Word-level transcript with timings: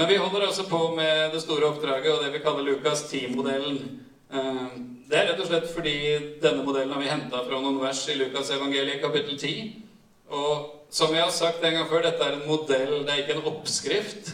Men 0.00 0.08
vi 0.08 0.16
holder 0.16 0.46
altså 0.46 0.64
på 0.64 0.78
med 0.96 1.34
det 1.34 1.42
store 1.42 1.66
oppdraget 1.68 2.14
og 2.14 2.22
det 2.24 2.30
vi 2.32 2.38
kaller 2.40 2.64
Lukas 2.64 3.02
10-modellen. 3.12 3.76
Eh, 4.32 4.70
Det 5.10 5.18
er 5.18 5.26
rett 5.28 5.40
og 5.42 5.48
slett 5.50 5.66
fordi 5.74 5.92
denne 6.40 6.62
modellen 6.64 6.94
har 6.94 7.02
vi 7.02 7.10
henta 7.10 7.42
fra 7.44 7.58
noen 7.60 7.76
vers 7.82 8.00
i 8.08 8.14
Lukas 8.16 8.48
evangeliet 8.54 9.02
kapittel 9.02 9.36
10. 9.36 9.82
Og 10.30 10.86
som 10.88 11.12
jeg 11.12 11.20
har 11.20 11.34
sagt 11.36 11.64
en 11.66 11.74
gang 11.76 11.88
før, 11.90 12.06
dette 12.06 12.24
er 12.24 12.38
en 12.38 12.46
modell, 12.48 12.94
det 13.04 13.12
er 13.12 13.20
ikke 13.24 13.36
en 13.36 13.48
oppskrift. 13.50 14.30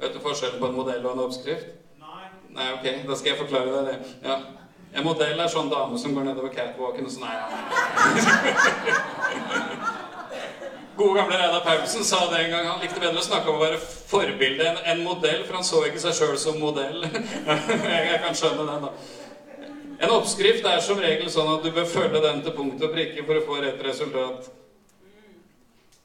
Vet 0.00 0.16
du 0.16 0.20
forskjellen 0.24 0.58
på 0.58 0.66
en 0.72 0.78
modell 0.80 1.06
og 1.06 1.12
en 1.12 1.24
oppskrift? 1.28 1.68
Nei, 2.00 2.70
ok, 2.72 2.88
da 3.06 3.14
skal 3.20 3.30
jeg 3.34 3.40
forklare 3.44 3.70
deg 3.76 3.84
det. 3.92 3.98
Ja. 4.24 4.40
En 4.96 5.04
modell 5.06 5.38
er 5.38 5.52
sånn 5.52 5.70
dame 5.70 6.00
som 6.00 6.16
går 6.16 6.26
nedover 6.26 6.50
catwalken 6.56 7.06
og 7.06 7.12
sånn 7.12 7.28
Nei, 7.28 7.36
ja. 7.38 7.46
Gode 8.16 9.27
gamle 11.18 11.38
Reidar 11.38 11.64
Paulsen 11.66 12.04
sa 12.04 12.20
det 12.30 12.44
en 12.44 12.50
gang. 12.50 12.66
Han 12.66 12.82
likte 12.82 13.00
bedre 13.02 13.18
å 13.20 13.26
snakke 13.26 13.50
om 13.50 13.58
å 13.58 13.64
være 13.64 13.80
forbilde 13.82 14.66
enn 14.70 14.78
en 14.92 15.04
modell, 15.06 15.42
for 15.46 15.58
han 15.58 15.66
så 15.66 15.82
ikke 15.88 16.02
seg 16.02 16.14
sjøl 16.18 16.36
som 16.40 16.60
modell. 16.62 17.02
jeg 17.94 18.20
kan 18.22 18.38
skjønne 18.38 18.66
den, 18.68 18.86
da. 18.86 18.92
En 19.98 20.14
oppskrift 20.14 20.66
er 20.70 20.78
som 20.84 21.00
regel 21.02 21.30
sånn 21.32 21.50
at 21.56 21.64
du 21.66 21.72
bør 21.74 21.88
følge 21.90 22.22
den 22.22 22.44
til 22.44 22.54
punkt 22.54 22.84
og 22.86 22.94
prikke 22.94 23.24
for 23.26 23.40
å 23.40 23.46
få 23.48 23.58
rett 23.64 23.82
resultat. 23.82 24.46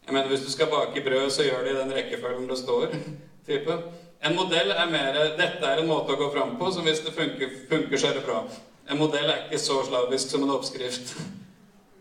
Jeg 0.03 0.15
mener, 0.15 0.27
Hvis 0.31 0.47
du 0.47 0.51
skal 0.51 0.71
bake 0.71 1.03
brød, 1.05 1.29
så 1.31 1.45
gjør 1.45 1.63
det 1.63 1.75
i 1.75 1.77
den 1.77 1.93
rekkefølgen 1.99 2.49
det 2.49 2.57
står. 2.59 2.97
type. 3.47 3.79
En 4.23 4.35
modell 4.35 4.71
er 4.71 4.91
mer 4.91 5.17
Dette 5.37 5.67
er 5.67 5.81
en 5.81 5.89
måte 5.89 6.15
å 6.15 6.19
gå 6.19 6.29
fram 6.33 6.55
på, 6.59 6.71
som 6.71 6.87
hvis 6.87 7.03
det 7.05 7.13
funker, 7.15 7.57
funker 7.69 7.99
så 7.99 8.09
er 8.09 8.19
det 8.19 8.25
bra. 8.27 8.43
En 8.89 8.99
modell 8.99 9.29
er 9.29 9.45
ikke 9.45 9.61
så 9.61 9.81
slavisk 9.87 10.31
som 10.31 10.43
en 10.45 10.55
oppskrift. 10.57 11.13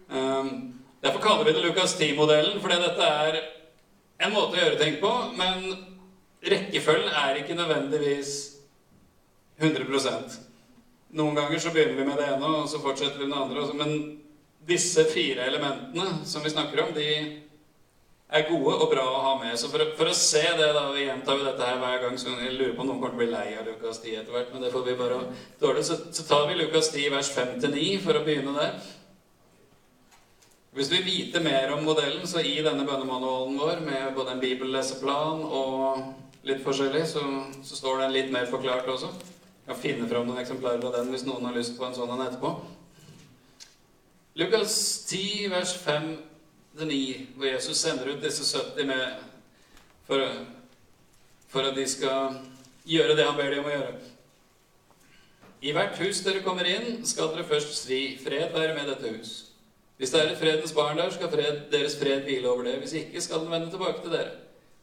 Um, 0.08 0.54
derfor 1.02 1.24
kaller 1.24 1.48
vi 1.48 1.56
det 1.56 1.64
Lukas 1.66 1.96
10-modellen, 1.98 2.60
fordi 2.62 2.78
dette 2.82 3.10
er 3.26 3.40
en 4.22 4.34
måte 4.34 4.56
å 4.56 4.62
gjøre 4.62 4.78
ting 4.80 4.98
på, 5.02 5.12
men 5.38 5.68
rekkefølgen 6.46 7.12
er 7.22 7.42
ikke 7.42 7.58
nødvendigvis 7.58 8.32
100% 9.62 10.40
Noen 11.12 11.36
ganger 11.36 11.60
så 11.60 11.70
begynner 11.74 11.98
vi 11.98 12.04
med 12.08 12.16
det 12.16 12.26
ene, 12.32 12.50
og 12.62 12.68
så 12.72 12.78
fortsetter 12.80 13.20
vi 13.20 13.26
med 13.28 13.36
det 13.36 13.42
andre. 13.44 13.74
Men 13.76 13.90
disse 14.64 15.04
fire 15.12 15.44
elementene 15.44 16.22
som 16.24 16.40
vi 16.40 16.52
snakker 16.54 16.80
om, 16.86 16.94
de 16.96 17.08
er 18.32 18.46
gode 18.48 18.78
og 18.78 18.88
bra 18.88 19.04
å 19.04 19.20
ha 19.26 19.32
med. 19.42 19.52
Så 19.60 19.68
for, 19.68 19.84
for 19.98 20.08
å 20.08 20.16
se 20.16 20.40
det, 20.56 20.70
da 20.72 20.86
Vi 20.94 21.04
gjentar 21.04 21.36
jo 21.36 21.44
dette 21.44 21.68
her 21.68 21.82
hver 21.82 22.00
gang, 22.06 22.16
så 22.16 22.32
jeg 22.32 22.54
lurer 22.56 22.72
på 22.72 22.84
om 22.84 22.88
noen 22.88 23.02
kommer 23.02 23.12
til 23.12 23.20
å 23.20 23.22
bli 23.26 23.30
lei 23.34 23.58
av 23.58 23.68
Lukas 23.68 24.00
10 24.00 24.22
etter 24.22 24.32
hvert, 24.32 24.54
men 24.54 24.64
det 24.64 24.72
får 24.72 24.86
vi 24.88 24.96
bare 25.02 25.20
tåle. 25.60 25.84
Så, 25.84 25.98
så 26.16 26.24
tar 26.28 26.48
vi 26.48 26.56
Lukas 26.62 26.88
10 26.94 27.12
vers 27.12 27.32
5-9 27.36 27.84
for 28.06 28.16
å 28.16 28.24
begynne 28.24 28.56
der. 28.56 28.80
Hvis 30.72 30.88
du 30.88 30.94
vil 30.94 31.04
vite 31.04 31.40
mer 31.44 31.74
om 31.74 31.82
modellen, 31.84 32.22
så 32.24 32.40
i 32.40 32.54
denne 32.64 32.86
bønnemanualen 32.88 33.58
vår 33.60 33.80
med 33.84 34.14
både 34.16 34.32
en 34.32 34.40
bibelleseplan 34.40 35.42
og 35.44 36.46
litt 36.48 36.62
forskjellig, 36.64 37.02
så, 37.10 37.24
så 37.60 37.76
står 37.76 38.00
den 38.00 38.14
litt 38.14 38.32
mer 38.32 38.48
forklart 38.48 38.88
også. 38.88 39.10
Jeg 39.12 39.68
kan 39.68 39.82
finne 39.82 40.08
fram 40.08 40.24
noen 40.24 40.40
eksemplarer 40.40 40.80
av 40.88 40.96
den 40.96 41.12
hvis 41.12 41.26
noen 41.28 41.44
har 41.44 41.58
lyst 41.58 41.76
på 41.76 41.84
en 41.84 41.92
sånn 41.98 42.14
en 42.16 42.24
etterpå. 42.24 42.54
Lukas 44.40 44.78
10, 45.12 45.52
vers 45.52 45.76
5-9, 45.84 46.98
hvor 47.36 47.50
Jesus 47.50 47.84
sender 47.84 48.14
ut 48.14 48.24
disse 48.24 48.48
70 48.48 48.88
med 48.88 49.20
for, 50.08 50.24
for 51.52 51.68
at 51.68 51.76
de 51.76 51.84
skal 51.84 52.40
gjøre 52.88 53.20
det 53.20 53.28
han 53.28 53.36
ber 53.36 53.52
dem 53.52 53.66
om 53.66 53.68
å 53.68 53.76
gjøre. 53.76 53.94
I 55.68 55.76
hvert 55.76 56.00
hus 56.00 56.24
dere 56.24 56.40
kommer 56.42 56.64
inn, 56.64 57.02
skal 57.04 57.28
dere 57.36 57.44
først 57.44 57.76
si 57.84 58.16
'Fred 58.16 58.56
være 58.56 58.72
med 58.80 58.88
dette 58.88 59.18
hus'. 59.20 59.51
Hvis 59.96 60.10
det 60.10 60.20
er 60.20 60.30
et 60.32 60.38
fredens 60.38 60.72
barn 60.72 60.98
der, 60.98 61.10
skal 61.10 61.30
fred, 61.30 61.60
deres 61.72 61.98
fred 61.98 62.24
hvile 62.26 62.48
over 62.50 62.62
det. 62.62 62.78
Hvis 62.82 62.92
ikke, 62.92 63.20
skal 63.20 63.44
den 63.44 63.50
vende 63.50 63.70
tilbake 63.70 64.02
til 64.02 64.12
dere. 64.12 64.30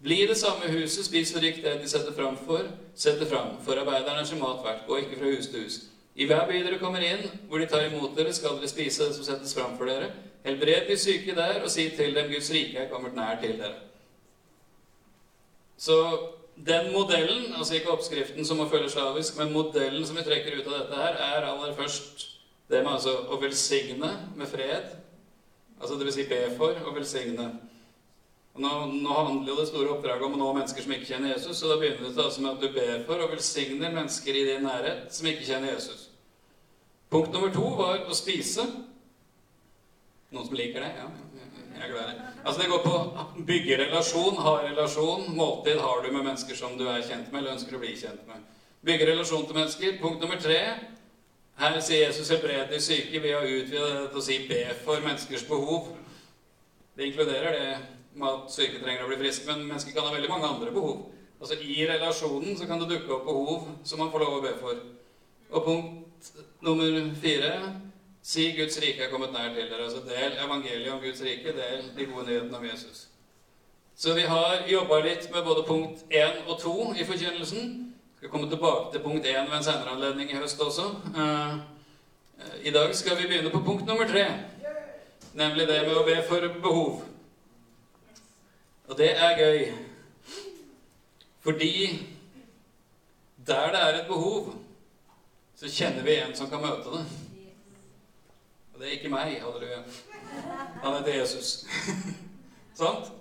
Bli 0.03 0.23
i 0.23 0.27
det 0.27 0.37
samme 0.37 0.71
huset, 0.71 1.05
spis 1.05 1.35
og 1.35 1.41
drikk 1.43 1.59
det 1.63 1.81
de 1.81 1.89
setter 1.89 2.13
fram 2.15 2.37
for. 2.45 2.69
setter 2.95 3.25
fram, 3.25 3.57
for 3.65 3.79
arbeiderne 3.79 4.21
er 4.21 4.25
sin 4.27 4.39
mat 4.39 4.63
verdt. 4.63 4.87
Gå 4.87 4.95
ikke 4.97 5.19
fra 5.19 5.33
hus 5.35 5.47
til 5.47 5.63
hus. 5.63 5.79
I 6.15 6.25
hver 6.25 6.47
by 6.47 6.63
dere 6.63 6.79
kommer 6.79 7.03
inn, 7.03 7.29
hvor 7.47 7.59
de 7.59 7.67
tar 7.67 7.85
imot 7.87 8.15
dere, 8.17 8.33
skal 8.33 8.57
dere 8.59 8.71
spise 8.71 9.05
det 9.05 9.15
som 9.15 9.27
settes 9.27 9.53
fram 9.55 9.77
for 9.77 9.91
dere. 9.91 10.09
Helbred 10.45 10.87
de 10.87 10.97
syke 10.97 11.35
der, 11.35 11.61
og 11.63 11.69
si 11.71 11.89
til 11.89 12.15
dem 12.15 12.31
Guds 12.31 12.51
rike 12.51 12.79
er 12.79 12.89
kommet 12.91 13.15
nær 13.15 13.39
til 13.41 13.59
dere. 13.59 13.75
Så 15.77 15.95
den 16.67 16.91
modellen, 16.91 17.53
altså 17.57 17.75
ikke 17.75 17.91
oppskriften 17.91 18.45
som 18.45 18.57
må 18.59 18.69
følge 18.69 18.89
slavisk, 18.89 19.37
men 19.37 19.53
modellen 19.53 20.05
som 20.05 20.17
vi 20.17 20.23
trekker 20.27 20.59
ut 20.59 20.67
av 20.67 20.79
dette 20.79 20.95
her, 21.03 21.19
er 21.27 21.47
aller 21.47 21.75
først 21.75 22.27
det 22.69 22.83
med 22.83 22.93
altså 22.93 23.15
å 23.29 23.39
velsigne 23.41 24.11
med 24.37 24.49
fred. 24.49 24.93
Altså 25.79 25.97
vil 25.97 26.13
si 26.13 26.27
be 26.29 26.43
for 26.57 26.77
å 26.85 26.93
velsigne. 26.93 27.47
Og 28.53 28.61
nå, 28.61 28.71
nå 28.99 29.15
handler 29.15 29.51
jo 29.53 29.57
det 29.61 29.69
store 29.69 29.93
oppdraget 29.93 30.25
om 30.27 30.35
å 30.35 30.41
nå 30.41 30.49
mennesker 30.57 30.83
som 30.83 30.93
ikke 30.93 31.07
kjenner 31.13 31.33
Jesus, 31.33 31.57
så 31.57 31.69
da 31.71 31.79
begynner 31.79 32.11
det 32.11 32.25
altså 32.25 32.43
med 32.43 32.57
at 32.57 32.63
du 32.63 32.73
ber 32.75 33.05
for 33.07 33.23
og 33.23 33.33
velsigner 33.33 33.93
mennesker 33.95 34.35
i 34.35 34.45
din 34.49 34.65
nærhet 34.67 35.09
som 35.15 35.29
ikke 35.29 35.47
kjenner 35.47 35.73
Jesus. 35.73 36.09
Punkt 37.09 37.33
nummer 37.33 37.53
to 37.53 37.65
var 37.79 38.03
å 38.05 38.17
spise. 38.17 38.65
Noen 40.29 40.45
som 40.45 40.57
liker 40.59 40.83
det? 40.85 40.91
Ja, 40.99 41.07
jeg 41.73 41.85
er 41.87 41.93
glad 41.93 42.03
i 42.03 42.11
det. 42.11 42.27
Altså 42.43 42.61
Det 42.61 42.69
går 42.69 42.83
på 42.83 43.45
bygge 43.47 43.79
relasjon, 43.85 44.37
ha 44.45 44.55
relasjon. 44.61 45.25
Måltid 45.37 45.81
har 45.81 46.03
du 46.03 46.11
med 46.11 46.21
mennesker 46.21 46.57
som 46.57 46.77
du 46.77 46.85
er 46.91 47.01
kjent 47.01 47.31
med 47.31 47.41
eller 47.41 47.55
ønsker 47.55 47.79
å 47.79 47.81
bli 47.81 47.95
kjent 47.97 48.27
med. 48.29 48.43
Bygge 48.85 49.07
relasjon 49.09 49.47
til 49.47 49.57
mennesker. 49.57 49.97
Punkt 50.03 50.21
nummer 50.21 50.37
tre. 50.43 50.59
Her 51.59 51.79
sier 51.79 52.07
Jesus 52.07 52.29
'helbred 52.29 52.69
de 52.71 52.81
syke' 52.81 53.21
ved 53.21 53.35
å 53.35 53.43
utvide 53.43 53.87
det 53.95 54.09
til 54.09 54.19
å 54.19 54.21
si 54.23 54.47
'be 54.47 54.75
for 54.83 55.01
menneskers 55.03 55.43
behov'. 55.43 55.95
Det 56.97 57.05
inkluderer 57.05 57.51
det 57.51 57.77
med 58.13 58.27
at 58.27 58.51
syke 58.51 58.79
trenger 58.79 59.03
å 59.03 59.07
bli 59.07 59.17
friske, 59.17 59.47
men 59.47 59.67
mennesker 59.67 59.91
kan 59.91 60.03
ha 60.03 60.13
veldig 60.13 60.29
mange 60.29 60.47
andre 60.47 60.71
behov. 60.71 61.11
Altså 61.41 61.55
I 61.61 61.85
relasjonen 61.87 62.57
så 62.57 62.65
kan 62.65 62.79
det 62.79 62.89
dukke 62.89 63.13
opp 63.13 63.25
behov 63.25 63.67
som 63.83 63.99
man 63.99 64.11
får 64.11 64.19
lov 64.19 64.37
å 64.37 64.41
be 64.41 64.53
for. 64.59 64.75
Og 65.51 65.63
punkt 65.63 66.31
nummer 66.61 67.15
fire 67.21 67.81
Si 68.21 68.51
Guds 68.51 68.79
rike 68.81 69.03
er 69.03 69.09
kommet 69.09 69.31
nær 69.31 69.53
til 69.53 69.69
dere. 69.69 69.83
Altså 69.83 70.01
Del 70.03 70.35
evangeliet 70.45 70.91
om 70.91 70.99
Guds 70.99 71.21
rike. 71.21 71.53
Del 71.55 71.91
de 71.97 72.05
gode 72.05 72.27
nyhetene 72.27 72.57
om 72.57 72.65
Jesus. 72.65 73.07
Så 73.95 74.13
vi 74.13 74.21
har 74.21 74.67
jobba 74.67 74.99
litt 74.99 75.31
med 75.33 75.43
både 75.43 75.63
punkt 75.67 76.03
én 76.11 76.43
og 76.47 76.59
to 76.59 76.93
i 76.99 77.05
forkynnelsen. 77.05 77.88
Skal 78.19 78.29
komme 78.29 78.49
tilbake 78.49 78.91
til 78.91 78.99
punkt 78.99 79.25
én 79.25 79.47
ved 79.49 79.57
en 79.57 79.63
senere 79.63 79.89
anledning 79.89 80.31
i 80.31 80.35
høst 80.35 80.59
også. 80.59 80.83
Eh, 81.15 81.53
I 82.67 82.71
dag 82.71 82.95
skal 82.95 83.17
vi 83.17 83.27
begynne 83.27 83.49
på 83.49 83.61
punkt 83.63 83.85
nummer 83.85 84.07
tre. 84.07 84.25
Nemlig 85.33 85.67
det 85.67 85.77
med 85.87 85.95
å 85.95 86.03
be 86.03 86.17
for 86.27 86.47
behov. 86.61 87.03
Og 88.87 88.97
det 88.97 89.13
er 89.15 89.37
gøy. 89.39 89.71
Fordi 91.39 91.71
der 93.47 93.71
det 93.71 93.79
er 93.83 94.01
et 94.01 94.07
behov, 94.07 94.53
så 95.55 95.71
kjenner 95.71 96.03
vi 96.03 96.17
en 96.19 96.35
som 96.35 96.49
kan 96.49 96.59
møte 96.61 96.91
det. 96.91 97.05
Og 98.73 98.81
det 98.81 98.87
er 98.87 98.97
ikke 98.97 99.13
meg, 99.15 99.39
halleluja. 99.39 99.79
Han 100.83 100.97
heter 100.97 101.21
Jesus. 101.21 101.65
Sant? 102.81 103.13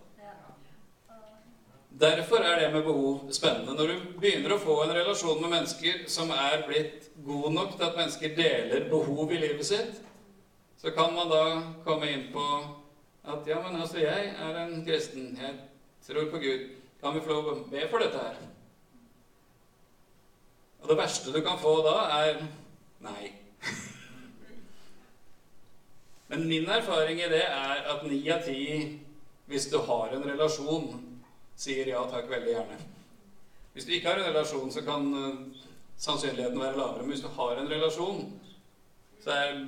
Derfor 2.00 2.36
er 2.36 2.60
det 2.60 2.72
med 2.72 2.82
behov 2.82 3.32
spennende. 3.32 3.74
Når 3.74 3.86
du 3.86 3.94
begynner 4.20 4.52
å 4.54 4.60
få 4.62 4.74
en 4.84 4.92
relasjon 4.94 5.40
med 5.42 5.50
mennesker 5.50 6.04
som 6.10 6.30
er 6.30 6.62
blitt 6.68 7.08
god 7.26 7.48
nok 7.56 7.72
til 7.74 7.86
at 7.88 7.96
mennesker 7.98 8.36
deler 8.36 8.86
behov 8.90 9.32
i 9.34 9.40
livet 9.42 9.66
sitt, 9.66 9.98
så 10.78 10.92
kan 10.94 11.10
man 11.16 11.32
da 11.32 11.42
komme 11.86 12.12
inn 12.12 12.28
på 12.30 12.44
at 13.26 13.50
ja, 13.50 13.58
men 13.64 13.80
altså, 13.80 13.98
jeg 13.98 14.30
er 14.30 14.60
en 14.60 14.84
kristen. 14.86 15.32
Jeg 15.40 15.54
tror 16.06 16.30
på 16.30 16.38
Gud. 16.44 16.62
Kan 17.02 17.14
vi 17.14 17.24
få 17.24 17.34
lov 17.34 17.50
å 17.50 17.56
be 17.72 17.82
for 17.90 17.98
dette 18.02 18.22
her? 18.22 18.38
Og 20.78 20.86
det 20.92 21.00
verste 21.02 21.34
du 21.34 21.40
kan 21.42 21.58
få 21.58 21.74
da, 21.82 21.96
er 22.20 22.34
nei. 23.02 23.32
Men 26.30 26.46
min 26.46 26.70
erfaring 26.70 27.18
i 27.18 27.30
det 27.30 27.42
er 27.42 27.76
at 27.90 28.06
ni 28.06 28.22
av 28.30 28.46
ti, 28.46 28.62
hvis 29.50 29.66
du 29.72 29.80
har 29.82 30.14
en 30.14 30.26
relasjon, 30.30 31.07
sier 31.58 31.90
ja 31.90 32.04
takk 32.10 32.30
veldig 32.30 32.54
gjerne. 32.54 32.78
Hvis 33.74 33.86
du 33.86 33.92
ikke 33.94 34.12
har 34.12 34.22
en 34.22 34.30
relasjon, 34.30 34.70
så 34.74 34.82
kan 34.86 35.12
uh, 35.14 35.66
sannsynligheten 35.98 36.60
være 36.60 36.78
lavere. 36.78 37.04
Men 37.04 37.14
hvis 37.14 37.26
du 37.26 37.30
har 37.34 37.58
en 37.58 37.70
relasjon, 37.70 38.24
så 39.22 39.34
er 39.34 39.62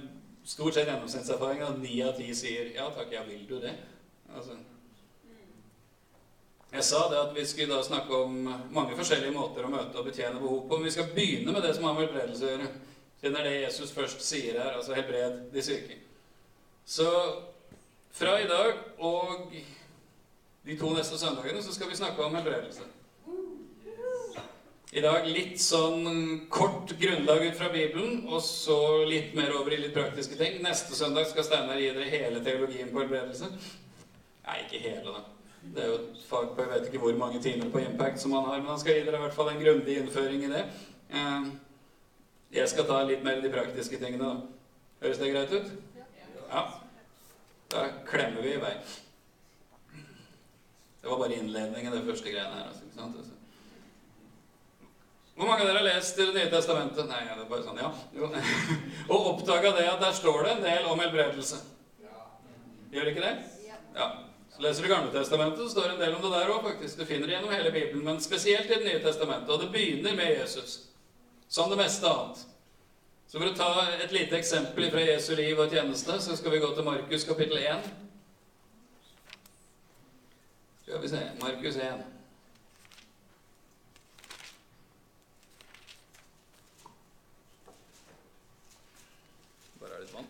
stort 0.47 0.75
sett 0.75 0.89
gjennomsnittserfaringen 0.89 1.67
at 1.67 1.81
ni 1.83 2.01
av 2.03 2.17
ti 2.19 2.31
sier 2.35 2.73
ja 2.75 2.89
takk, 2.95 3.13
ja, 3.15 3.23
vil 3.29 3.47
du 3.49 3.59
det? 3.63 3.75
Altså, 4.31 4.57
jeg 6.71 6.85
sa 6.87 7.01
det 7.11 7.19
at 7.19 7.33
vi 7.35 7.45
skulle 7.47 7.75
da 7.75 7.83
snakke 7.83 8.15
om 8.15 8.37
mange 8.71 8.95
forskjellige 8.95 9.35
måter 9.35 9.67
å 9.67 9.73
møte 9.73 9.99
og 9.99 10.07
betjene 10.07 10.39
behov 10.39 10.69
på. 10.69 10.77
Men 10.77 10.87
vi 10.87 10.93
skal 10.95 11.11
begynne 11.17 11.55
med 11.55 11.65
det 11.67 11.73
som 11.75 11.89
har 11.89 11.97
med 11.97 12.07
helbredelse 12.07 12.47
å 12.47 12.53
gjøre. 12.53 12.69
Siden 13.21 13.35
det 13.35 13.41
er 13.41 13.49
det 13.49 13.63
Jesus 13.65 13.95
først 13.97 14.23
sier 14.23 14.61
her. 14.63 14.77
Altså 14.79 14.95
helbred 14.95 15.41
de 15.51 15.65
syke. 15.67 15.99
Så 16.87 17.09
fra 18.15 18.37
i 18.39 18.47
dag 18.47 18.79
og 19.03 19.51
de 20.71 20.77
to 20.79 20.93
neste 20.95 21.19
søndagene 21.19 21.63
så 21.63 21.75
skal 21.75 21.89
vi 21.91 21.99
snakke 21.99 22.23
om 22.23 22.35
helbredelse. 22.39 22.85
I 24.91 25.03
dag 25.03 25.27
litt 25.27 25.59
sånn 25.63 26.05
kort 26.51 26.93
grunnlag 26.99 27.43
ut 27.47 27.59
fra 27.59 27.71
Bibelen, 27.75 28.25
og 28.27 28.43
så 28.43 28.77
litt 29.07 29.35
mer 29.39 29.51
over 29.59 29.75
i 29.75 29.81
litt 29.83 29.95
praktiske 29.95 30.39
ting. 30.39 30.61
Neste 30.63 30.95
søndag 30.99 31.27
skal 31.31 31.47
Steinar 31.47 31.79
gi 31.79 31.91
dere 31.95 32.11
hele 32.11 32.43
teologien 32.47 32.91
på 32.91 33.03
helbredelse. 33.03 33.51
Nei, 34.47 34.57
ikke 34.65 34.83
hele, 34.83 35.17
da. 35.17 35.25
Det 35.61 35.85
er 35.85 35.91
jo 35.91 35.99
et 35.99 36.23
fag 36.27 36.55
på 36.55 36.65
jeg 36.65 36.73
vet 36.73 36.89
ikke 36.89 37.03
hvor 37.03 37.19
mange 37.19 37.43
timer 37.43 37.71
på 37.71 37.83
Impact 37.83 38.23
som 38.23 38.35
han 38.39 38.47
har, 38.49 38.63
men 38.63 38.73
han 38.73 38.81
skal 38.83 38.99
gi 38.99 39.05
dere 39.07 39.19
i 39.21 39.27
hvert 39.27 39.37
fall 39.37 39.53
en 39.53 39.63
grundig 39.63 39.99
innføring 40.01 40.47
i 40.47 40.55
det. 40.55 40.65
Eh, 41.11 41.53
jeg 42.63 42.71
skal 42.71 42.87
ta 42.89 43.03
litt 43.07 43.27
mer 43.27 43.43
de 43.43 43.53
praktiske 43.53 43.99
tingene, 43.99 44.31
da. 44.31 44.75
Høres 45.03 45.23
det 45.23 45.35
greit 45.35 45.55
ut? 45.55 45.71
Ja. 46.47 46.67
Da 47.71 47.87
klemmer 48.07 48.43
vi 48.47 48.55
i 48.55 48.63
vei. 48.63 48.75
Det 51.01 51.09
var 51.09 51.19
bare 51.19 51.35
innledningen, 51.35 51.93
det 51.93 52.07
første 52.07 52.31
greiene 52.31 52.57
her. 52.57 52.67
Altså, 52.69 52.85
ikke 52.85 52.99
sant? 52.99 53.17
Altså. 53.19 53.37
Hvor 55.35 55.49
mange 55.49 55.65
av 55.65 55.71
dere 55.71 55.81
har 55.81 55.87
lest 55.87 56.19
Det 56.21 56.27
nye 56.35 56.51
testamentet? 56.53 57.07
Nei, 57.09 57.21
det 57.25 57.37
er 57.39 57.47
bare 57.49 57.65
sånn, 57.65 57.79
ja. 57.81 57.93
og 59.13 59.29
oppdaga 59.35 59.73
det 59.79 59.87
at 59.89 60.03
der 60.03 60.19
står 60.19 60.43
det 60.45 60.51
en 60.57 60.67
del 60.67 60.91
om 60.91 61.01
helbredelse. 61.01 61.63
Gjør 62.91 63.07
det 63.07 63.15
ikke 63.15 63.25
det? 63.25 63.37
Ja. 63.97 64.11
Så 64.51 64.63
leser 64.67 64.85
du 64.85 64.91
Gamletestamentet, 64.91 65.63
så 65.65 65.71
står 65.73 65.89
det 65.89 65.95
en 65.95 66.03
del 66.03 66.15
om 66.19 66.23
det 66.27 66.35
der 66.35 66.53
òg, 66.53 66.61
faktisk. 66.67 66.99
Du 66.99 67.09
finner 67.09 67.31
det 67.31 67.37
gjennom 67.39 67.55
hele 67.55 67.73
Bibelen, 67.73 68.05
men 68.05 68.21
spesielt 68.21 68.69
i 68.69 68.75
Det 68.75 68.85
nye 68.85 69.01
testamentet. 69.01 69.49
Og 69.55 69.63
det 69.63 69.71
begynner 69.73 70.17
med 70.19 70.35
Jesus. 70.35 70.79
Som 71.49 71.71
det 71.71 71.79
meste 71.81 72.11
annet. 72.11 72.45
Så 73.31 73.39
for 73.39 73.47
å 73.47 73.55
ta 73.55 73.71
et 73.95 74.13
lite 74.13 74.37
eksempel 74.37 74.91
fra 74.91 75.07
Jesu 75.07 75.33
liv 75.39 75.59
og 75.59 75.71
tjeneste, 75.71 76.19
så 76.21 76.37
skal 76.37 76.53
vi 76.53 76.61
gå 76.61 76.75
til 76.75 76.85
Markus 76.85 77.25
kapittel 77.25 77.63
1. 77.63 77.89
Skal 80.91 81.03
vi 81.03 81.09
se 81.09 81.31
Markus 81.41 81.77
1. 81.77 81.83
Bare 89.81 89.93
ha 89.93 90.01
litt 90.01 90.15
vann. 90.15 90.27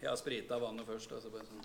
Jeg 0.00 0.10
har 0.10 0.16
sprita 0.18 0.58
vannet 0.58 0.90
først. 0.90 1.14
Altså 1.14 1.30
bare 1.30 1.46
sånn. 1.46 1.62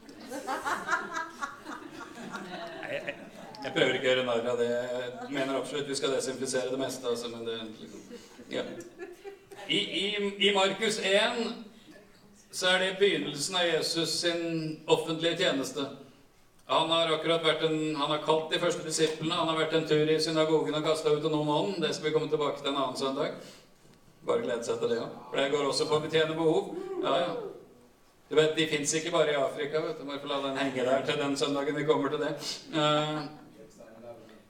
Jeg, 2.85 3.17
jeg 3.63 3.73
prøver 3.73 3.97
ikke 3.97 4.05
å 4.05 4.11
gjøre 4.11 4.27
narr 4.29 4.51
av 4.53 4.61
det. 4.61 4.69
Jeg 4.69 5.31
mener 5.31 5.57
absolutt 5.57 5.89
vi 5.89 5.97
skal 5.97 6.13
desinfisere 6.13 6.69
det 6.75 6.83
meste. 6.83 7.09
Altså, 7.09 7.33
men 7.33 7.49
det, 7.49 7.57
liksom, 7.81 8.01
ja. 8.53 8.69
I, 9.65 9.81
i, 9.81 10.05
I 10.45 10.53
Markus 10.61 11.01
1 11.01 11.65
så 12.51 12.71
er 12.71 12.79
det 12.79 12.97
begynnelsen 12.99 13.55
av 13.59 13.65
Jesus 13.67 14.19
sin 14.21 14.43
offentlige 14.85 15.37
tjeneste. 15.37 15.85
Han 16.67 16.89
har 16.91 17.11
akkurat 17.15 17.45
vært 17.45 17.61
en, 17.63 17.95
han 17.95 18.11
har 18.11 18.23
kalt 18.25 18.51
de 18.51 18.59
første 18.59 18.83
disiplene. 18.83 19.35
Han 19.35 19.47
har 19.47 19.59
vært 19.61 19.75
en 19.77 19.85
tur 19.87 20.09
i 20.11 20.17
synagogen 20.19 20.75
og 20.75 20.87
kasta 20.87 21.13
ut 21.15 21.27
noen 21.31 21.51
ånd. 21.53 21.77
Det 21.83 21.93
skal 21.95 22.09
vi 22.09 22.15
komme 22.15 22.27
tilbake 22.31 22.59
til 22.59 22.73
en 22.73 22.81
annen 22.81 22.99
søndag. 22.99 23.37
Bare 24.27 24.43
glede 24.43 24.67
seg 24.67 24.81
til 24.81 24.91
det, 24.91 24.97
ja. 24.99 25.07
For 25.29 25.39
det 25.39 25.51
går 25.53 25.69
også 25.69 25.87
på 25.87 25.95
å 25.95 26.03
betjene 26.03 26.35
behov. 26.35 26.73
Ja, 27.05 27.13
ja. 27.23 27.29
Du 28.27 28.35
vet, 28.35 28.55
De 28.57 28.67
fins 28.67 28.93
ikke 28.99 29.13
bare 29.15 29.31
i 29.31 29.39
Afrika. 29.39 29.79
vet 29.85 29.99
du. 30.01 30.07
Bare 30.09 30.19
få 30.19 30.27
la 30.27 30.41
den 30.43 30.57
henge 30.59 30.87
der 30.89 31.05
til 31.07 31.21
den 31.21 31.37
søndagen 31.39 31.77
vi 31.79 31.85
kommer 31.87 32.11
til 32.11 32.25
det. 32.25 32.33
Uh, 32.75 33.23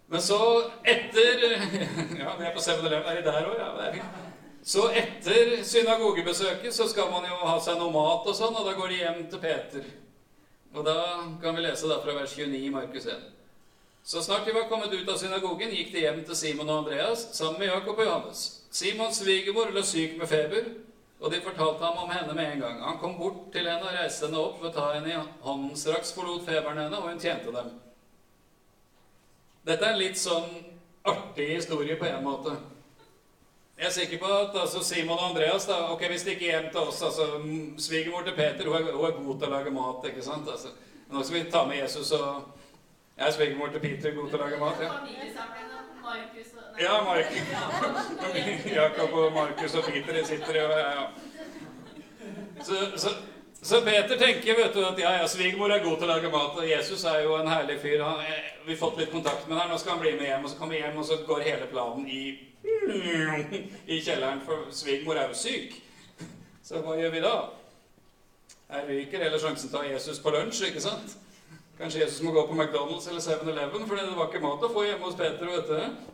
men 0.07 0.21
så, 0.21 0.39
etter 0.81 1.43
Ja, 2.21 2.33
vi 2.39 2.47
er 2.47 2.55
på 2.55 2.63
7-Eleven. 2.63 3.05
Er 3.05 3.21
de 3.21 3.27
der 3.29 3.45
òg? 3.45 3.59
Ja, 3.59 3.69
det 3.77 3.91
er 3.91 3.99
fint. 3.99 4.26
Så 4.67 4.89
etter 4.91 5.63
synagogebesøket 5.63 6.75
så 6.75 6.89
skal 6.91 7.07
man 7.11 7.23
jo 7.23 7.37
ha 7.39 7.55
seg 7.63 7.77
noe 7.79 7.93
mat 7.93 8.25
og 8.27 8.35
sånn, 8.35 8.51
og 8.51 8.65
da 8.67 8.73
går 8.75 8.91
de 8.91 8.99
hjem 8.99 9.21
til 9.31 9.39
Peter. 9.39 9.85
Og 10.75 10.83
da 10.83 10.97
kan 11.39 11.55
vi 11.55 11.63
lese 11.63 11.87
da 11.87 12.01
fra 12.03 12.15
vers 12.17 12.33
29 12.35 12.59
i 12.67 12.73
Markus 12.73 13.07
1. 13.07 13.21
Så 14.03 14.25
snart 14.25 14.43
de 14.43 14.55
var 14.55 14.67
kommet 14.67 14.91
ut 14.91 15.07
av 15.07 15.15
synagogen, 15.21 15.71
gikk 15.71 15.93
de 15.95 16.03
hjem 16.03 16.19
til 16.27 16.35
Simon 16.35 16.67
og 16.67 16.81
Andreas 16.81 17.29
sammen 17.37 17.61
med 17.63 17.71
Jakob 17.71 17.95
og 17.95 18.05
Johannes. 18.09 18.43
Simons 18.71 19.23
svigermor 19.23 19.71
lå 19.71 19.87
syk 19.87 20.19
med 20.19 20.27
feber, 20.35 20.69
og 21.23 21.31
de 21.31 21.43
fortalte 21.47 21.87
ham 21.87 22.03
om 22.03 22.11
henne 22.11 22.35
med 22.35 22.51
en 22.51 22.67
gang. 22.67 22.85
Han 22.91 22.99
kom 22.99 23.15
bort 23.17 23.47
til 23.55 23.71
henne 23.71 23.87
og 23.87 23.95
reiste 23.95 24.27
henne 24.27 24.45
opp 24.49 24.61
ved 24.61 24.73
å 24.73 24.77
ta 24.81 24.93
henne 24.97 25.13
i 25.15 25.19
hånden. 25.47 25.75
Straks 25.79 26.11
forlot 26.15 26.43
feberen 26.43 26.83
henne, 26.83 26.99
og 26.99 27.07
hun 27.07 27.23
tjente 27.23 27.55
dem. 27.55 27.71
Dette 29.63 29.79
er 29.79 29.95
en 29.95 30.03
litt 30.03 30.19
sånn 30.19 30.51
artig 31.07 31.53
historie 31.55 31.95
på 31.95 32.11
en 32.11 32.25
måte. 32.27 32.59
Jeg 33.77 33.85
er 33.85 33.91
sikker 33.91 34.17
på 34.17 34.25
at 34.25 34.61
altså, 34.61 34.83
Simon 34.83 35.17
og 35.17 35.29
Andreas 35.29 35.65
da, 35.65 35.73
ok, 35.93 36.07
Hvis 36.09 36.23
de 36.23 36.31
ikke 36.31 36.45
hjem 36.45 36.69
til 36.71 36.79
oss 36.79 37.01
altså, 37.01 37.25
Svigermor 37.77 38.21
til 38.21 38.33
Peter 38.35 38.65
hun 38.65 38.75
er, 38.75 38.91
hun 38.91 39.05
er, 39.05 39.11
god 39.25 39.39
til 39.39 39.47
å 39.47 39.51
lage 39.51 39.71
mat. 39.71 40.07
ikke 40.09 40.23
sant? 40.25 40.49
Altså, 40.49 40.67
nå 41.11 41.23
skal 41.23 41.37
vi 41.37 41.51
ta 41.51 41.65
med 41.69 41.77
Jesus 41.83 42.11
og 42.17 42.55
Jeg 43.17 43.27
er 43.27 43.31
svigermor 43.31 43.67
til 43.73 43.79
Peter, 43.79 44.15
god 44.15 44.29
til 44.29 44.39
å 44.39 44.43
lage 44.43 44.57
mat. 44.61 44.81
Ja, 44.81 44.89
ja 46.81 46.97
Markus. 47.05 47.37
Jakob 48.79 49.13
og 49.13 49.31
Markus 49.33 49.75
og 49.75 49.83
Peter 49.91 50.19
sitter 50.25 50.61
jo 50.61 50.67
ja, 50.73 50.91
ja. 50.97 51.07
Så, 52.61 52.75
så, 52.97 53.09
så, 53.61 53.81
Peter 53.85 54.17
tenker 54.17 54.57
vet 54.57 54.73
du, 54.73 54.83
at 54.85 54.99
ja, 54.99 55.15
ja, 55.21 55.27
svigermor 55.27 55.69
er 55.73 55.85
god 55.85 55.97
til 55.97 56.09
å 56.09 56.13
lage 56.15 56.33
mat. 56.33 56.57
Og 56.57 56.69
Jesus 56.69 57.05
er 57.05 57.23
jo 57.25 57.37
en 57.37 57.49
herlig 57.53 57.77
fyr. 57.81 58.01
Han, 58.05 58.25
vi 58.65 58.73
har 58.73 58.81
fått 58.81 59.01
litt 59.01 59.13
kontakt 59.13 59.45
med 59.49 59.57
ham. 59.61 59.69
Nå 59.69 59.77
skal 59.77 59.95
han 59.95 60.01
bli 60.05 60.17
med 60.17 60.31
hjem. 60.31 60.45
Og 60.45 60.53
så 60.53 60.61
kommer 60.61 60.77
vi 60.77 60.81
hjem, 60.81 60.97
og 60.97 61.09
så 61.09 61.21
går 61.29 61.45
hele 61.45 61.69
planen 61.73 62.09
i 62.09 62.23
i 63.87 63.99
kjelleren, 64.01 64.41
for 64.45 64.67
svigermor 64.71 65.19
er 65.19 65.29
jo 65.31 65.37
syk. 65.37 65.77
Så 66.63 66.81
hva 66.83 66.97
gjør 66.99 67.13
vi 67.13 67.23
da? 67.23 67.35
Her 68.67 68.89
ryker 68.89 69.23
hele 69.23 69.39
sjansen 69.39 69.69
til 69.69 69.79
å 69.79 69.85
ha 69.85 69.93
Jesus 69.93 70.19
på 70.19 70.33
lunsj, 70.35 70.65
ikke 70.67 70.83
sant? 70.83 71.15
Kanskje 71.77 72.01
Jesus 72.01 72.23
må 72.25 72.33
gå 72.35 72.43
på 72.49 72.57
McDonald's 72.57 73.07
eller 73.09 73.21
7-Eleven, 73.21 73.87
fordi 73.87 74.03
det 74.03 74.17
var 74.17 74.31
ikke 74.31 74.43
mat 74.43 74.65
å 74.65 74.73
få 74.73 74.83
hjemme 74.87 75.05
hos 75.05 75.15
Peter. 75.15 75.45
vet 75.45 75.69
du. 75.69 76.13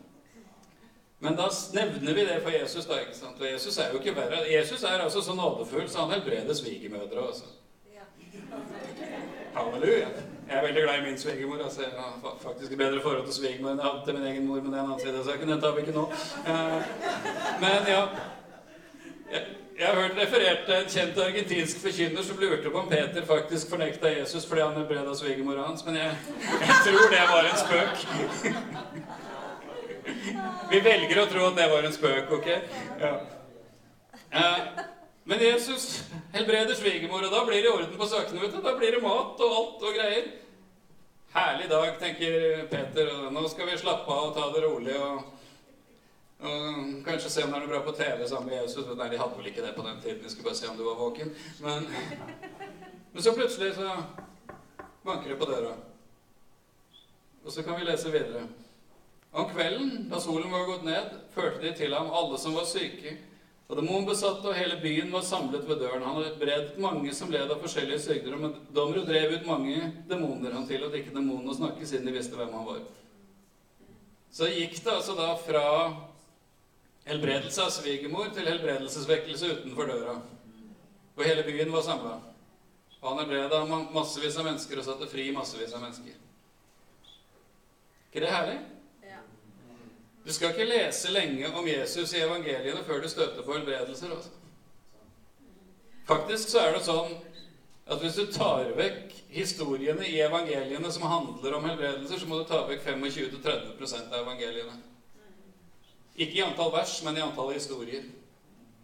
Men 1.23 1.37
da 1.39 1.47
nevner 1.73 2.13
vi 2.13 2.25
det 2.27 2.41
for 2.43 2.51
Jesus, 2.51 2.85
da. 2.85 2.99
ikke 2.99 3.15
sant? 3.15 3.39
Og 3.39 3.47
Jesus 3.47 3.77
er 3.79 3.93
jo 3.93 4.01
ikke 4.01 4.15
verre. 4.17 4.41
Jesus 4.51 4.83
er 4.83 5.05
altså 5.05 5.21
så 5.23 5.35
nådefull, 5.37 5.87
så 5.89 6.03
han 6.03 6.11
helbreder 6.17 6.53
svigermødre. 6.53 7.27
Altså. 7.27 7.45
Halleluja. 9.55 10.09
Jeg 10.47 10.57
er 10.57 10.65
veldig 10.65 10.83
glad 10.83 10.99
i 10.99 11.05
min 11.09 11.17
svigermor. 11.17 11.63
Altså, 11.63 11.81
jeg 11.81 11.91
har 11.97 12.37
faktisk 12.43 12.71
et 12.71 12.77
bedre 12.77 13.01
forhold 13.01 13.25
til 13.25 13.33
svigermor 13.33 13.71
enn 13.71 13.81
jeg 13.81 13.89
hadde 13.89 14.05
til 14.05 14.17
min 14.19 14.29
egen 14.31 14.47
mor, 14.47 14.61
men 14.61 14.71
det 14.71 14.79
er 14.79 14.83
en 14.83 14.93
annen 14.93 15.03
side 15.05 15.19
av 15.19 15.27
saken. 15.31 15.51
Den 15.53 15.61
tar 15.61 15.75
vi 15.75 15.85
ikke 15.85 15.97
nå. 15.97 16.05
Uh, 16.47 16.79
men 17.63 17.91
ja 17.95 18.05
jeg, 19.79 19.87
har 19.87 19.95
hørt 20.01 20.17
referert 20.17 20.65
til 20.65 20.75
en 20.75 20.89
kjent 20.89 21.17
argentinsk 21.25 21.79
forkynner 21.81 22.23
som 22.25 22.37
lurte 22.39 22.69
på 22.69 22.79
om 22.79 22.89
Peter 22.89 23.25
faktisk 23.25 23.69
fornekta 23.69 24.11
Jesus 24.19 24.45
fordi 24.45 24.61
han 24.61 24.77
helbreda 24.77 25.15
svigermora 25.17 25.67
hans, 25.67 25.85
men 25.85 25.95
jeg, 25.95 26.11
jeg 26.61 26.79
tror 26.85 27.09
det 27.13 27.23
var 27.33 27.43
en 27.49 27.57
spøk. 27.65 27.95
Vi 30.71 30.81
velger 30.83 31.21
å 31.23 31.29
tro 31.31 31.45
at 31.49 31.59
det 31.59 31.69
var 31.71 31.87
en 31.87 31.95
spøk, 31.95 32.31
ok? 32.39 32.49
Ja. 33.01 33.13
Men 35.23 35.39
Jesus 35.39 36.03
helbreder 36.33 36.75
svigermor, 36.75 37.23
og 37.23 37.31
da 37.31 37.43
blir 37.47 37.61
det 37.63 37.71
orden 37.71 37.97
på 37.97 38.07
sakene. 38.11 38.41
vet 38.41 38.55
du. 38.55 38.61
Da 38.61 38.73
blir 38.75 38.91
det 38.91 39.03
mat 39.03 39.39
og 39.39 39.53
alt 39.59 39.85
og 39.87 39.95
greier. 39.95 40.25
Herlig 41.33 41.69
dag, 41.69 41.93
tenker 41.99 42.65
Peter. 42.71 43.11
og 43.13 43.31
Nå 43.33 43.45
skal 43.47 43.69
vi 43.69 43.77
slappe 43.79 44.11
av 44.11 44.27
og 44.27 44.35
ta 44.35 44.49
det 44.51 44.65
rolig. 44.65 44.97
og, 44.99 45.23
og 46.43 47.07
Kanskje 47.07 47.31
se 47.31 47.45
om 47.45 47.55
det 47.55 47.61
er 47.61 47.63
noe 47.63 47.71
bra 47.71 47.81
på 47.87 47.95
TV 47.95 48.27
sammen 48.27 48.51
med 48.51 48.59
Jesus. 48.59 48.91
Nei, 48.99 49.09
de 49.13 49.21
hadde 49.23 49.39
vel 49.39 49.49
ikke 49.53 49.63
det 49.63 49.73
på 49.77 49.87
den 49.87 50.03
tiden. 50.03 50.21
De 50.25 50.33
skulle 50.33 50.51
bare 50.51 50.59
se 50.59 50.67
om 50.67 50.77
du 50.77 50.83
var 50.89 50.99
våken. 50.99 51.31
Men, 51.63 51.87
men 53.13 53.23
så 53.23 53.35
plutselig 53.37 53.73
så 53.79 53.95
banker 55.07 55.31
det 55.31 55.39
på 55.39 55.47
døra. 55.47 55.73
Og 57.45 57.51
så 57.51 57.63
kan 57.63 57.79
vi 57.79 57.87
lese 57.87 58.11
videre. 58.11 58.43
Om 59.31 59.47
kvelden, 59.55 60.09
da 60.11 60.19
solen 60.21 60.51
var 60.51 60.67
gått 60.67 60.83
ned, 60.83 61.15
førte 61.33 61.63
de 61.63 61.71
til 61.79 61.95
ham 61.95 62.11
alle 62.11 62.37
som 62.37 62.59
var 62.59 62.67
syke 62.67 63.15
og 63.69 63.77
Demonbesatte 63.79 64.49
og 64.49 64.57
hele 64.57 64.75
byen 64.81 65.11
var 65.13 65.23
samlet 65.25 65.63
ved 65.67 65.79
døren. 65.81 66.03
Han 66.03 66.17
hadde 66.19 66.35
bredt 66.41 66.75
mange 66.83 67.13
som 67.15 67.31
led 67.31 67.49
av 67.49 67.61
forskjellige 67.63 68.03
sykdommer, 68.03 68.57
og 68.75 69.07
drev 69.07 69.37
ut 69.37 69.47
mange 69.47 69.77
demoner. 70.09 70.51
Han 70.53 70.67
tillot 70.67 70.93
ikke 70.99 71.15
demonene 71.15 71.53
å 71.53 71.57
snakke 71.57 71.87
siden 71.87 72.09
de 72.09 72.15
visste 72.17 72.37
hvem 72.37 72.51
han 72.53 72.67
var. 72.67 72.83
så 74.33 74.49
gikk 74.49 74.79
det 74.83 74.91
altså 74.91 75.13
da 75.15 75.29
fra 75.37 75.63
helbredelse 77.05 77.63
av 77.63 77.71
svigermor 77.71 78.31
til 78.33 78.47
helbredelsesvekkelse 78.49 79.51
utenfor 79.59 79.89
døra. 79.89 80.17
Og 81.15 81.25
hele 81.25 81.43
byen 81.45 81.71
var 81.71 81.85
samla. 81.85 82.13
Og 83.01 83.09
han 83.09 83.23
helbreda 83.23 83.63
massevis 83.93 84.37
av 84.39 84.47
mennesker 84.47 84.79
og 84.79 84.87
satte 84.87 85.09
fri 85.11 85.29
massevis 85.35 85.73
av 85.75 85.83
mennesker. 85.85 86.15
ikke 88.13 88.25
det 88.25 88.31
herlig? 88.31 88.59
Du 90.23 90.31
skal 90.31 90.53
ikke 90.53 90.69
lese 90.69 91.11
lenge 91.11 91.49
om 91.51 91.67
Jesus 91.67 92.13
i 92.15 92.23
evangeliene 92.23 92.83
før 92.87 93.03
du 93.03 93.09
støter 93.11 93.43
på 93.43 93.57
helbredelser. 93.57 94.13
Også. 94.15 94.31
Faktisk 96.07 96.53
så 96.53 96.63
er 96.63 96.77
det 96.77 96.85
sånn 96.85 97.11
at 97.83 97.99
hvis 97.99 98.15
du 98.15 98.31
tar 98.31 98.71
vekk 98.77 99.11
historiene 99.33 100.07
i 100.07 100.21
evangeliene 100.23 100.91
som 100.95 101.09
handler 101.11 101.57
om 101.57 101.67
helbredelser, 101.67 102.21
så 102.21 102.29
må 102.29 102.39
du 102.39 102.47
ta 102.47 102.61
vekk 102.69 102.85
25-30% 102.87 104.13
av 104.13 104.21
evangeliene. 104.21 104.79
Ikke 106.15 106.39
i 106.39 106.45
antall 106.45 106.71
vers, 106.71 106.95
men 107.03 107.17
i 107.17 107.23
antall 107.25 107.51
historier. 107.55 108.05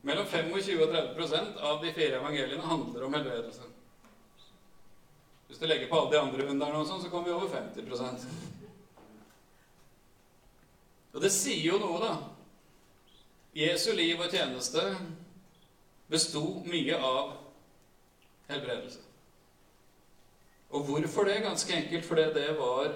Mellom 0.03 0.27
25 0.27 0.79
og 0.83 0.93
30% 0.95 1.59
av 1.69 1.83
de 1.83 1.91
fire 1.95 2.19
evangeliene 2.19 2.67
handler 2.67 3.05
om 3.05 3.15
helbredelse. 3.15 3.67
Hvis 5.47 5.59
du 5.59 5.67
legger 5.67 5.87
på 5.89 5.99
alle 5.99 6.11
de 6.13 6.19
andre 6.19 6.51
under, 6.51 6.79
sånn, 6.85 7.03
så 7.03 7.11
kommer 7.11 7.31
vi 7.31 7.37
over 7.37 7.51
50 7.55 8.58
Og 11.13 11.21
det 11.21 11.31
sier 11.33 11.71
jo 11.71 11.79
noe, 11.81 11.99
da. 12.03 12.13
Jesu 13.57 13.91
liv 13.97 14.19
og 14.21 14.29
tjeneste 14.31 14.83
besto 16.09 16.43
mye 16.69 16.97
av 16.97 17.31
helbredelse. 18.49 19.01
Og 20.69 20.85
hvorfor 20.85 21.25
det? 21.25 21.41
Ganske 21.41 21.73
enkelt 21.73 22.05
fordi 22.05 22.27
det 22.33 22.49
var 22.59 22.93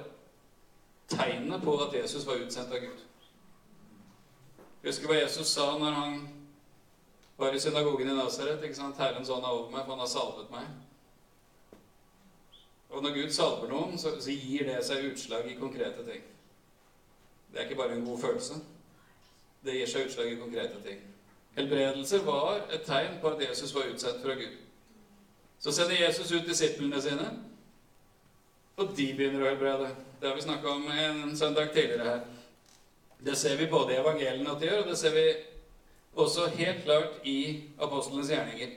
tegnet 1.10 1.64
på 1.64 1.78
at 1.82 1.96
Jesus 1.96 2.26
var 2.28 2.42
utsendt 2.42 2.74
av 2.74 2.86
Gud. 2.86 3.02
Husker 4.84 5.10
hva 5.10 5.18
Jesus 5.22 5.48
sa 5.48 5.72
når 5.80 5.98
han 5.98 6.18
var 7.38 7.56
i 7.56 7.60
synagogen 7.60 8.10
i 8.10 8.14
Nasaret. 8.14 8.62
'Herrens 8.62 9.30
ånd 9.30 9.44
er 9.44 9.50
over 9.50 9.72
meg, 9.72 9.86
for 9.86 9.92
han 9.92 10.00
har 10.00 10.08
salvet 10.08 10.52
meg.' 10.52 10.68
Og 12.90 13.04
når 13.04 13.14
Gud 13.14 13.30
salver 13.32 13.70
noen, 13.70 13.98
så 13.98 14.10
gir 14.28 14.66
det 14.70 14.86
seg 14.86 15.06
utslag 15.12 15.50
i 15.50 15.58
konkrete 15.58 16.06
ting. 16.06 16.22
Det 17.54 17.60
er 17.60 17.64
ikke 17.70 17.76
bare 17.76 17.96
en 17.96 18.06
god 18.06 18.20
følelse. 18.20 18.54
Det 19.64 19.78
gir 19.78 19.88
seg 19.88 20.08
utslag 20.08 20.32
i 20.32 20.40
konkrete 20.40 20.80
ting. 20.82 21.02
Helbredelser 21.54 22.24
var 22.26 22.64
et 22.74 22.82
tegn 22.82 23.20
på 23.22 23.30
at 23.30 23.44
Jesus 23.50 23.76
var 23.76 23.92
utsatt 23.94 24.22
fra 24.24 24.34
Gud. 24.34 24.56
Så 25.60 25.72
sender 25.72 26.06
Jesus 26.06 26.32
ut 26.32 26.48
disiplene 26.48 27.02
sine, 27.02 27.28
og 28.78 28.96
de 28.98 29.06
begynner 29.14 29.46
å 29.46 29.52
helbrede. 29.52 29.92
Det 30.20 30.28
har 30.28 30.36
vi 30.36 30.42
snakka 30.48 30.72
om 30.72 30.88
en 30.92 31.38
søndag 31.38 31.70
tidligere 31.76 32.10
her. 32.10 32.24
Det 33.26 33.38
ser 33.38 33.56
vi 33.58 33.70
både 33.72 33.94
i 33.94 34.00
evangeliene 34.02 34.50
at 34.52 34.60
de 34.60 34.68
gjør, 34.68 34.82
og 34.82 34.90
det 34.90 34.98
ser 34.98 35.14
vi 35.14 35.28
også 36.16 36.48
helt 36.58 36.84
klart 36.84 37.22
i 37.24 37.38
apostlenes 37.80 38.34
gjerninger. 38.34 38.74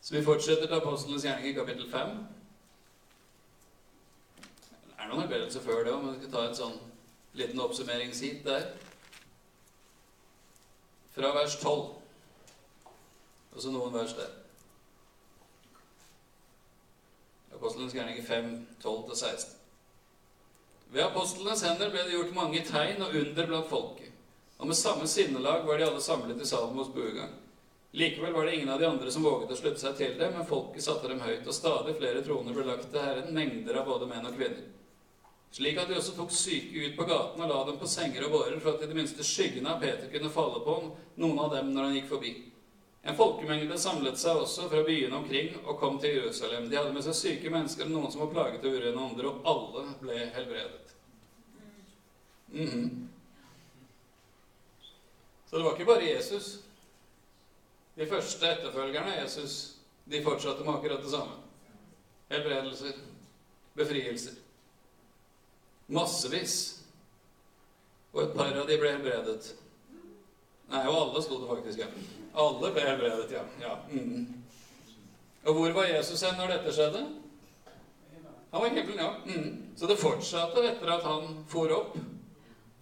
Så 0.00 0.16
vi 0.16 0.24
fortsetter 0.24 0.66
til 0.66 0.80
apostlenes 0.80 1.24
gjerninger 1.24 1.60
kapittel 1.60 1.90
5. 1.92 2.16
Det 4.40 4.96
er 4.98 5.12
noen 5.12 5.20
helbredelser 5.20 5.60
før 5.60 5.84
det 5.84 5.92
òg, 5.92 6.02
men 6.02 6.16
vi 6.16 6.24
skal 6.24 6.32
ta 6.32 6.48
et 6.48 6.58
sånn 6.58 6.80
liten 7.34 7.60
oppsummeringshit 7.60 8.44
der. 8.46 8.68
Fra 11.14 11.34
vers 11.34 11.58
12. 11.60 11.84
Og 13.54 13.62
så 13.62 13.70
noen 13.70 13.94
vers 13.94 14.14
der. 14.18 14.32
Apostelens 17.54 17.94
gjerninger 17.94 18.24
5, 18.26 18.54
12-16. 18.82 19.52
Ved 20.94 21.02
apostlenes 21.02 21.62
hender 21.66 21.90
ble 21.90 22.02
det 22.06 22.14
gjort 22.14 22.34
mange 22.34 22.60
tegn 22.66 23.02
og 23.02 23.14
under 23.18 23.46
blant 23.50 23.70
folket. 23.70 24.10
Og 24.58 24.68
med 24.70 24.78
samme 24.78 25.06
sinnelag 25.10 25.64
var 25.66 25.78
de 25.78 25.86
alle 25.86 26.02
samlet 26.02 26.42
i 26.42 26.46
Salomos 26.46 26.92
buegang. 26.94 27.32
Likevel 27.94 28.32
var 28.34 28.46
det 28.46 28.54
ingen 28.54 28.70
av 28.74 28.80
de 28.80 28.86
andre 28.86 29.10
som 29.10 29.22
våget 29.22 29.50
å 29.54 29.58
slutte 29.58 29.82
seg 29.82 29.96
til 29.98 30.14
det, 30.18 30.28
men 30.34 30.46
folket 30.46 30.82
satte 30.82 31.10
dem 31.10 31.22
høyt, 31.22 31.46
og 31.46 31.54
stadig 31.54 31.94
flere 31.98 32.22
troner 32.26 32.54
ble 32.54 32.66
lagt 32.66 32.88
til 32.90 33.02
Herren, 33.02 33.34
mengder 33.34 33.78
av 33.78 33.86
både 33.86 34.08
menn 34.10 34.26
og 34.26 34.34
kvinner. 34.38 34.64
Slik 35.54 35.76
at 35.78 35.86
de 35.88 35.94
også 35.94 36.16
tok 36.16 36.32
syke 36.34 36.80
ut 36.82 36.96
på 36.96 37.04
gaten 37.06 37.42
og 37.44 37.50
la 37.50 37.60
dem 37.68 37.76
på 37.78 37.86
senger 37.86 38.24
og 38.26 38.32
bårer, 38.32 38.56
for 38.58 38.74
at 38.74 38.80
i 38.82 38.88
det 38.90 38.96
minste 38.98 39.22
skyggene 39.22 39.70
av 39.70 39.84
Peter 39.84 40.08
kunne 40.10 40.32
falle 40.34 40.58
på 40.64 40.74
noen 41.22 41.38
av 41.44 41.52
dem 41.52 41.68
når 41.70 41.86
han 41.86 41.94
gikk 41.94 42.08
forbi. 42.10 42.32
En 43.06 43.14
folkemengde 43.14 43.76
samlet 43.78 44.18
seg 44.18 44.40
også 44.40 44.66
fra 44.72 44.80
byene 44.82 45.14
omkring 45.14 45.52
og 45.60 45.78
kom 45.78 46.00
til 46.02 46.16
Jerusalem. 46.16 46.66
De 46.66 46.78
hadde 46.80 46.90
med 46.96 47.06
seg 47.06 47.14
syke 47.20 47.52
mennesker 47.54 47.86
og 47.86 47.94
noen 47.94 48.10
som 48.10 48.24
var 48.24 48.32
plaget 48.32 48.66
av 48.66 48.74
urene 48.74 49.04
ånder, 49.06 49.28
og 49.30 49.46
alle 49.52 49.84
ble 50.00 50.20
helbredet. 50.34 50.94
Mm 52.50 52.66
-hmm. 52.66 53.06
Så 55.46 55.56
det 55.56 55.64
var 55.64 55.72
ikke 55.72 55.92
bare 55.92 56.10
Jesus. 56.14 56.58
De 57.96 58.06
første 58.06 58.46
etterfølgerne 58.46 59.12
av 59.12 59.22
Jesus 59.22 59.76
de 60.04 60.22
fortsatte 60.22 60.64
med 60.64 60.74
akkurat 60.74 61.02
det 61.02 61.10
samme. 61.10 61.36
Helbredelser, 62.28 62.92
befrielser. 63.74 64.43
Massevis. 65.86 66.56
Og 68.14 68.22
et 68.22 68.36
par 68.36 68.54
av 68.54 68.68
de 68.68 68.78
ble 68.78 68.92
helbredet. 68.94 69.50
Nei, 70.70 70.84
og 70.88 70.96
alle 71.00 71.22
sto 71.24 71.40
det 71.42 71.50
faktisk. 71.50 71.82
Ja. 71.82 71.88
Alle 72.44 72.70
ble 72.74 72.86
helbredet, 72.86 73.34
ja. 73.34 73.42
ja. 73.60 73.74
Mm. 73.90 74.26
Og 75.44 75.58
hvor 75.58 75.76
var 75.76 75.90
Jesus 75.90 76.22
hen 76.24 76.38
når 76.38 76.54
dette 76.54 76.72
skjedde? 76.74 77.02
Han 78.54 78.62
var 78.62 78.70
i 78.70 78.76
himmelen, 78.78 79.02
ja. 79.02 79.10
Mm. 79.26 79.74
Så 79.76 79.90
det 79.90 79.98
fortsatte 80.00 80.62
etter 80.68 80.94
at 80.94 81.04
han 81.04 81.42
for 81.50 81.72
opp. 81.74 81.98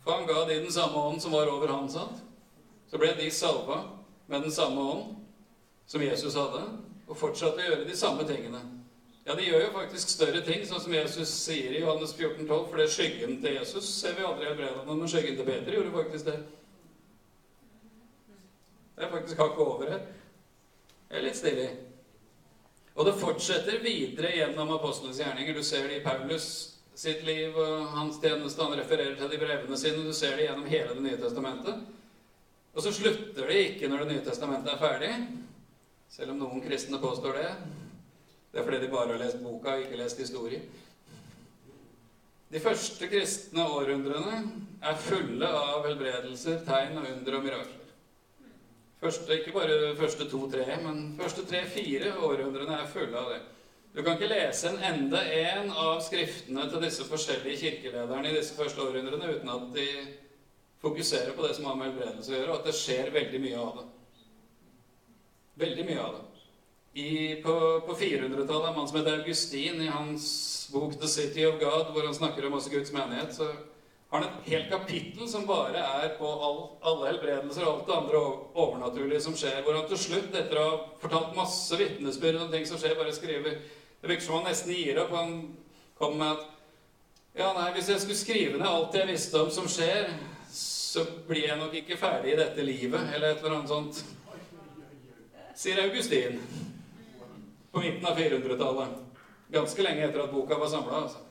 For 0.04 0.12
han 0.12 0.28
ga 0.28 0.44
de 0.44 0.60
den 0.60 0.72
samme 0.72 0.98
ånden 0.98 1.20
som 1.20 1.32
var 1.32 1.50
over 1.50 1.72
han, 1.72 1.88
sant? 1.90 2.22
Så 2.90 3.00
ble 3.00 3.14
de 3.16 3.30
salva 3.32 3.80
med 4.26 4.42
den 4.44 4.52
samme 4.52 4.80
ånd 4.80 5.14
som 5.86 6.02
Jesus 6.02 6.36
hadde, 6.36 6.62
og 7.08 7.18
fortsatte 7.18 7.60
å 7.60 7.66
gjøre 7.70 7.88
de 7.88 7.96
samme 7.96 8.24
tingene. 8.28 8.60
Ja, 9.22 9.36
de 9.38 9.44
gjør 9.46 9.60
jo 9.68 9.74
faktisk 9.76 10.10
større 10.10 10.40
ting, 10.42 10.64
sånn 10.66 10.82
som 10.82 10.94
Jesus 10.96 11.30
sier 11.44 11.70
i 11.70 11.84
Johannes 11.84 12.10
14, 12.16 12.42
12, 12.42 12.64
for 12.66 12.80
det 12.80 12.88
er 12.88 12.94
skyggen 12.96 13.36
til 13.44 13.54
Jesus 13.54 13.86
ser 14.00 14.16
vi 14.18 14.26
aldri 14.26 14.48
i 14.50 14.56
noen, 14.58 14.98
men 14.98 15.10
skyggen 15.10 15.38
til 15.38 15.46
Peter 15.46 15.76
gjorde 15.76 15.94
faktisk 15.94 16.26
det. 16.26 16.40
Det 18.96 19.06
er 19.06 19.12
faktisk 19.12 19.38
hakket 19.38 19.62
over 19.62 19.92
her. 19.94 20.02
Det 21.08 21.20
er 21.20 21.26
litt 21.26 21.38
stilig. 21.38 21.68
Og 22.92 23.06
det 23.08 23.14
fortsetter 23.20 23.80
videre 23.84 24.34
gjennom 24.36 24.74
apostlenes 24.74 25.20
gjerninger. 25.22 25.54
Du 25.56 25.64
ser 25.64 25.86
det 25.88 26.00
i 26.00 26.04
Paulus 26.04 26.48
sitt 26.98 27.22
liv 27.24 27.56
og 27.56 27.86
hans 27.94 28.18
tjeneste. 28.20 28.62
Han 28.62 28.76
refererer 28.78 29.14
til 29.16 29.30
de 29.32 29.40
brevene 29.40 29.78
sine. 29.80 30.04
Du 30.04 30.12
ser 30.16 30.36
det 30.36 30.48
gjennom 30.48 30.68
hele 30.68 30.96
Det 30.98 31.04
nye 31.06 31.20
testamentet. 31.20 31.86
Og 32.74 32.84
så 32.84 32.92
slutter 32.92 33.48
det 33.48 33.60
ikke 33.68 33.88
når 33.88 34.04
Det 34.04 34.10
nye 34.12 34.24
testamentet 34.26 34.74
er 34.74 34.82
ferdig. 34.82 35.14
Selv 36.12 36.34
om 36.34 36.42
noen 36.42 36.64
kristne 36.64 37.00
påstår 37.00 37.38
det. 37.40 37.50
Det 38.52 38.60
er 38.60 38.64
fordi 38.64 38.80
de 38.82 38.90
bare 38.92 39.14
har 39.14 39.20
lest 39.22 39.40
boka 39.42 39.76
og 39.76 39.84
ikke 39.86 40.00
lest 40.00 40.18
historie. 40.20 40.60
De 42.52 42.60
første 42.60 43.08
kristne 43.08 43.64
århundrene 43.64 44.42
er 44.84 44.98
fulle 45.00 45.48
av 45.48 45.86
helbredelser, 45.86 46.58
tegn 46.66 46.98
og 47.00 47.06
under 47.08 47.38
og 47.38 47.46
mirakler. 47.46 47.78
Første, 49.00 49.38
ikke 49.38 49.54
bare 49.56 49.96
første 49.98 50.28
to-tre, 50.30 50.66
men 50.84 51.00
første 51.18 51.46
tre-fire 51.48 52.12
århundrene 52.22 52.76
er 52.76 52.90
fulle 52.92 53.18
av 53.18 53.32
det. 53.32 53.40
Du 53.96 54.02
kan 54.02 54.14
ikke 54.14 54.28
lese 54.30 54.68
en 54.68 54.84
ende 54.88 55.22
en 55.36 55.72
av 55.72 55.98
skriftene 56.04 56.68
til 56.70 56.84
disse 56.84 57.08
forskjellige 57.08 57.58
kirkelederne 57.64 58.28
i 58.30 58.36
disse 58.36 58.54
første 58.56 58.84
århundrene 58.84 59.32
uten 59.32 59.50
at 59.52 59.64
de 59.74 59.88
fokuserer 60.84 61.32
på 61.36 61.46
det 61.46 61.56
som 61.56 61.70
har 61.70 61.80
med 61.80 61.90
helbredelse 61.90 62.32
å 62.32 62.36
gjøre, 62.36 62.52
og 62.52 62.60
at 62.60 62.68
det 62.68 62.76
skjer 62.76 63.10
veldig 63.16 63.40
mye 63.42 63.64
av 63.64 63.80
det. 63.80 63.88
Veldig 65.64 65.88
mye 65.88 66.04
av 66.04 66.14
det. 66.18 66.31
I, 66.92 67.42
på, 67.42 67.80
på 67.86 67.94
400-tallet 67.94 68.68
en 68.68 68.74
mann 68.76 68.88
som 68.88 68.98
heter 68.98 69.18
Augustin, 69.22 69.80
i 69.80 69.86
hans 69.86 70.68
bok 70.72 71.00
'The 71.00 71.08
City 71.08 71.46
of 71.46 71.60
God', 71.60 71.92
hvor 71.92 72.04
han 72.04 72.14
snakker 72.14 72.46
om 72.46 72.52
også 72.52 72.70
Guds 72.70 72.92
menighet, 72.92 73.34
så 73.34 73.44
har 74.10 74.20
han 74.20 74.28
et 74.28 74.50
helt 74.52 74.68
kapittel 74.70 75.28
som 75.28 75.46
bare 75.48 75.80
er 75.80 76.10
på 76.18 76.28
all, 76.28 76.58
alle 76.84 77.06
helbredelser 77.06 77.64
og 77.64 77.72
alt 77.72 77.86
det 77.86 77.94
andre 77.96 78.18
overnaturlige 78.54 79.20
som 79.24 79.36
skjer, 79.36 79.62
hvor 79.64 79.78
han 79.78 79.86
til 79.88 80.00
slutt, 80.02 80.34
etter 80.36 80.58
å 80.60 80.64
ha 80.66 80.74
fortalt 81.00 81.36
masse 81.36 81.78
vitnesbyrd 81.80 82.42
om 82.42 82.50
ting 82.52 82.66
som 82.68 82.80
skjer, 82.80 82.98
bare 82.98 83.14
skriver 83.16 83.56
Det 84.02 84.10
virker 84.10 84.26
som 84.26 84.34
han 84.34 84.50
nesten 84.50 84.74
gir 84.74 84.98
opp. 85.00 85.14
Han 85.16 85.54
kommer 85.96 86.18
med 86.18 86.30
at 86.36 86.48
Ja, 87.38 87.52
nei, 87.56 87.70
hvis 87.72 87.88
jeg 87.88 88.00
skulle 88.02 88.18
skrive 88.18 88.58
ned 88.58 88.68
alt 88.68 88.94
jeg 88.98 89.08
visste 89.08 89.40
om 89.40 89.48
som 89.50 89.64
skjer, 89.64 90.10
så 90.52 91.06
blir 91.28 91.46
jeg 91.46 91.56
nok 91.56 91.72
ikke 91.78 91.96
ferdig 91.96 92.34
i 92.34 92.36
dette 92.36 92.66
livet, 92.66 93.14
eller 93.14 93.30
et 93.30 93.40
eller 93.40 93.56
annet 93.56 93.72
sånt. 93.72 94.02
Sier 95.56 95.80
Augustin. 95.86 96.36
På 97.72 97.80
midten 97.80 98.06
av 98.06 98.18
400-tallet. 98.18 98.98
Ganske 99.52 99.84
lenge 99.84 100.04
etter 100.06 100.24
at 100.24 100.32
boka 100.32 100.58
var 100.60 100.68
samla, 100.72 101.04
altså. 101.06 101.22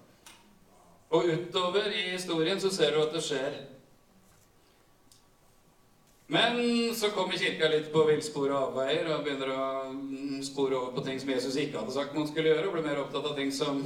Og 1.12 1.28
utover 1.28 1.92
i 1.92 2.12
historien 2.14 2.60
så 2.62 2.70
ser 2.72 2.96
du 2.96 3.02
at 3.02 3.14
det 3.14 3.22
skjer. 3.26 3.60
Men 6.32 6.56
så 6.96 7.10
kommer 7.12 7.36
kirka 7.36 7.68
litt 7.68 7.90
på 7.92 8.06
villspor 8.08 8.54
og 8.54 8.70
avveier 8.70 9.10
og 9.12 9.26
begynner 9.26 9.50
å 9.52 9.66
spore 10.48 10.78
over 10.78 10.94
på 10.96 11.04
ting 11.04 11.20
som 11.20 11.34
Jesus 11.34 11.58
ikke 11.60 11.82
hadde 11.82 11.92
sagt 11.92 12.16
man 12.16 12.30
skulle 12.30 12.54
gjøre, 12.54 12.70
og 12.70 12.78
blir 12.78 12.86
mer 12.86 13.02
opptatt 13.02 13.28
av 13.28 13.36
ting 13.36 13.52
som 13.52 13.84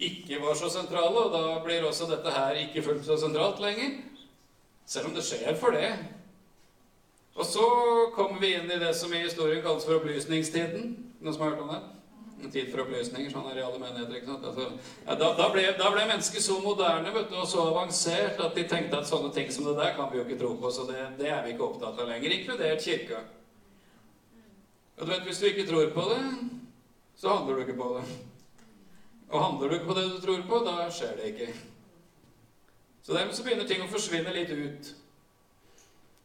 ikke 0.00 0.40
var 0.40 0.56
så 0.56 0.70
sentrale, 0.72 1.26
og 1.26 1.34
da 1.36 1.58
blir 1.66 1.84
også 1.84 2.08
dette 2.08 2.32
her 2.32 2.56
ikke 2.62 2.86
fullt 2.86 3.04
så 3.04 3.18
sentralt 3.20 3.60
lenger. 3.60 3.98
Selv 4.88 5.10
om 5.10 5.18
det 5.18 5.26
skjer 5.28 5.60
for 5.60 5.76
det. 5.76 5.92
Og 7.36 7.44
så 7.52 7.68
kommer 8.16 8.40
vi 8.40 8.54
inn 8.56 8.72
i 8.72 8.80
det 8.80 8.94
som 8.96 9.12
i 9.12 9.26
historien 9.26 9.60
kalles 9.60 9.84
for 9.84 9.98
opplysningstiden. 9.98 11.03
Noen 11.20 11.34
som 11.34 11.44
har 11.44 11.54
hørt 11.54 11.62
om 11.64 11.70
det? 11.74 11.82
En 12.44 12.50
tid 12.52 12.66
for 12.72 12.82
opplysninger, 12.82 13.30
sånn 13.32 13.46
er 13.48 13.60
i 13.60 13.64
alle 13.64 13.78
menigheter. 13.80 14.16
ikke 14.18 14.32
sant? 14.32 14.44
Altså, 14.50 14.66
ja, 15.06 15.14
da, 15.20 15.28
da, 15.38 15.46
ble, 15.54 15.64
da 15.78 15.90
ble 15.94 16.06
mennesket 16.10 16.44
så 16.44 16.58
moderne 16.60 17.12
vet 17.14 17.30
du, 17.30 17.36
og 17.40 17.48
så 17.48 17.68
avansert 17.70 18.42
at 18.42 18.58
de 18.58 18.66
tenkte 18.68 18.98
at 18.98 19.08
sånne 19.08 19.30
ting 19.36 19.48
som 19.54 19.68
det 19.68 19.76
der 19.78 19.94
kan 19.96 20.10
vi 20.10 20.18
jo 20.18 20.26
ikke 20.26 20.40
tro 20.42 20.50
på, 20.60 20.72
så 20.74 20.84
det, 20.90 20.98
det 21.20 21.30
er 21.30 21.44
vi 21.46 21.54
ikke 21.54 21.68
opptatt 21.68 22.00
av 22.02 22.10
lenger, 22.10 22.34
inkludert 22.36 22.84
kirka. 22.84 23.22
Og 24.98 25.06
du 25.06 25.12
vet, 25.12 25.24
Hvis 25.26 25.40
du 25.40 25.46
ikke 25.46 25.66
tror 25.66 25.94
på 25.94 26.08
det, 26.10 26.24
så 27.16 27.36
handler 27.36 27.54
du 27.54 27.60
ikke 27.60 27.78
på 27.78 27.92
det. 27.98 28.04
Og 29.28 29.44
handler 29.44 29.68
du 29.68 29.74
ikke 29.74 29.92
på 29.92 29.96
det 30.00 30.04
du 30.10 30.20
tror 30.20 30.42
på, 30.48 30.60
da 30.66 30.90
skjer 30.90 31.16
det 31.16 31.30
ikke. 31.32 31.48
Så 33.02 33.12
dermed 33.12 33.34
så 33.36 33.44
begynner 33.44 33.66
ting 33.68 33.82
å 33.84 33.90
forsvinne 33.90 34.32
litt 34.32 34.50
ut. 34.50 34.92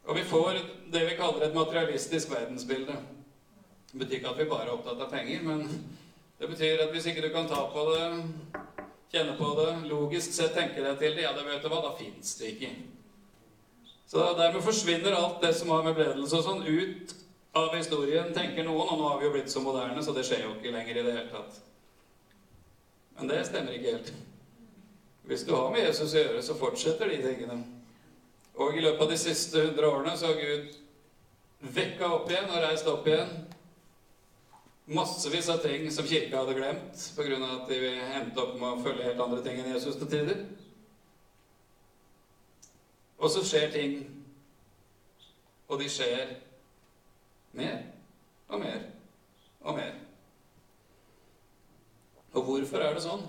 Og 0.08 0.16
vi 0.16 0.22
får 0.24 0.60
det 0.92 1.02
vi 1.06 1.16
kaller 1.18 1.46
et 1.46 1.56
materialistisk 1.56 2.30
verdensbilde. 2.32 2.96
Det 3.90 3.98
betyr 3.98 4.20
ikke 4.20 4.30
at 4.30 4.38
vi 4.38 4.50
bare 4.50 4.68
er 4.68 4.72
opptatt 4.76 5.00
av 5.02 5.10
penger, 5.10 5.42
men 5.42 5.64
det 6.38 6.48
betyr 6.48 6.84
at 6.84 6.92
hvis 6.94 7.08
ikke 7.10 7.24
du 7.24 7.32
kan 7.34 7.48
ta 7.50 7.64
på 7.72 7.82
det, 7.90 8.04
kjenne 9.10 9.34
på 9.38 9.48
det, 9.58 9.70
logisk 9.90 10.32
sett 10.32 10.54
tenke 10.54 10.84
deg 10.84 11.00
til 11.00 11.16
det, 11.18 11.24
ja, 11.26 11.34
da 11.34 11.42
vet 11.46 11.64
du 11.64 11.68
hva, 11.72 11.80
da 11.82 11.96
fins 11.98 12.36
det 12.38 12.52
ikke. 12.54 12.70
Så 14.10 14.22
dermed 14.38 14.62
forsvinner 14.62 15.14
alt 15.14 15.42
det 15.42 15.52
som 15.58 15.72
har 15.74 15.82
med 15.86 15.98
bredelse 15.98 16.38
og 16.38 16.46
sånn, 16.46 16.62
ut 16.66 17.16
av 17.58 17.74
historien, 17.74 18.30
tenker 18.34 18.66
noen. 18.66 18.86
Og 18.86 18.98
nå 18.98 19.08
har 19.08 19.20
vi 19.20 19.26
jo 19.28 19.34
blitt 19.34 19.50
så 19.50 19.62
moderne, 19.62 20.02
så 20.02 20.14
det 20.14 20.24
skjer 20.26 20.46
jo 20.46 20.54
ikke 20.56 20.72
lenger 20.74 20.96
i 20.96 21.04
det 21.06 21.14
hele 21.18 21.30
tatt. 21.34 21.60
Men 23.18 23.30
det 23.30 23.44
stemmer 23.50 23.74
ikke 23.74 23.94
helt. 23.96 24.12
Hvis 25.30 25.44
du 25.46 25.54
har 25.54 25.70
med 25.74 25.84
Jesus 25.84 26.14
å 26.14 26.22
gjøre, 26.24 26.42
så 26.42 26.58
fortsetter 26.58 27.10
de 27.10 27.20
tingene. 27.22 27.60
Og 28.58 28.74
i 28.74 28.82
løpet 28.82 29.02
av 29.06 29.12
de 29.12 29.18
siste 29.20 29.62
hundre 29.66 29.90
årene 29.90 30.16
så 30.18 30.30
har 30.30 30.42
Gud 30.42 31.70
vekka 31.74 32.08
opp 32.16 32.30
igjen 32.30 32.50
og 32.50 32.62
reist 32.64 32.88
opp 32.90 33.06
igjen 33.06 33.49
massevis 34.90 35.48
av 35.48 35.60
ting 35.62 35.90
som 35.90 36.06
kirka 36.06 36.40
hadde 36.40 36.54
glemt 36.54 37.02
pga. 37.16 37.36
at 37.46 37.68
de 37.68 37.78
endte 38.18 38.42
opp 38.42 38.56
med 38.58 38.68
å 38.68 38.82
følge 38.82 39.06
helt 39.06 39.20
andre 39.22 39.42
ting 39.44 39.60
enn 39.60 39.72
Jesus 39.72 39.96
til 39.96 40.10
tider. 40.10 40.40
Og 43.20 43.30
så 43.30 43.44
skjer 43.44 43.70
ting, 43.70 43.98
og 45.68 45.78
de 45.78 45.88
skjer 45.92 46.34
mer 47.52 47.84
og 48.48 48.60
mer 48.60 48.80
og 49.60 49.76
mer. 49.76 49.94
Og 52.32 52.44
hvorfor 52.46 52.82
er 52.82 52.96
det 52.96 53.04
sånn? 53.04 53.22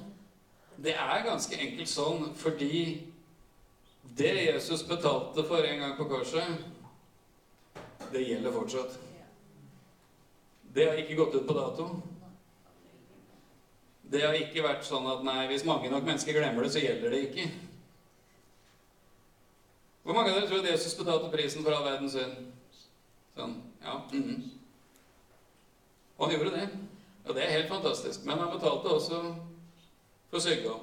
Det 0.82 0.96
er 0.98 1.26
ganske 1.28 1.58
enkelt 1.62 1.90
sånn 1.90 2.30
fordi 2.40 2.82
det 4.18 4.34
Jesus 4.48 4.82
betalte 4.90 5.46
for 5.46 5.62
en 5.62 5.80
gang 5.84 5.96
på 5.98 6.10
korset, 6.10 6.66
det 8.12 8.26
gjelder 8.26 8.56
fortsatt. 8.56 9.11
Det 10.74 10.88
har 10.88 11.00
ikke 11.02 11.16
gått 11.20 11.36
ut 11.36 11.48
på 11.48 11.54
dato. 11.58 11.88
Det 14.12 14.22
har 14.24 14.36
ikke 14.36 14.64
vært 14.64 14.88
sånn 14.88 15.08
at 15.08 15.24
nei, 15.24 15.46
hvis 15.52 15.66
mange 15.68 15.92
nok 15.92 16.08
mennesker 16.08 16.36
glemmer 16.36 16.66
det, 16.66 16.72
så 16.74 16.84
gjelder 16.84 17.14
det 17.14 17.22
ikke. 17.30 17.46
Hvor 20.04 20.18
mange 20.18 20.32
av 20.32 20.40
dere 20.40 20.50
tror 20.50 20.66
Jesus 20.68 20.98
betalte 21.00 21.32
prisen 21.32 21.64
for 21.64 21.76
all 21.76 21.86
verdens 21.86 22.16
synd? 22.18 22.40
Sånn, 23.36 23.54
ja. 23.84 24.02
Mm 24.12 24.24
-hmm. 24.24 24.42
Og 26.18 26.28
han 26.28 26.36
gjorde 26.36 26.56
det. 26.56 26.70
Og 27.26 27.36
det 27.36 27.44
er 27.44 27.52
helt 27.58 27.70
fantastisk. 27.70 28.26
Men 28.26 28.38
han 28.38 28.52
betalte 28.60 28.90
også 28.90 29.36
for 30.30 30.40
sykdom. 30.40 30.80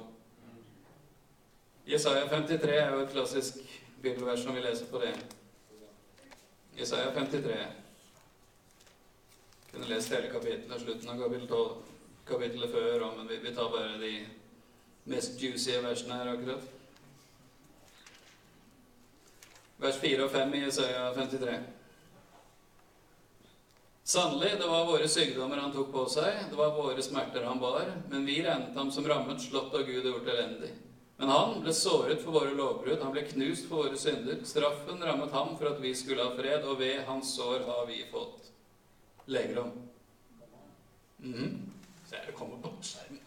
Jesaja 1.87 2.27
53 2.27 2.69
er 2.69 2.91
jo 2.93 2.99
et 2.99 3.11
klassisk 3.11 3.53
bibelvers 4.01 4.39
som 4.39 4.55
vi 4.55 4.61
leser 4.61 4.85
på 4.85 4.97
det. 4.97 5.13
Jesaja 6.79 7.13
53. 7.13 7.78
Kunne 9.71 9.87
lest 9.89 10.11
hele 10.13 10.31
kapittelet, 10.33 10.81
slutten 10.81 11.09
av 11.09 11.21
kapittel 11.23 11.47
12, 11.47 11.69
kapittelet 12.29 12.71
før, 12.73 13.05
men 13.17 13.27
vi, 13.29 13.37
vi 13.43 13.55
tar 13.55 13.69
bare 13.73 13.97
de 14.01 14.13
mest 15.09 15.41
juicy 15.41 15.77
versene 15.83 16.17
her 16.17 16.31
akkurat. 16.33 16.63
Vers 19.79 19.99
4 20.01 20.25
og 20.25 20.33
5 20.33 20.55
i 20.57 20.63
Jesaja 20.65 21.03
53. 21.15 21.59
Sannelig, 24.09 24.55
det 24.57 24.67
var 24.67 24.87
våre 24.89 25.07
sykdommer 25.07 25.61
han 25.61 25.71
tok 25.71 25.91
på 25.93 26.03
seg, 26.09 26.47
det 26.49 26.57
var 26.57 26.73
våre 26.73 27.03
smerter 27.05 27.45
han 27.45 27.61
bar, 27.61 27.91
men 28.09 28.25
vi 28.25 28.39
regnet 28.41 28.77
ham 28.77 28.89
som 28.91 29.05
rammet, 29.05 29.43
slått 29.43 29.75
av 29.77 29.85
Gud 29.85 30.01
og 30.01 30.15
gjort 30.15 30.31
elendig. 30.33 30.71
Men 31.19 31.29
han 31.29 31.59
ble 31.61 31.75
såret 31.77 32.23
for 32.23 32.33
våre 32.39 32.55
lovbrudd, 32.57 33.03
han 33.03 33.13
ble 33.13 33.27
knust 33.29 33.69
for 33.69 33.83
våre 33.83 33.99
synder. 34.01 34.41
Straffen 34.49 35.03
rammet 35.05 35.35
ham 35.35 35.53
for 35.59 35.69
at 35.69 35.81
vi 35.83 35.93
skulle 35.93 36.25
ha 36.25 36.33
fred, 36.33 36.65
og 36.65 36.81
ved 36.81 37.03
hans 37.05 37.35
sår 37.37 37.67
har 37.69 37.85
vi 37.91 38.01
fått 38.09 38.49
legedom. 39.29 39.71
Mm 41.19 41.33
-hmm. 41.33 41.49
Se, 42.09 42.15
det 42.25 42.33
kommer 42.33 42.57
på 42.61 42.69
skjermen. 42.81 43.19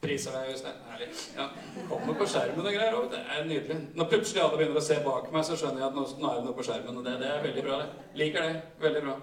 Priser 0.00 0.32
deg, 0.32 0.50
Øystein. 0.52 0.74
Herlig. 0.90 1.08
Ja, 1.36 1.48
kommer 1.88 2.14
på 2.14 2.26
skjermen 2.26 2.66
og 2.66 2.72
greier 2.72 2.94
òg. 2.94 3.10
Det 3.10 3.20
er 3.36 3.44
nydelig. 3.44 3.76
Når 3.94 4.08
plutselig 4.10 4.42
alle 4.42 4.56
begynner 4.56 4.76
å 4.80 4.84
se 4.84 4.98
bak 5.04 5.32
meg, 5.32 5.44
så 5.44 5.56
skjønner 5.56 5.82
jeg 5.82 5.88
at 5.88 5.94
nå, 5.94 6.04
er 6.30 6.36
det 6.36 6.44
noe 6.44 6.58
på 6.58 6.66
skjermen. 6.66 6.98
Og 6.98 7.04
det, 7.04 7.14
det 7.22 7.30
er 7.30 7.42
veldig 7.42 7.64
bra. 7.64 7.78
det. 7.78 7.88
Liker 8.14 8.42
det. 8.42 8.62
Veldig 8.80 9.02
bra. 9.02 9.16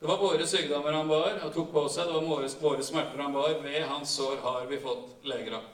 Det 0.00 0.08
var 0.08 0.18
våre 0.18 0.46
sykdommer 0.46 0.92
han 0.92 1.08
bar 1.08 1.44
og 1.44 1.52
tok 1.54 1.72
på 1.72 1.88
seg. 1.88 2.06
Det 2.06 2.14
var 2.14 2.48
våre, 2.62 2.82
smerter 2.82 3.22
han 3.22 3.32
bar. 3.32 3.54
Ved 3.62 3.82
hans 3.82 4.16
sår 4.16 4.40
har 4.42 4.66
vi 4.66 4.80
fått 4.82 5.26
leger 5.30 5.58
av. 5.60 5.68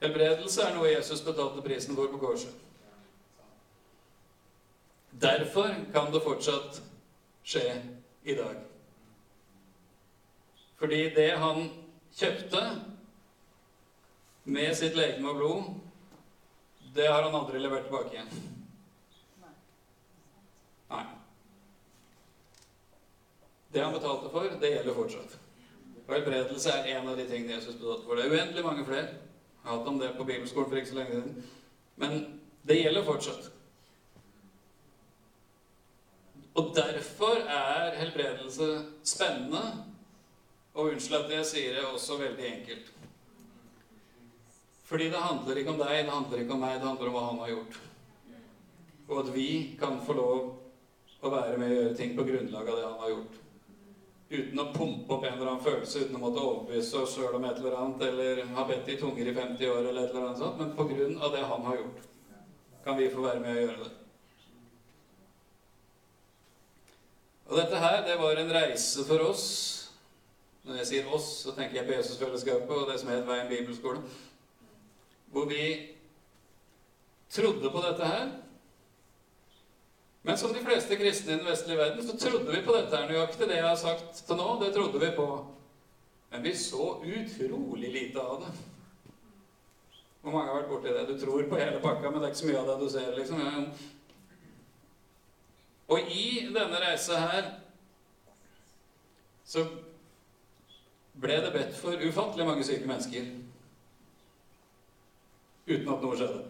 Helbredelse 0.00 0.64
er 0.64 0.74
noe 0.74 0.90
Jesus 0.90 1.20
betalte 1.22 1.62
prisen 1.62 1.94
for 1.94 2.08
på 2.10 2.18
korset. 2.18 2.54
Derfor 5.10 5.74
kan 5.92 6.12
det 6.12 6.22
fortsatt 6.24 6.80
skje 7.44 7.66
i 8.22 8.34
dag. 8.34 8.56
Fordi 10.80 11.00
det 11.14 11.30
han 11.36 11.66
kjøpte 12.16 12.62
med 14.44 14.76
sitt 14.76 14.96
legeme 14.96 15.28
og 15.30 15.36
blod, 15.36 15.68
det 16.94 17.06
har 17.06 17.22
han 17.22 17.36
aldri 17.36 17.60
levert 17.60 17.86
tilbake 17.86 18.16
igjen. 18.16 18.30
Nei. 20.90 21.04
Det 23.70 23.84
han 23.84 23.94
betalte 23.94 24.32
for, 24.32 24.56
det 24.60 24.72
gjelder 24.72 24.96
fortsatt. 24.96 25.36
Og 26.06 26.16
helbredelse 26.16 26.72
er 26.74 26.96
en 26.96 27.12
av 27.12 27.20
de 27.20 27.28
tingene 27.28 27.54
Jesus 27.54 27.76
betalte 27.76 28.08
for. 28.08 28.18
Det 28.18 28.26
er 28.26 28.34
uendelig 28.34 28.66
mange 28.66 28.86
flere. 28.88 29.20
Jeg 29.60 29.68
har 29.68 29.76
hatt 29.76 29.92
om 29.92 30.00
det 30.00 30.14
på 30.16 30.26
bibelskolen 30.26 30.70
for 30.70 30.80
ikke 30.80 30.90
så 30.90 30.98
lenge 30.98 31.20
siden. 31.20 31.48
Men 32.00 32.16
det 32.66 32.80
gjelder 32.80 33.06
fortsatt. 33.06 33.50
Og 36.58 36.72
derfor 36.76 37.42
er 37.46 37.98
helbredelse 37.98 38.70
spennende. 39.06 39.62
Og 40.74 40.92
unnskyld 40.92 41.18
at 41.24 41.34
jeg 41.34 41.46
sier 41.50 41.76
det, 41.76 41.84
også 41.86 42.18
veldig 42.20 42.46
enkelt. 42.46 42.90
Fordi 44.90 45.10
det 45.10 45.22
handler 45.22 45.60
ikke 45.60 45.74
om 45.74 45.78
deg, 45.78 46.00
det 46.06 46.14
handler 46.14 46.42
ikke 46.42 46.56
om 46.56 46.64
meg, 46.64 46.78
det 46.80 46.88
handler 46.88 47.10
om 47.10 47.14
hva 47.14 47.26
han 47.28 47.42
har 47.44 47.52
gjort. 47.52 47.78
Og 49.10 49.20
at 49.22 49.30
vi 49.34 49.50
kan 49.78 50.00
få 50.06 50.18
lov 50.18 50.40
å 51.20 51.30
være 51.30 51.58
med 51.58 51.70
og 51.70 51.76
gjøre 51.76 51.96
ting 51.98 52.16
på 52.18 52.26
grunnlag 52.26 52.70
av 52.70 52.78
det 52.78 52.88
han 52.88 53.00
har 53.04 53.14
gjort 53.14 53.40
uten 54.30 54.60
å 54.62 54.68
pumpe 54.70 55.10
opp 55.10 55.24
en 55.26 55.34
eller 55.34 55.48
annen 55.50 55.64
følelse, 55.64 56.04
uten 56.04 56.18
å 56.18 56.22
måtte 56.22 56.42
overbevise 56.42 57.00
oss 57.02 57.16
sjøl 57.16 57.34
om 57.34 57.46
et 57.48 57.56
eller 57.58 57.74
annet, 57.80 58.04
eller 58.06 58.42
ha 58.54 58.66
bedt 58.68 58.92
i 58.92 58.98
tunger 59.00 59.26
i 59.26 59.34
50 59.34 59.72
år, 59.72 59.88
eller 59.90 60.04
et 60.04 60.12
eller 60.12 60.28
annet 60.28 60.42
sånt, 60.42 60.60
men 60.60 60.76
på 60.76 60.86
grunn 60.92 61.16
av 61.18 61.34
det 61.34 61.42
han 61.50 61.66
har 61.66 61.80
gjort, 61.80 62.04
kan 62.84 62.98
vi 63.00 63.08
få 63.10 63.24
være 63.24 63.42
med 63.42 63.56
å 63.56 63.64
gjøre 63.64 63.80
det. 63.80 63.96
Og 67.50 67.56
dette 67.58 67.82
her, 67.82 68.00
det 68.06 68.16
var 68.20 68.38
en 68.38 68.52
reise 68.54 69.04
for 69.04 69.26
oss. 69.26 69.46
Når 70.64 70.80
jeg 70.80 70.90
sier 70.90 71.14
oss, 71.14 71.26
så 71.44 71.54
tenker 71.56 71.80
jeg 71.80 71.88
på 71.88 71.96
Jesusfellesskapet 71.96 72.76
og 72.76 72.90
det 72.92 73.00
som 73.00 73.10
het 73.10 73.26
Veien 73.26 73.50
bibelskole, 73.50 74.02
hvor 75.34 75.48
vi 75.50 75.64
trodde 77.30 77.72
på 77.72 77.82
dette 77.82 78.06
her 78.06 78.30
men 80.22 80.36
som 80.38 80.52
de 80.52 80.60
fleste 80.64 80.96
kristne 80.96 81.32
i 81.32 81.36
den 81.36 81.46
vestlige 81.48 81.78
verden, 81.78 82.06
så 82.06 82.16
trodde 82.16 82.52
vi 82.52 82.64
på 82.64 82.74
dette 82.76 82.96
her 82.96 83.08
nøyaktig. 83.08 83.46
Det 83.48 83.56
jeg 83.56 83.68
har 83.68 83.78
sagt 83.80 84.20
til 84.26 84.36
nå, 84.36 84.48
det 84.60 84.74
trodde 84.74 85.00
vi 85.00 85.14
på. 85.16 85.28
Men 86.30 86.44
vi 86.44 86.52
så 86.56 86.90
utrolig 87.00 87.92
lite 87.92 88.20
av 88.20 88.42
det. 88.42 88.50
Hvor 90.20 90.34
mange 90.34 90.52
har 90.52 90.58
vært 90.58 90.68
borti 90.68 90.92
det? 90.92 91.06
Du 91.08 91.16
tror 91.22 91.46
på 91.48 91.56
hele 91.56 91.80
pakka, 91.80 92.10
men 92.10 92.20
det 92.20 92.28
er 92.28 92.34
ikke 92.34 92.42
så 92.42 92.50
mye 92.50 92.60
av 92.60 92.68
det 92.68 92.76
du 92.82 92.92
ser, 92.92 93.08
liksom. 93.16 93.40
Og 95.90 96.10
i 96.14 96.46
denne 96.54 96.80
reisa 96.84 97.18
her 97.18 97.48
så 99.50 99.64
ble 101.20 101.40
det 101.42 101.50
bedt 101.52 101.74
for 101.76 102.04
ufattelig 102.06 102.46
mange 102.46 102.64
syke 102.64 102.86
mennesker 102.86 103.26
uten 105.70 105.90
at 105.90 106.04
noe 106.04 106.18
skjedde. 106.18 106.44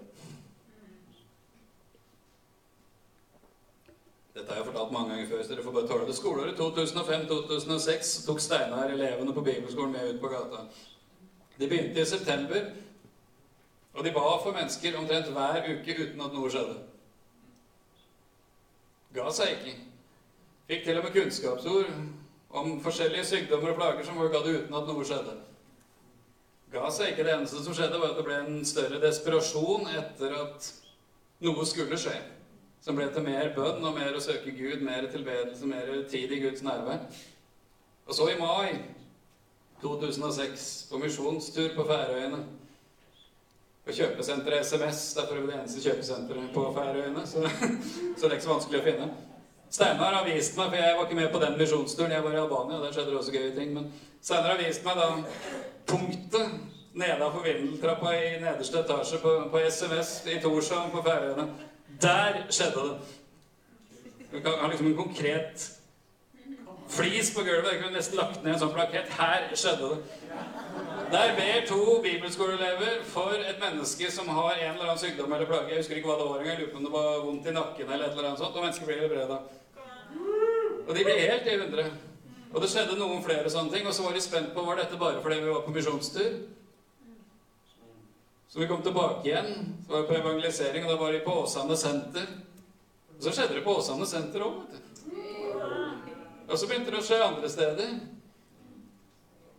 Dette 4.37 4.53
har 4.53 4.61
jeg 4.61 4.69
fortalt 4.69 4.93
mange 4.95 5.11
ganger 5.15 5.27
før, 5.29 5.41
så 5.43 5.53
dere 5.53 5.65
får 5.65 5.75
bare 5.77 5.89
tåle 5.89 6.07
det. 6.09 6.17
Skoleåret 6.17 6.61
2005-2006 6.61 8.13
tok 8.29 8.41
Steinar 8.41 8.93
elevene 8.93 9.35
på 9.37 9.45
bibelskolen 9.45 9.97
med 9.97 10.15
ut 10.15 10.21
på 10.21 10.31
gata. 10.33 10.63
De 11.59 11.69
begynte 11.69 12.01
i 12.01 12.09
september, 12.09 12.71
og 13.93 14.05
de 14.05 14.15
ba 14.17 14.29
for 14.45 14.57
mennesker 14.57 14.97
omtrent 14.97 15.33
hver 15.35 15.67
uke 15.73 15.99
uten 15.99 16.25
at 16.25 16.37
noe 16.37 16.53
skjedde. 16.53 16.79
Ga 19.15 19.31
seg 19.35 19.57
ikke. 19.57 19.77
Fikk 20.71 20.85
til 20.87 20.99
og 21.01 21.07
med 21.07 21.15
kunnskapsord 21.17 21.89
om 22.51 22.77
forskjellige 22.83 23.25
sykdommer 23.27 23.73
og 23.73 23.81
plager 23.81 24.07
som 24.07 24.19
folk 24.19 24.35
hadde 24.37 24.59
uten 24.59 24.77
at 24.79 24.91
noe 24.91 25.07
skjedde. 25.07 25.35
Ga 26.71 26.91
seg 26.95 27.13
ikke. 27.13 27.25
Det 27.27 27.33
eneste 27.35 27.65
som 27.65 27.75
skjedde, 27.75 27.99
var 27.99 28.13
at 28.13 28.21
det 28.21 28.27
ble 28.29 28.37
en 28.45 28.61
større 28.67 29.01
desperasjon 29.03 29.89
etter 29.99 30.37
at 30.39 30.71
noe 31.43 31.67
skulle 31.67 31.99
skje. 31.99 32.15
Som 32.81 32.97
ble 32.97 33.09
til 33.13 33.27
mer 33.27 33.51
bønn 33.57 33.83
og 33.85 33.99
mer 33.99 34.15
å 34.17 34.23
søke 34.23 34.55
Gud, 34.57 34.81
mer 34.87 35.11
tilbedelse, 35.11 35.67
mer 35.69 35.91
tid 36.09 36.31
i 36.33 36.41
Guds 36.45 36.63
nærvær. 36.65 37.03
Og 38.07 38.15
så 38.17 38.31
i 38.31 38.39
mai 38.39 38.79
2006 39.83 40.71
på 40.91 41.03
misjonstur 41.03 41.75
på 41.75 41.85
Færøyene. 41.91 42.45
På 43.85 43.95
kjøpesenteret 43.97 44.67
SMS. 44.67 45.03
Det 45.15 45.23
er 45.23 45.29
for 45.31 45.41
det 45.41 45.57
eneste 45.57 45.83
kjøpesenteret 45.85 46.55
på 46.55 46.65
Færøyene. 46.77 47.27
Så, 47.27 47.45
så 48.17 48.25
det 48.25 48.31
er 48.31 48.39
ikke 48.39 48.49
så 48.49 48.55
vanskelig 48.55 48.81
å 48.81 48.87
finne. 48.87 49.11
Steinar 49.71 50.17
har 50.19 50.27
vist 50.27 50.57
meg, 50.59 50.73
for 50.73 50.83
jeg 50.83 50.97
var 50.99 51.07
ikke 51.07 51.17
med 51.21 51.31
på 51.31 51.41
den 51.45 51.59
misjonsturen, 51.59 52.13
jeg 52.13 52.25
var 52.25 52.35
i 52.35 52.41
Albania, 52.43 52.81
der 52.83 52.95
skjedde 52.95 53.13
det 53.13 53.19
også 53.21 53.35
gøye 53.37 53.53
ting, 53.55 53.69
men 53.77 53.85
Steinar 54.19 54.57
har 54.57 54.59
vist 54.59 54.83
meg 54.83 54.99
da 54.99 55.07
punktet 55.87 56.57
nedafor 56.99 57.45
vindeltrappa 57.47 58.15
i 58.19 58.33
nederste 58.43 58.83
etasje 58.83 59.21
på, 59.23 59.35
på 59.53 59.63
SMS 59.71 60.11
i 60.27 60.41
Torshavn 60.43 60.91
på 60.91 61.05
Færøyene. 61.07 61.47
Der 62.03 62.41
skjedde 62.51 62.89
det. 62.89 62.97
Vi 64.33 64.41
kan 64.41 64.59
ha 64.59 64.71
liksom 64.71 64.87
en 64.87 64.97
konkret 64.97 65.71
flis 66.89 67.35
på 67.35 67.47
gulvet. 67.47 67.73
Jeg 67.73 67.83
kunne 67.83 67.97
nesten 67.97 68.19
lagt 68.19 68.43
ned 68.43 68.55
en 68.55 68.63
sånn 68.65 68.75
plakett. 68.75 69.11
Her 69.19 69.47
skjedde 69.55 69.95
det. 69.95 70.21
Der 71.11 71.33
ber 71.37 71.67
to 71.67 72.03
bibelskoleelever 72.03 73.01
for 73.05 73.33
et 73.35 73.59
menneske 73.61 74.11
som 74.11 74.29
har 74.29 74.53
en 74.53 74.75
eller 74.75 74.85
annen 74.85 74.99
sykdom 74.99 75.33
eller 75.33 75.47
plage. 75.47 75.73
Jeg 75.73 75.83
husker 75.83 75.99
ikke 75.99 76.07
hva 76.07 76.19
det 76.21 76.27
var 76.29 76.45
engang. 76.45 76.61
Lurer 76.61 76.71
på 76.71 76.79
om 76.79 76.85
det 76.85 76.93
var 76.93 77.25
vondt 77.25 77.49
i 77.51 77.55
nakken 77.57 77.91
eller 77.91 78.05
et 78.05 78.13
eller 78.13 78.29
annet 78.29 78.43
sånt. 78.43 78.55
Og 78.55 78.63
mennesket 78.63 78.87
blir 78.87 79.01
helbreda. 79.03 79.39
Og 80.87 80.93
de 80.95 81.05
ble 81.09 81.17
helt 81.19 81.49
i 81.51 81.57
hundre. 81.59 81.87
Og 82.53 82.63
det 82.63 82.71
skjedde 82.71 82.99
noen 83.01 83.25
flere 83.27 83.51
sånne 83.51 83.75
ting. 83.75 83.89
Og 83.91 83.97
så 83.97 84.07
var 84.07 84.15
de 84.15 84.23
spent 84.23 84.55
på 84.55 84.65
var 84.69 84.79
dette 84.79 85.01
bare 85.01 85.25
fordi 85.25 85.41
vi 85.43 85.51
var 85.51 85.67
på 85.67 85.75
misjonstur. 85.75 86.39
Så 88.51 88.63
vi 88.63 88.71
kom 88.71 88.87
tilbake 88.87 89.27
igjen. 89.27 89.51
Så 89.87 89.93
var 89.93 90.07
vi 90.07 90.13
på 90.13 90.19
evangelisering, 90.21 90.87
og 90.87 90.95
da 90.95 91.01
var 91.03 91.13
de 91.13 91.25
på 91.27 91.37
Åsane 91.43 91.77
senter. 91.79 92.31
Og 93.17 93.27
så 93.27 93.35
skjedde 93.35 93.59
det 93.59 93.67
på 93.67 93.75
Åsane 93.83 94.07
senter 94.07 94.47
òg, 94.47 94.63
vet 94.71 95.03
du. 95.03 95.21
Og 96.51 96.59
så 96.59 96.67
begynte 96.67 96.91
det 96.91 97.03
å 97.03 97.07
skje 97.07 97.19
andre 97.23 97.51
steder. 97.51 97.93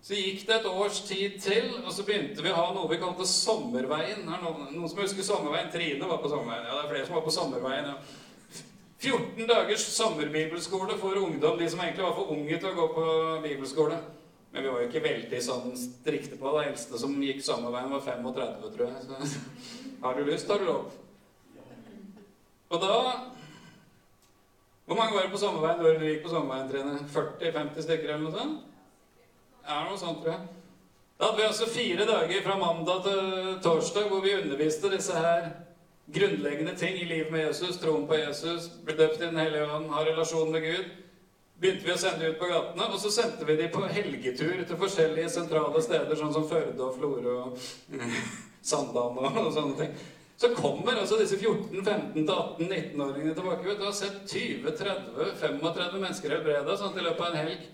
Så 0.01 0.17
gikk 0.17 0.47
det 0.47 0.55
et 0.55 0.65
års 0.65 1.03
tid 1.05 1.35
til, 1.41 1.67
og 1.83 1.91
så 1.93 2.03
begynte 2.07 2.41
vi 2.41 2.49
å 2.49 2.57
ha 2.57 2.69
noe 2.73 2.89
vi 2.89 2.97
kalte 3.01 3.27
Sommerveien. 3.29 4.23
Er 4.25 4.41
noen, 4.41 4.71
noen 4.73 4.89
som 4.89 5.01
husker 5.03 5.25
Sommerveien? 5.25 5.69
Trine 5.73 6.07
var 6.09 6.17
på 6.23 6.31
Sommerveien. 6.31 6.65
Ja, 6.65 6.79
det 6.79 6.87
er 6.87 6.89
flere 6.95 7.05
som 7.05 7.17
var 7.19 7.25
på 7.27 7.33
Sommerveien. 7.35 7.91
Ja. 7.91 8.61
14 9.01 9.47
dagers 9.49 9.83
sommerbibelskole 9.95 10.97
for 11.01 11.17
ungdom, 11.17 11.57
de 11.57 11.69
som 11.69 11.79
egentlig 11.81 12.05
var 12.05 12.17
for 12.17 12.33
unge 12.33 12.57
til 12.57 12.69
å 12.69 12.77
gå 12.77 12.87
på 12.93 13.05
bibelskole. 13.45 13.99
Men 14.51 14.65
vi 14.65 14.73
var 14.73 14.81
jo 14.81 14.89
ikke 14.89 15.03
veldig 15.05 15.39
sånn 15.41 15.77
strikte 15.79 16.37
på 16.37 16.51
det. 16.53 16.65
Eldste 16.71 16.99
som 17.01 17.13
gikk 17.21 17.45
Sommerveien, 17.45 17.93
var 17.93 18.01
35, 18.05 18.65
tror 18.73 18.89
jeg. 18.89 19.05
Så 19.05 19.45
har 20.03 20.17
du 20.17 20.25
lyst, 20.27 20.49
har 20.49 20.61
du 20.61 20.67
lov. 20.69 20.97
Og 22.71 22.81
da 22.81 22.97
Hvor 24.85 24.97
mange 24.97 25.13
var 25.13 25.23
det 25.23 25.31
på 25.31 25.39
Sommerveien 25.39 25.79
da 25.79 25.93
du 25.93 26.09
gikk 26.09 26.25
på 26.25 26.33
Sommerveien, 26.33 26.69
Trine? 26.73 26.97
40-50 27.13 27.85
stykker 27.85 28.15
eller 28.15 28.25
noe 28.25 28.35
sånt? 28.35 28.67
Ja, 29.71 29.86
noe 29.88 29.95
sånt, 29.99 30.19
tror 30.19 30.34
jeg. 30.34 30.47
Da 31.15 31.29
hadde 31.29 31.38
vi 31.38 31.43
altså 31.47 31.67
fire 31.69 32.05
dager 32.10 32.41
fra 32.43 32.55
mandag 32.60 33.03
til 33.05 33.60
torsdag 33.63 34.10
hvor 34.10 34.23
vi 34.25 34.34
underviste 34.36 34.89
disse 34.91 35.15
her 35.15 35.45
grunnleggende 36.12 36.73
ting 36.75 36.97
i 36.99 37.05
livet 37.07 37.31
med 37.31 37.45
Jesus, 37.45 37.77
troen 37.79 38.03
på 38.10 38.17
Jesus, 38.19 38.67
bli 38.84 38.97
døpt 38.97 39.21
i 39.21 39.29
Den 39.29 39.39
hellige 39.39 39.69
ånd, 39.71 39.88
ha 39.93 40.03
relasjon 40.03 40.51
med 40.51 40.65
Gud. 40.65 40.86
Begynte 41.62 41.88
vi 41.88 41.93
å 41.93 42.01
sende 42.01 42.27
ut 42.27 42.39
på 42.41 42.49
gatene, 42.49 42.88
og 42.89 42.99
så 42.99 43.12
sendte 43.13 43.47
vi 43.47 43.55
de 43.62 43.69
på 43.71 43.86
helgetur 43.86 44.63
til 44.65 44.81
forskjellige 44.81 45.29
sentrale 45.31 45.84
steder, 45.86 46.15
sånn 46.19 46.34
som 46.36 46.47
Førde 46.49 46.81
og 46.84 46.97
Florø 46.97 47.36
og 47.45 47.49
Sandane 48.73 49.23
og, 49.23 49.38
og 49.45 49.51
sånne 49.60 49.77
ting. 49.77 49.93
Så 50.41 50.49
kommer 50.57 50.97
altså 50.97 51.21
disse 51.21 51.38
14-15-18-19-åringene 51.38 53.36
tilbake. 53.38 53.67
vet 53.69 53.79
Du 53.79 53.86
har 53.86 53.95
sett 53.95 54.25
20-30-35 54.25 56.01
mennesker 56.01 56.34
helbreda 56.34 56.75
sånn 56.75 56.97
i 56.97 57.05
løpet 57.05 57.23
av 57.27 57.29
en 57.29 57.43
helg. 57.45 57.69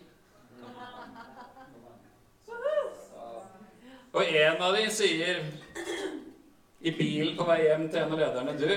Og 4.15 4.23
en 4.23 4.61
av 4.63 4.77
de 4.77 4.85
sier 4.93 5.41
i 6.79 6.93
bilen 6.95 7.35
på 7.37 7.47
vei 7.47 7.59
hjem 7.65 7.87
til 7.89 8.03
en 8.03 8.13
av 8.13 8.21
lederne 8.21 8.55
Du, 8.59 8.69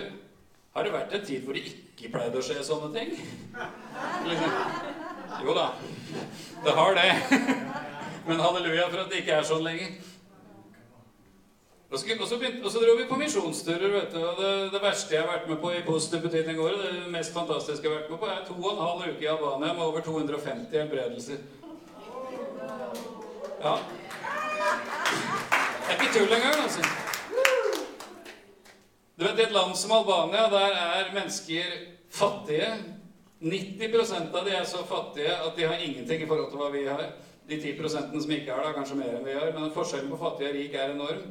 har 0.74 0.86
det 0.86 0.92
vært 0.94 1.14
en 1.14 1.24
tid 1.26 1.44
hvor 1.44 1.56
det 1.56 1.64
ikke 1.70 2.12
pleide 2.14 2.38
å 2.40 2.44
skje 2.44 2.62
sånne 2.64 2.90
ting? 2.94 3.14
Liksom. 4.26 4.52
Jo 5.44 5.54
da, 5.56 5.66
det 6.64 6.76
har 6.76 6.96
det. 6.98 7.08
Men 8.26 8.42
halleluja 8.42 8.86
for 8.90 9.02
at 9.02 9.10
det 9.10 9.22
ikke 9.22 9.38
er 9.38 9.46
sånn 9.46 9.64
lenger. 9.64 9.98
Og 11.90 11.98
så, 11.98 12.06
begynte, 12.38 12.62
og 12.62 12.70
så 12.70 12.78
dro 12.78 12.92
vi 12.94 13.08
på 13.08 13.16
misjonsturer. 13.18 13.90
vet 13.90 14.12
du, 14.14 14.20
og 14.22 14.36
det, 14.38 14.50
det, 14.72 14.82
verste 14.82 15.14
jeg 15.14 15.24
har 15.24 15.32
vært 15.32 15.48
med 15.50 15.58
på 15.58 15.72
i 15.74 15.80
positiv 15.82 16.22
betydning 16.22 16.60
året, 16.62 16.84
det 16.86 17.10
mest 17.10 17.34
fantastiske 17.34 17.82
jeg 17.82 17.90
har 17.90 18.02
vært 18.02 18.12
med 18.12 18.20
på, 18.20 18.28
er 18.30 18.44
to 18.46 18.54
og 18.60 18.68
en 18.70 18.84
halv 18.84 19.08
uke 19.08 19.24
i 19.24 19.30
Albania 19.32 19.72
med 19.74 19.82
over 19.88 20.04
250 20.06 20.78
helbredelser. 20.78 21.42
Ja. 23.64 23.74
Det 25.90 25.96
er 25.96 26.02
ikke 26.02 26.18
tull 26.18 26.32
engang, 26.36 26.60
altså. 26.62 26.82
Du 29.18 29.24
vet, 29.24 29.38
I 29.38 29.42
et 29.42 29.52
land 29.52 29.72
som 29.76 29.92
Albania, 29.92 30.44
der 30.52 30.76
er 30.78 31.08
mennesker 31.14 31.72
fattige. 32.10 32.68
90% 33.40 34.36
av 34.36 34.46
de 34.46 34.54
er 34.54 34.64
så 34.64 34.84
fattige 34.86 35.34
at 35.34 35.56
de 35.56 35.66
har 35.66 35.82
ingenting 35.82 36.22
i 36.22 36.28
forhold 36.28 36.50
til 36.52 36.62
hva 36.62 36.68
vi 36.70 36.84
har. 36.86 37.02
De 37.50 37.58
10% 37.58 38.22
som 38.22 38.30
ikke 38.30 38.52
har 38.52 38.62
det, 38.62 38.68
har 38.70 38.78
kanskje 38.78 39.00
mer 39.00 39.16
enn 39.16 39.26
vi 39.26 39.34
har. 39.34 39.50
Men 39.56 39.74
forskjellen 39.74 40.12
på 40.12 40.20
fattig 40.20 40.46
og 40.46 40.54
rik 40.60 40.78
er 40.78 40.94
enorm. 40.94 41.26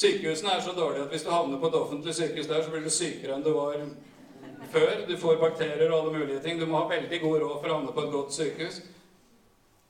Sykehusene 0.00 0.56
er 0.56 0.64
så 0.64 0.72
dårlige 0.72 1.04
at 1.04 1.12
hvis 1.12 1.28
du 1.28 1.30
havner 1.30 1.60
på 1.60 1.68
et 1.68 1.78
offentlig 1.82 2.14
sykehus 2.14 2.48
der, 2.48 2.64
så 2.64 2.72
blir 2.72 2.88
du 2.88 2.90
sykere 2.90 3.36
enn 3.36 3.44
du 3.44 3.52
var 3.52 3.76
før. 4.72 5.04
Du 5.08 5.16
får 5.20 5.40
bakterier 5.44 5.92
og 5.92 6.00
alle 6.00 6.18
mulige 6.18 6.40
ting. 6.40 6.60
Du 6.60 6.66
må 6.66 6.80
ha 6.80 6.88
veldig 6.88 7.20
god 7.20 7.40
råd 7.44 7.56
for 7.60 7.68
å 7.68 7.78
havne 7.78 7.92
på 7.92 8.06
et 8.06 8.12
godt 8.16 8.36
sykehus. 8.40 8.82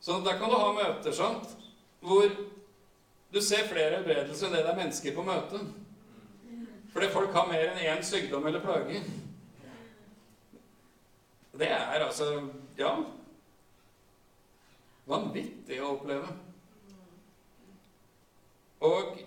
Så 0.00 0.18
der 0.26 0.42
kan 0.42 0.50
du 0.50 0.58
ha 0.58 0.70
møter, 0.74 1.14
sant, 1.14 1.54
hvor 2.02 2.26
du 3.32 3.40
ser 3.44 3.68
flere 3.68 3.98
helbredelser 3.98 4.48
enn 4.48 4.56
det 4.56 4.64
det 4.64 4.72
er 4.72 4.80
mennesker 4.80 5.14
på 5.16 5.24
møtet. 5.26 5.60
Fordi 6.94 7.10
folk 7.12 7.34
har 7.36 7.50
mer 7.50 7.70
enn 7.70 7.82
én 7.84 8.04
sykdom 8.04 8.46
eller 8.48 8.64
plage. 8.64 9.02
Det 11.58 11.68
er 11.68 12.04
altså 12.06 12.48
Ja. 12.78 12.96
Vanvittig 15.08 15.80
å 15.80 15.94
oppleve. 15.96 16.28
Og 18.84 19.18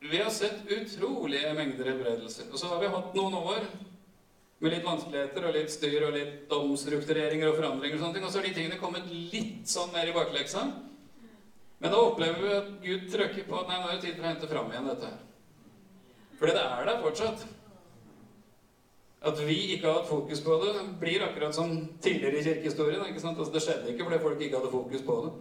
vi 0.00 0.18
har 0.18 0.30
sett 0.30 0.66
utrolige 0.68 1.54
mengder 1.56 1.88
helbredelser. 1.90 2.50
Og 2.52 2.58
så 2.58 2.68
har 2.68 2.80
vi 2.80 2.90
hatt 2.92 3.14
noen 3.14 3.34
år 3.34 3.66
med 4.62 4.70
litt 4.70 4.84
vanskeligheter 4.86 5.46
og 5.48 5.56
litt 5.56 5.72
styr 5.72 6.06
og 6.06 6.14
litt 6.14 6.52
omstruktureringer 6.54 7.48
og 7.50 7.56
forandringer. 7.58 7.96
Og 7.96 8.04
sånne 8.04 8.14
ting, 8.18 8.26
og 8.26 8.30
så 8.30 8.38
har 8.38 8.46
de 8.46 8.54
tingene 8.54 8.78
kommet 8.78 9.08
litt 9.10 9.66
sånn 9.70 9.90
mer 9.94 10.06
i 10.06 10.14
bakleksa. 10.14 10.66
Men 11.82 11.90
da 11.90 11.98
opplever 11.98 12.42
vi 12.42 12.50
at 12.54 12.66
Gud 12.82 13.06
trykker 13.10 13.46
på 13.48 13.56
at 13.58 13.70
nei, 13.70 13.76
nå 13.82 13.88
er 13.90 13.96
det 13.96 14.04
tid 14.04 14.14
for 14.14 14.22
å 14.22 14.28
hente 14.28 14.48
fram 14.50 14.68
igjen 14.70 14.84
dette 14.86 15.08
her. 15.08 15.22
Fordi 16.38 16.52
det 16.54 16.62
er 16.62 16.86
der 16.86 17.00
fortsatt. 17.02 17.40
At 19.26 19.40
vi 19.48 19.56
ikke 19.74 19.88
har 19.88 19.96
hatt 19.96 20.06
fokus 20.10 20.42
på 20.44 20.58
det, 20.62 20.70
blir 21.00 21.24
akkurat 21.26 21.54
som 21.54 21.72
tidligere 22.02 22.38
i 22.38 22.44
kirkehistorien. 22.46 23.02
ikke 23.08 23.24
sant? 23.24 23.38
Altså, 23.38 23.54
det 23.54 23.64
skjedde 23.66 23.90
ikke 23.90 24.06
fordi 24.06 24.20
folk 24.22 24.44
ikke 24.46 24.60
hadde 24.60 24.70
fokus 24.70 25.02
på 25.08 25.18
det. 25.24 25.32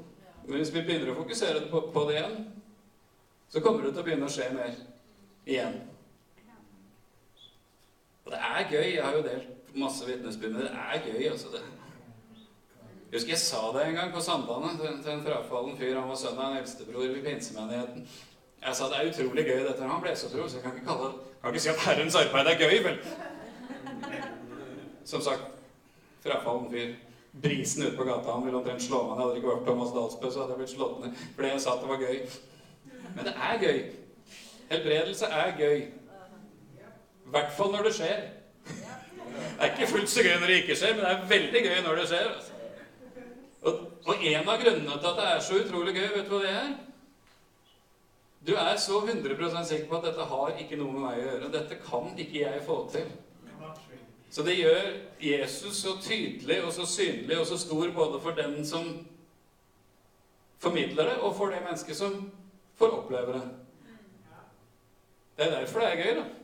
Men 0.47 0.57
hvis 0.57 0.73
vi 0.73 0.81
begynner 0.81 1.13
å 1.13 1.19
fokusere 1.19 1.61
på, 1.69 1.83
på 1.93 2.05
det 2.09 2.17
igjen, 2.17 2.39
så 3.53 3.61
kommer 3.61 3.85
det 3.85 3.93
til 3.93 4.01
å 4.01 4.07
begynne 4.09 4.29
å 4.29 4.33
skje 4.33 4.49
mer 4.55 4.73
igjen. 5.45 5.77
Og 8.25 8.33
det 8.33 8.41
er 8.49 8.65
gøy. 8.65 8.87
Jeg 8.95 9.05
har 9.05 9.17
jo 9.19 9.27
delt 9.29 9.77
masse 9.77 10.09
vitnesbyrd, 10.09 10.57
men 10.57 10.65
det 10.65 10.73
er 10.73 11.05
gøy, 11.05 11.29
altså. 11.35 11.53
det. 11.53 11.61
Jeg 13.11 13.19
husker 13.19 13.31
jeg 13.33 13.39
sa 13.43 13.61
det 13.75 13.81
en 13.85 13.95
gang 13.95 14.11
på 14.13 14.21
Sandane 14.23 14.69
til, 14.79 15.11
en 15.11 15.23
frafallen 15.25 15.73
fyr. 15.77 15.97
Han 15.99 16.07
var 16.09 16.15
sønn 16.15 16.37
av 16.39 16.53
en 16.53 16.61
eldstebror 16.61 17.09
i 17.09 17.23
pinsemenigheten. 17.25 18.05
Jeg 18.61 18.75
sa 18.77 18.85
det 18.87 18.99
er 18.99 19.09
utrolig 19.09 19.43
gøy, 19.49 19.57
dette. 19.65 19.87
Han 19.89 20.03
ble 20.03 20.13
så 20.15 20.29
tro, 20.31 20.45
så 20.47 20.57
jeg 20.57 20.63
kan 20.63 20.77
ikke, 20.77 20.85
kalle, 20.85 21.09
kan 21.41 21.51
ikke 21.51 21.63
si 21.65 21.71
at 21.73 21.81
Herrens 21.83 22.15
arbeid 22.15 22.51
er 22.53 22.61
gøy, 22.61 22.75
vel? 22.85 23.01
Som 25.11 25.23
sagt, 25.25 25.43
frafallen 26.23 26.69
fyr. 26.71 26.93
Brisen 27.43 27.83
ute 27.83 27.97
på 27.97 28.05
gata 28.07 28.31
han 28.31 28.45
ville 28.45 28.61
omtrent 28.61 28.83
slå 28.83 29.01
meg. 29.09 29.17
ned. 29.17 29.25
hadde 29.25 29.41
ikke 29.41 29.51
vært 29.51 29.67
Thomas 29.67 29.91
Dalsbø, 29.97 30.31
så 30.31 30.41
hadde 30.41 30.55
jeg 30.55 30.61
blitt 30.61 30.73
slått 30.75 31.03
ned 31.03 31.19
fordi 31.35 31.51
jeg 31.51 31.61
sa 31.63 31.75
at 31.75 31.83
det 31.83 31.91
var 31.91 32.01
gøy. 32.05 32.17
Men 33.15 33.27
det 33.27 33.35
er 33.49 33.61
gøy. 33.65 33.79
Helbredelse 34.71 35.25
er 35.41 35.53
gøy. 35.59 35.77
I 37.27 37.35
hvert 37.35 37.51
fall 37.59 37.75
når 37.75 37.89
det 37.89 37.93
skjer. 37.99 38.23
Det 38.63 39.59
er 39.59 39.71
ikke 39.71 39.91
fullt 39.91 40.09
så 40.09 40.23
gøy 40.23 40.39
når 40.39 40.47
det 40.47 40.57
ikke 40.63 40.79
skjer, 40.79 40.95
men 40.95 41.05
det 41.05 41.11
er 41.11 41.29
veldig 41.35 41.63
gøy 41.67 41.85
når 41.87 42.01
det 42.01 42.07
skjer. 42.13 42.33
Altså. 42.35 42.50
Og, 43.61 43.81
og 44.09 44.23
en 44.25 44.47
av 44.49 44.61
grunnene 44.61 44.95
til 44.97 45.09
at 45.11 45.19
det 45.19 45.27
er 45.29 45.43
så 45.45 45.59
utrolig 45.61 45.93
gøy, 45.93 46.07
vet 46.15 46.25
du 46.29 46.33
hva 46.33 46.41
det 46.45 46.53
er? 46.55 46.71
Du 48.41 48.55
er 48.57 48.77
så 48.81 49.01
100% 49.05 49.67
sikker 49.69 49.89
på 49.89 49.99
at 49.99 50.07
dette 50.09 50.25
har 50.31 50.55
ikke 50.63 50.79
noe 50.79 50.95
med 50.95 51.03
meg 51.03 51.19
å 51.19 51.25
gjøre. 51.27 51.51
Dette 51.53 51.77
kan 51.83 52.09
ikke 52.17 52.39
jeg 52.41 52.63
få 52.65 52.77
til. 52.93 53.11
Så 54.31 54.45
det 54.47 54.55
gjør 54.57 54.87
Jesus 55.21 55.81
så 55.83 55.97
tydelig 56.01 56.61
og 56.65 56.71
så 56.73 56.87
synlig 56.87 57.37
og 57.37 57.45
så 57.45 57.59
stor 57.59 57.91
både 57.93 58.21
for 58.23 58.37
den 58.37 58.63
som 58.65 58.87
formidler 60.61 61.09
det, 61.09 61.17
og 61.19 61.35
for 61.35 61.53
det 61.53 61.61
mennesket 61.61 61.97
som 61.97 62.31
får 62.79 62.97
oppleve 62.97 63.33
det. 63.33 63.43
Det 65.37 65.45
er 65.45 65.59
derfor 65.59 65.79
det 65.79 65.91
er 65.91 66.01
gøy, 66.01 66.15
da. 66.21 66.40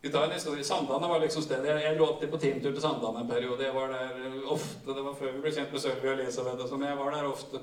Vi 0.00 0.08
tar 0.08 0.24
en 0.24 0.32
historie. 0.32 0.64
Sandane 0.64 1.08
var 1.08 1.20
liksom 1.20 1.42
stedet. 1.42 1.66
Jeg, 1.68 1.84
jeg 1.84 1.96
lå 1.98 2.06
alltid 2.06 2.30
på 2.32 2.38
teamtur 2.40 2.72
til 2.72 2.82
Sandane 2.82 3.20
en 3.20 3.28
periode. 3.28 3.64
Jeg 3.64 3.74
var 3.74 3.92
der 3.92 4.44
ofte. 4.48 4.94
Det 4.96 5.04
var 5.04 5.16
før 5.18 5.34
vi 5.34 5.42
ble 5.44 5.52
kjent 5.52 5.72
med 5.74 5.82
Sølvi 5.82 6.08
og 6.08 6.14
Elisabeth. 6.14 6.72
Men 6.72 6.88
jeg 6.88 7.00
var 7.00 7.16
der 7.16 7.28
ofte. 7.28 7.60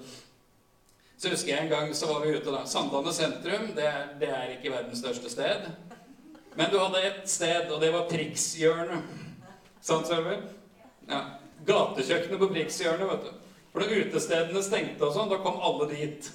Så 1.17 1.31
husker 1.33 1.49
jeg 1.49 1.65
en 1.65 1.71
gang 1.71 1.95
så 1.97 2.11
var 2.11 2.21
vi 2.21 2.35
ute 2.37 2.53
da. 2.53 2.61
Sandane 2.69 3.13
sentrum, 3.13 3.71
det 3.75 3.87
er, 3.89 4.03
det 4.21 4.29
er 4.29 4.53
ikke 4.53 4.75
verdens 4.75 5.01
største 5.01 5.31
sted. 5.33 5.65
Men 6.57 6.69
du 6.69 6.77
hadde 6.77 7.01
ett 7.05 7.29
sted, 7.29 7.71
og 7.73 7.81
det 7.81 7.89
var 7.93 8.05
Prikshjørnet. 8.09 9.17
Sant, 9.81 10.09
Sølvi? 10.09 10.37
Ja. 11.09 11.23
Gatekjøkkenet 11.65 12.41
på 12.41 12.49
Prikshjørnet, 12.53 13.09
vet 13.09 13.25
du. 13.25 13.33
For 13.73 13.81
da 13.81 13.97
utestedene 13.97 14.61
stengte 14.65 15.09
og 15.09 15.13
sånn, 15.13 15.29
da 15.33 15.41
kom 15.41 15.57
alle 15.61 15.89
dit. 15.89 16.29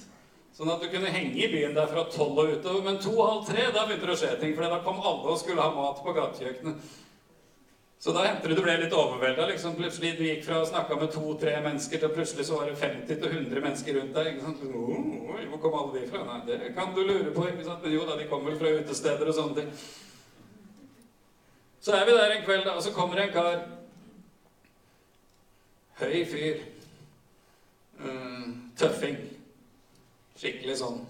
Sånn 0.53 0.69
at 0.69 0.83
du 0.83 0.89
kunne 0.91 1.09
henge 1.09 1.33
i 1.33 1.47
byen 1.49 1.73
der 1.73 1.87
fra 1.89 2.03
tolv 2.13 2.43
og 2.43 2.51
utover. 2.53 2.83
Men 2.85 2.99
to 3.01 3.13
og 3.15 3.29
halv 3.29 3.47
tre, 3.47 3.63
da 3.73 3.87
begynte 3.87 4.05
det 4.05 4.13
å 4.13 4.19
skje 4.21 4.35
ting. 4.41 4.53
For 4.53 4.69
da 4.69 4.83
kom 4.85 5.01
alle 5.01 5.31
og 5.33 5.39
skulle 5.41 5.65
ha 5.65 5.73
mat 5.73 6.03
på 6.05 6.13
gatekjøkkenet. 6.13 6.91
Så 8.03 8.11
da 8.11 8.25
hendte 8.25 8.49
det 8.51 8.57
du 8.59 8.61
ble 8.61 8.75
litt 8.81 8.93
overvelda. 8.93 9.47
Liksom. 9.49 9.77
Plutselig 9.79 10.11
du 10.19 10.25
gikk 10.27 10.43
fra 10.45 10.59
å 10.59 10.67
snakke 10.67 10.99
med 10.99 11.13
to-tre 11.15 11.55
mennesker 11.63 12.01
til 12.03 12.11
plutselig 12.11 12.45
så 12.49 12.59
var 12.59 12.69
det 12.69 12.75
50-100 12.81 13.63
mennesker 13.63 13.97
rundt 13.97 14.17
deg. 14.17 14.29
ikke 14.33 14.43
sant? 14.43 14.63
Hvor 15.53 15.61
kom 15.63 15.77
alle 15.79 16.01
de 16.01 16.09
fra? 16.11 16.23
Nei, 16.27 16.39
det 16.49 16.73
kan 16.75 16.91
du 16.93 16.99
lure 17.01 17.31
på. 17.31 17.47
ikke 17.47 17.65
sant? 17.65 17.81
Men 17.81 17.95
jo 17.95 18.05
da, 18.09 18.19
de 18.19 18.29
kom 18.29 18.45
vel 18.45 18.59
fra 18.59 18.75
utesteder 18.77 19.31
og 19.31 19.37
sånne 19.39 19.61
ting. 19.61 19.71
Så 21.83 21.95
er 21.95 22.05
vi 22.05 22.17
der 22.19 22.35
en 22.35 22.45
kveld, 22.45 22.67
da, 22.67 22.75
og 22.75 22.83
så 22.83 22.93
kommer 22.93 23.17
det 23.17 23.29
en 23.29 23.37
kar. 23.39 23.63
Høy 26.03 26.19
fyr. 26.27 26.61
Uh, 28.03 28.51
tøffing. 28.77 29.32
Skikkelig 30.43 30.73
sånn 30.75 31.03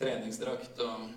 treningsdrakt 0.00 0.80
og 0.82 1.08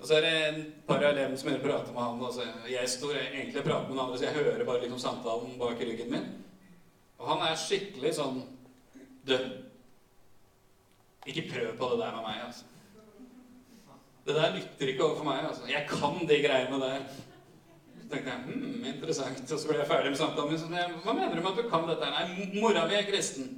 Og 0.00 0.06
så 0.08 0.16
er 0.16 0.24
det 0.24 0.36
en 0.48 0.60
par 0.88 1.02
av 1.04 1.10
elevene 1.10 1.36
som 1.36 1.46
begynner 1.46 1.60
å 1.60 1.68
prate 1.68 1.92
med 1.92 2.00
han. 2.00 2.22
Og 2.24 2.30
så 2.32 2.46
jeg 2.72 2.88
står 2.88 3.18
egentlig 3.18 3.60
og 3.60 3.66
prater 3.66 3.90
med 3.90 3.98
noen 3.98 4.06
andre, 4.06 4.16
så 4.16 4.24
jeg 4.24 4.36
hører 4.38 4.64
bare 4.64 4.80
liksom 4.80 5.02
samtalen 5.02 5.58
bak 5.60 5.82
ryggen 5.84 6.08
min. 6.08 6.30
Og 7.20 7.28
han 7.28 7.44
er 7.44 7.60
skikkelig 7.60 8.14
sånn 8.16 8.40
Du, 9.28 9.34
ikke 11.28 11.44
prøv 11.50 11.74
på 11.76 11.90
det 11.92 11.98
der 12.00 12.16
med 12.16 12.24
meg, 12.24 12.38
altså. 12.46 12.64
Det 14.24 14.38
der 14.38 14.54
lytter 14.56 14.92
ikke 14.94 15.04
overfor 15.04 15.28
meg. 15.28 15.44
altså. 15.50 15.68
Jeg 15.68 15.84
kan 15.92 16.16
de 16.32 16.38
greiene 16.46 16.80
der. 16.80 17.04
Så 18.00 18.08
tenkte 18.08 18.32
jeg 18.32 18.40
hm, 18.48 18.84
interessant. 18.94 19.44
Og 19.44 19.60
så 19.60 19.68
ble 19.68 19.82
jeg 19.82 19.90
ferdig 19.92 20.14
med 20.14 20.22
samtalen 20.24 20.54
min. 20.54 20.62
Så 20.64 20.72
jeg, 20.72 20.96
hva 21.04 21.14
mener 21.20 21.36
du 21.36 21.44
med 21.44 21.52
at 21.52 21.60
du 21.60 21.68
kan 21.68 21.86
dette? 21.92 22.10
Nei, 22.16 22.48
mora 22.56 22.88
mi 22.88 22.96
er 22.98 23.06
kristen. 23.12 23.52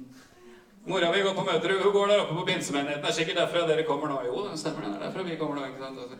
Mora 0.85 1.11
mi 1.11 1.21
går 1.23 1.33
på 1.33 1.43
møter, 1.47 1.73
hun 1.79 1.93
går 1.93 2.07
der 2.07 2.21
oppe 2.21 2.33
på 2.35 2.45
pinsemenigheten. 2.45 3.03
Det 3.03 3.09
er 3.09 3.15
sikkert 3.15 3.37
derfra 3.39 3.67
dere 3.67 3.85
kommer 3.87 4.09
nå. 4.11 4.17
Jo, 4.27 4.47
det 4.49 4.57
stemmer 4.59 4.83
det. 4.83 4.95
er 4.95 5.05
derfra 5.05 5.23
vi 5.23 5.37
kommer 5.39 5.55
nå, 5.55 5.67
ikke 5.69 5.79
sant? 5.85 5.99
Altså, 5.99 6.17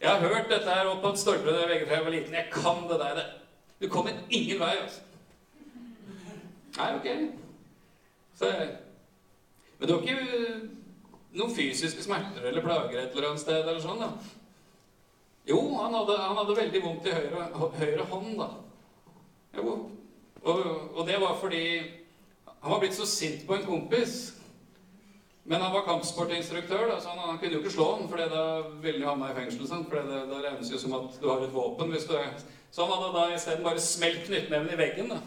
jeg 0.00 0.10
har 0.10 0.34
hørt 0.34 0.50
dette 0.50 0.74
her 0.74 0.90
opp 0.90 1.00
på 1.00 1.12
stolper 1.16 1.56
stolpe 1.56 1.94
jeg 1.94 2.04
var 2.04 2.10
liten. 2.10 2.34
Jeg 2.34 2.50
kan 2.52 2.82
det 2.90 2.98
der. 3.00 3.22
Du 3.80 3.88
kommer 3.88 4.12
ingen 4.30 4.60
vei, 4.60 4.74
altså. 4.82 5.00
Nei, 6.76 6.90
ok. 6.96 7.08
Så, 8.34 8.50
men 9.78 9.88
du 9.88 9.94
har 9.94 10.02
ikke 10.02 10.60
noen 11.32 11.54
fysiske 11.56 12.04
smerter 12.04 12.44
eller 12.48 12.64
plager 12.64 13.00
et 13.00 13.16
eller 13.16 13.30
annet 13.30 13.40
sted 13.40 13.62
eller 13.62 13.80
sånn, 13.80 14.00
da? 14.00 14.12
Jo, 15.48 15.58
han 15.78 15.96
hadde, 15.96 16.18
han 16.20 16.36
hadde 16.38 16.58
veldig 16.60 16.84
vondt 16.84 17.08
i 17.08 17.16
høyre, 17.16 17.48
høyre 17.80 18.06
hånd, 18.12 18.36
da. 18.38 18.50
Jo. 19.56 19.74
Og, 20.42 20.62
og 20.92 21.02
det 21.08 21.16
var 21.22 21.40
fordi 21.40 21.64
han 22.62 22.70
var 22.70 22.80
blitt 22.80 22.94
så 22.94 23.06
sint 23.06 23.46
på 23.46 23.54
en 23.54 23.66
kompis. 23.66 24.32
Men 25.44 25.60
han 25.60 25.72
var 25.72 25.82
kampsportinstruktør, 25.82 26.88
da, 26.88 27.00
så 27.00 27.08
han, 27.08 27.18
han, 27.18 27.38
kunne 27.38 27.56
jo 27.56 27.58
ikke 27.58 27.70
slå 27.74 27.96
ham, 27.96 28.08
for 28.08 28.16
da 28.16 28.60
ville 28.82 29.02
han 29.02 29.08
havna 29.08 29.32
i 29.32 29.34
fengsel. 29.40 29.66
Sant? 29.66 29.88
for 29.90 29.96
det, 29.98 30.28
det 30.30 30.42
regnes 30.44 30.70
jo 30.70 30.78
som 30.78 30.92
at 30.94 31.16
du 31.18 31.26
har 31.26 31.42
et 31.42 31.54
våpen 31.54 31.90
hvis 31.90 32.06
du 32.06 32.14
Så 32.70 32.84
han 32.84 32.92
hadde 32.92 33.16
da 33.16 33.34
isteden 33.34 33.64
bare 33.64 33.80
smelt 33.80 34.26
knyttneven 34.26 34.70
i 34.70 34.78
veggen. 34.78 35.08
da. 35.08 35.18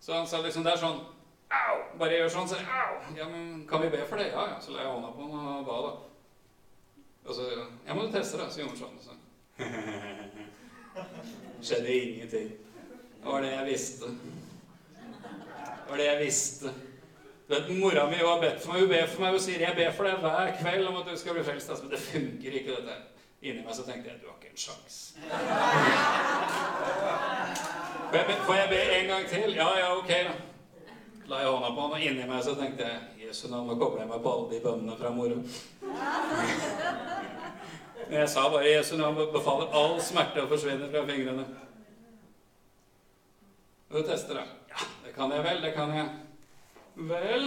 Så 0.00 0.12
han 0.12 0.26
sa 0.26 0.42
liksom 0.42 0.64
Det 0.64 0.72
er 0.72 0.76
sånn 0.82 1.00
Au! 1.46 1.76
Bare 1.98 2.16
gjør 2.18 2.28
sånn, 2.34 2.48
så 2.50 2.56
au! 2.58 2.94
Ja, 3.16 3.28
men 3.30 3.66
kan 3.70 3.82
vi 3.82 3.88
be 3.94 4.06
for 4.10 4.16
det? 4.18 4.26
Ja, 4.32 4.42
ja. 4.50 4.60
Så 4.60 4.70
la 4.74 4.80
jeg 4.82 4.90
hånda 4.90 5.08
på 5.14 5.22
ham 5.30 5.46
og 5.52 5.66
ba, 5.68 5.76
da. 5.86 5.92
Og 7.26 7.34
så 7.34 7.42
Ja, 7.86 7.94
må 7.94 8.00
du 8.02 8.12
teste, 8.12 8.38
da. 8.42 8.50
Så 8.50 8.60
gjorde 8.64 8.74
han 8.74 8.82
sånn. 8.82 8.98
Så. 9.06 9.12
Skjedde 11.66 11.90
ingenting. 11.94 12.48
Det 13.22 13.28
var 13.30 13.40
det 13.46 13.52
jeg 13.54 13.66
visste. 13.70 14.06
Det 15.86 15.90
var 15.90 15.98
det 15.98 16.06
jeg 16.06 16.18
visste. 16.24 16.70
Du 17.48 17.54
vet, 17.54 17.68
Mora 17.78 18.06
mi 18.10 18.16
har 18.16 18.40
bedt 18.40 18.62
for 18.62 18.72
meg. 18.72 18.80
Hun 18.80 18.88
ber 18.88 19.06
for 19.06 19.20
meg. 19.22 19.30
Hun 19.30 19.40
sier 19.40 19.60
'jeg 19.60 19.76
ber 19.76 19.92
for 19.92 20.04
deg 20.04 20.16
hver 20.18 20.56
kveld 20.60 20.86
om 20.86 20.96
at 20.96 21.06
du 21.06 21.16
skal 21.16 21.34
bli 21.34 21.42
frelst'. 21.42 21.70
Altså, 21.70 21.84
men 21.84 21.90
det 21.90 22.00
funker 22.00 22.50
ikke, 22.52 22.70
dette. 22.70 22.96
Inni 23.42 23.62
meg 23.62 23.74
så 23.74 23.84
tenkte 23.86 24.10
jeg 24.10 24.20
'du 24.20 24.26
har 24.26 24.36
ikke 24.40 24.50
en 24.50 24.56
sjans'. 24.56 25.14
Får 28.10 28.16
jeg, 28.16 28.26
be, 28.26 28.32
får 28.46 28.54
jeg 28.54 28.68
be 28.68 28.98
en 28.98 29.06
gang 29.06 29.28
til? 29.28 29.54
Ja, 29.54 29.78
ja, 29.78 29.96
ok, 29.98 30.08
da. 30.08 30.32
La 31.26 31.36
jeg 31.36 31.46
hånda 31.46 31.68
på 31.74 31.80
han, 31.80 31.92
og 31.92 32.00
inni 32.00 32.26
meg 32.26 32.44
så 32.44 32.54
tenkte 32.54 32.82
jeg 32.82 33.00
'Jesu 33.28 33.48
navn, 33.48 33.66
nå 33.66 33.78
kobler 33.78 34.00
jeg 34.00 34.08
meg 34.08 34.22
på 34.22 34.32
alle 34.32 34.50
de 34.54 34.60
bønnene 34.60 34.96
fra 34.98 35.10
moro. 35.10 35.36
Men 38.08 38.20
jeg 38.20 38.28
sa 38.28 38.48
bare 38.48 38.64
'Jesu 38.64 38.96
navn 38.96 39.32
befaler 39.32 39.66
all 39.72 40.00
smerte 40.00 40.42
å 40.42 40.48
forsvinne 40.48 40.90
fra 40.90 41.06
fingrene'. 41.06 41.46
Og 43.90 44.02
du 44.02 44.08
tester, 44.10 44.34
da. 44.34 44.42
Det 45.06 45.14
kan 45.14 45.32
jeg 45.32 45.44
vel, 45.44 45.62
det 45.62 45.72
kan 45.74 45.90
jeg. 45.94 46.08
Vel 46.94 47.44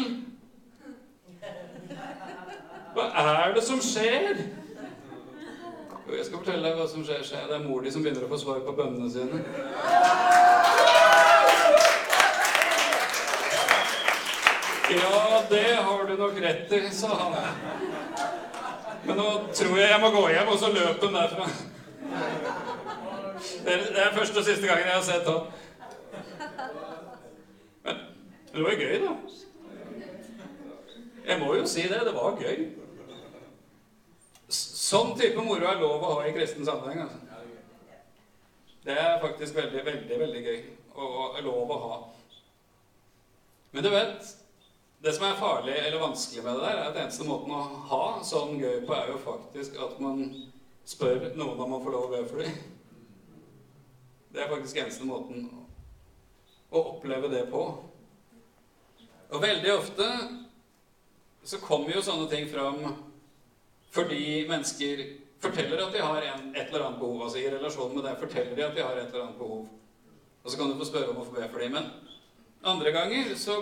Hva 2.93 3.03
er 3.19 3.53
det 3.53 3.63
som 3.63 3.81
skjer? 3.83 4.39
Jo, 6.07 6.15
jeg 6.15 6.25
skal 6.25 6.37
fortelle 6.37 6.63
deg 6.63 6.77
hva 6.79 6.85
som 6.87 7.03
skjer. 7.03 7.19
Det 7.27 7.57
er 7.57 7.65
mor 7.67 7.83
di 7.83 7.91
som 7.91 8.05
begynner 8.05 8.23
å 8.23 8.31
få 8.31 8.39
svar 8.39 8.63
på 8.63 8.77
bønnene 8.79 9.11
sine. 9.11 9.43
Ja, 14.95 15.43
det 15.51 15.67
har 15.75 16.07
du 16.07 16.15
nok 16.23 16.41
rett 16.47 16.71
i, 16.79 16.81
sa 16.95 17.11
han. 17.25 17.37
Men 19.03 19.19
nå 19.19 19.29
tror 19.51 19.77
jeg 19.83 19.89
jeg 19.91 20.01
må 20.07 20.15
gå 20.15 20.27
hjem, 20.31 20.55
og 20.55 20.59
så 20.63 20.71
løp 20.79 21.03
hun 21.03 21.19
derfra. 21.19 21.51
Det 23.67 23.81
er 23.99 24.15
første 24.15 24.39
og 24.39 24.47
siste 24.47 24.63
gangen 24.63 24.87
jeg 24.87 24.95
har 24.95 25.09
sett 25.11 25.27
han. 25.27 25.41
Men 28.51 28.62
det 28.62 28.65
var 28.65 28.71
jo 28.71 28.85
gøy, 28.85 28.99
da. 29.05 29.15
Jeg 31.29 31.39
må 31.39 31.55
jo 31.55 31.65
si 31.69 31.85
det. 31.85 31.99
Det 32.07 32.13
var 32.15 32.39
gøy. 32.41 32.63
Sånn 34.49 35.13
type 35.17 35.43
moro 35.45 35.67
er 35.69 35.81
lov 35.81 36.01
å 36.01 36.13
ha 36.15 36.25
i 36.25 36.33
kristen 36.33 36.65
sammenheng. 36.65 37.03
altså. 37.05 37.19
Det 38.83 38.95
er 38.97 39.19
faktisk 39.21 39.55
veldig, 39.55 39.83
veldig, 39.85 40.19
veldig 40.19 40.43
gøy 40.47 40.59
og 40.99 41.38
lov 41.45 41.71
å 41.75 41.79
ha. 41.83 41.97
Men 43.71 43.85
du 43.85 43.89
vet 43.93 44.35
Det 44.99 45.13
som 45.15 45.23
er 45.23 45.38
farlig 45.39 45.75
eller 45.79 46.01
vanskelig 46.01 46.41
med 46.43 46.57
det 46.57 46.63
der, 46.65 46.77
er 46.77 46.89
at 46.89 46.97
eneste 46.99 47.23
måten 47.23 47.53
å 47.55 47.59
ha 47.88 47.99
sånn 48.27 48.57
gøy 48.59 48.81
på, 48.83 48.91
er 48.91 49.13
jo 49.13 49.21
faktisk 49.23 49.77
at 49.79 49.93
man 50.03 50.25
spør 50.83 51.21
noen 51.38 51.62
om 51.63 51.71
man 51.71 51.85
får 51.85 51.93
lov 51.93 52.07
å 52.09 52.09
be 52.12 52.19
for 52.27 52.43
dem. 52.43 52.57
Det 54.33 54.41
er 54.43 54.51
faktisk 54.51 54.81
eneste 54.81 55.07
måten 55.07 55.45
å 56.67 56.81
oppleve 56.81 57.31
det 57.31 57.45
på. 57.47 57.63
Og 59.29 59.41
veldig 59.41 59.73
ofte 59.75 60.05
så 61.45 61.59
kommer 61.61 61.93
jo 61.93 62.03
sånne 62.05 62.27
ting 62.31 62.49
fram 62.49 62.81
fordi 63.93 64.45
mennesker 64.49 65.01
forteller 65.41 65.81
at 65.81 65.93
de 65.93 66.01
har 66.03 66.25
en, 66.27 66.49
et 66.53 66.67
eller 66.67 66.85
annet 66.85 66.99
behov. 67.01 67.23
Altså 67.25 67.39
I 67.41 67.49
relasjon 67.53 67.93
med 67.95 68.05
deg 68.05 68.19
forteller 68.21 68.57
de 68.57 68.65
at 68.65 68.75
de 68.75 68.83
har 68.85 68.97
et 68.97 69.07
eller 69.07 69.25
annet 69.27 69.39
behov. 69.39 69.63
Og 70.43 70.51
så 70.51 70.57
kan 70.57 70.69
du 70.69 70.77
få 70.77 70.89
spørre 70.89 71.13
om 71.13 71.21
å 71.21 71.25
få 71.25 71.37
be 71.37 71.47
for 71.49 71.63
dem. 71.63 71.77
Men 71.77 71.87
andre 72.73 72.93
ganger 72.93 73.33
så 73.39 73.57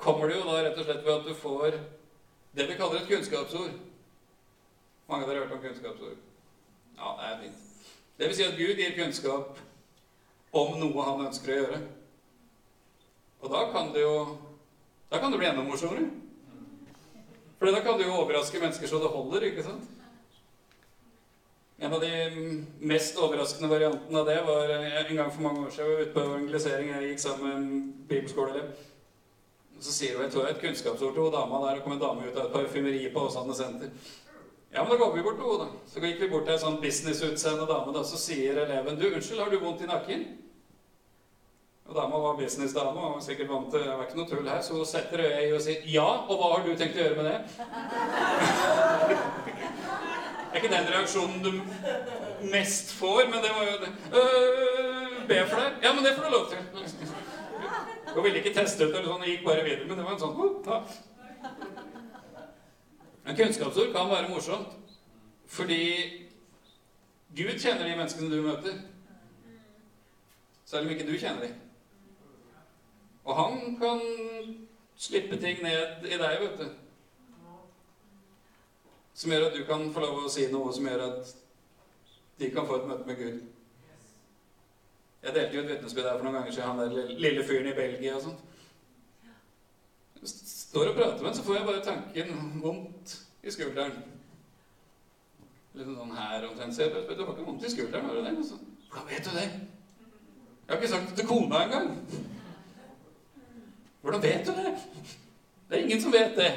kommer 0.00 0.30
det 0.30 0.38
jo 0.38 0.46
da 0.48 0.62
rett 0.62 0.78
og 0.78 0.88
slett 0.88 1.04
ved 1.04 1.14
at 1.16 1.28
du 1.28 1.34
får 1.38 1.76
det 2.54 2.68
vi 2.70 2.78
kaller 2.78 3.00
et 3.00 3.10
kunnskapsord. 3.10 3.76
Mange 5.10 5.26
av 5.26 5.30
dere 5.30 5.42
har 5.42 5.48
hørt 5.48 5.58
om 5.58 5.62
kunnskapsord? 5.64 6.20
Ja, 6.96 7.12
det 7.18 7.28
er 7.28 7.40
fint. 7.42 7.60
Det 8.18 8.30
vil 8.30 8.36
si 8.38 8.46
at 8.46 8.58
Gud 8.58 8.80
gir 8.80 8.96
kunnskap 8.96 9.60
om 10.54 10.76
noe 10.78 11.06
han 11.08 11.24
ønsker 11.26 11.52
å 11.52 11.60
gjøre. 11.62 11.80
Og 13.42 13.50
da 13.52 13.64
kan 13.74 13.90
det 13.92 14.04
jo 14.04 14.18
da 15.10 15.18
kan 15.18 15.32
du 15.32 15.38
bli 15.38 15.48
enda 15.48 15.62
morsommere. 15.62 16.06
For 17.58 17.72
da 17.72 17.80
kan 17.80 17.98
du 17.98 18.04
jo 18.04 18.16
overraske 18.22 18.60
mennesker 18.60 18.90
så 18.90 18.98
det 19.02 19.12
holder, 19.12 19.46
ikke 19.50 19.62
sant? 19.64 19.84
En 21.78 21.92
av 21.92 22.00
de 22.00 22.10
mest 22.86 23.18
overraskende 23.18 23.68
variantene 23.68 24.20
av 24.20 24.26
det 24.28 24.40
var 24.46 24.70
eh, 24.70 24.98
en 25.04 25.16
gang 25.16 25.30
for 25.32 25.42
mange 25.42 25.66
år 25.66 25.72
siden 25.74 25.88
jeg 25.88 25.94
var 25.94 26.02
ute 26.02 26.14
på 26.14 26.26
evangelisering. 26.28 26.90
Jeg 26.92 27.08
gikk 27.08 27.22
sammen 27.22 27.46
med 27.48 27.56
en 27.56 28.04
bibelskoleelev. 28.08 28.68
Så 29.82 29.92
sier 29.92 30.14
hun 30.14 30.24
jeg 30.24 30.32
tror 30.32 30.46
jeg 30.46 30.54
et 30.54 30.62
kunnskapsord 30.62 31.16
til 31.16 31.24
hun 31.26 31.34
dama 31.34 31.64
der. 31.64 31.80
og 31.80 31.82
kom 31.84 31.96
en 31.96 32.04
dame 32.04 32.28
ut 32.28 32.36
av 32.36 32.46
et 32.46 32.54
parfymeri 32.54 33.08
på 33.12 33.26
Åsane 33.26 33.56
senter. 33.58 33.90
Ja, 34.74 34.82
men 34.82 34.90
da 34.90 34.96
går 34.96 35.16
vi 35.16 35.22
bort 35.22 35.36
til 35.40 35.50
henne, 35.50 35.66
da. 35.66 35.90
Så 35.90 36.00
gikk 36.02 36.22
vi 36.22 36.30
bort 36.30 36.46
til 36.46 36.54
ei 36.54 36.62
sånn 36.62 36.80
businessutseende 36.82 37.66
dame, 37.70 37.92
da. 37.94 38.04
Så 38.06 38.18
sier 38.22 38.62
eleven 38.64 38.98
du, 38.98 39.08
unnskyld, 39.10 39.42
har 39.42 39.50
du 39.50 39.58
vondt 39.62 39.84
i 39.84 39.90
nakken? 39.90 40.24
Og 41.84 41.94
dama 41.94 42.16
var 42.18 42.36
businessdame 42.38 43.00
og 43.00 43.14
var 43.14 43.20
sikkert 43.20 43.50
vant 43.50 43.70
til 43.70 43.80
Det 43.84 43.92
var 43.92 44.06
ikke 44.06 44.16
noe 44.16 44.28
tull 44.28 44.48
her, 44.48 44.60
så 44.64 44.76
hun 44.78 44.86
setter 44.88 45.20
øya 45.20 45.40
i 45.44 45.52
og 45.52 45.60
sier 45.60 45.84
ja, 45.92 46.06
og 46.06 46.38
hva 46.40 46.46
har 46.54 46.64
du 46.64 46.70
tenkt 46.80 46.96
å 46.96 47.04
gjøre 47.04 47.18
med 47.18 47.26
det? 47.28 47.38
Det 50.54 50.60
er 50.60 50.64
ikke 50.68 50.76
den 50.76 50.92
reaksjonen 50.94 51.40
du 51.42 51.52
mest 52.52 52.92
får, 52.94 53.24
men 53.26 53.40
det 53.42 53.48
var 53.56 53.64
jo 53.66 53.78
det. 53.80 53.88
Øh, 54.20 55.16
be 55.26 55.38
for 55.50 55.58
deg? 55.58 55.80
Ja, 55.82 55.90
men 55.96 56.04
det 56.04 56.12
får 56.14 56.22
du 56.22 56.30
lov 56.30 56.44
til. 56.52 56.58
Hun 58.14 58.24
ville 58.24 58.38
ikke 58.38 58.52
teste 58.54 58.86
ut 58.86 58.94
eller 58.94 59.08
sånn, 59.08 59.24
gikk 59.26 59.42
bare 59.48 59.64
videre, 59.66 59.88
men 59.88 59.98
det 59.98 60.04
var 60.06 60.14
en 60.14 60.22
sånn 60.22 60.38
oh, 60.38 60.52
ja. 60.62 60.78
Men 63.24 63.40
kunnskapsord 63.40 63.90
kan 63.96 64.12
være 64.12 64.30
morsomt, 64.30 64.78
fordi 65.50 65.82
Gud 67.34 67.58
kjenner 67.58 67.88
de 67.88 67.98
menneskene 67.98 68.30
du 68.30 68.46
møter. 68.46 68.78
Selv 70.70 70.86
om 70.86 70.94
ikke 70.94 71.10
du 71.10 71.16
kjenner 71.18 71.48
dem. 71.48 71.63
Og 73.24 73.36
han 73.36 73.76
kan 73.80 74.00
slippe 74.96 75.36
ting 75.40 75.62
ned 75.62 76.04
i 76.04 76.18
deg, 76.20 76.40
vet 76.42 76.58
du. 76.60 76.68
Som 79.14 79.30
gjør 79.30 79.48
at 79.48 79.56
du 79.56 79.64
kan 79.68 79.92
få 79.94 80.02
lov 80.02 80.24
å 80.24 80.30
si 80.32 80.46
noe 80.52 80.72
som 80.74 80.86
gjør 80.88 81.04
at 81.06 81.34
de 82.38 82.50
kan 82.50 82.66
få 82.66 82.80
et 82.80 82.88
møte 82.90 83.06
med 83.08 83.20
Gud. 83.20 83.42
Jeg 85.24 85.34
delte 85.34 85.56
jo 85.56 85.62
et 85.62 85.70
vitnesbyrd 85.70 86.08
her 86.10 86.18
for 86.18 86.26
noen 86.26 86.36
ganger 86.36 86.52
siden, 86.52 86.68
han 86.68 86.96
der 86.96 87.14
lille 87.22 87.44
fyren 87.48 87.70
i 87.70 87.76
Belgia 87.76 88.16
og 88.18 88.26
sånt. 88.26 88.42
Står 90.24 90.90
og 90.90 90.98
prater 90.98 91.22
med 91.22 91.30
ham, 91.30 91.36
så 91.38 91.44
får 91.46 91.56
jeg 91.56 91.68
bare 91.68 91.84
tanken 91.84 92.60
vondt 92.64 93.14
i 93.44 93.52
skulderen. 93.54 93.96
Litt 95.74 95.88
sånn 95.90 96.12
her 96.18 96.44
omtrent. 96.48 96.76
Så 96.76 96.84
jeg, 96.84 96.92
du 97.08 97.24
har 97.24 97.32
ikke 97.32 97.46
vondt 97.46 97.64
i 97.64 97.72
skulderen, 97.72 98.08
har 98.08 98.18
du 98.18 98.26
det? 98.26 98.46
Så, 98.46 98.58
Hvordan 98.90 99.08
vet 99.10 99.26
du 99.26 99.32
det? 99.38 99.48
Jeg 100.64 100.72
har 100.72 100.80
ikke 100.80 100.92
sagt 100.92 101.10
det 101.10 101.16
til 101.18 101.28
kona 101.28 101.64
engang. 101.64 101.88
Hvordan 104.04 104.22
vet 104.22 104.46
du 104.46 104.52
det? 104.52 104.76
Det 105.68 105.78
er 105.78 105.82
ingen 105.82 106.02
som 106.02 106.12
vet 106.12 106.36
det. 106.36 106.52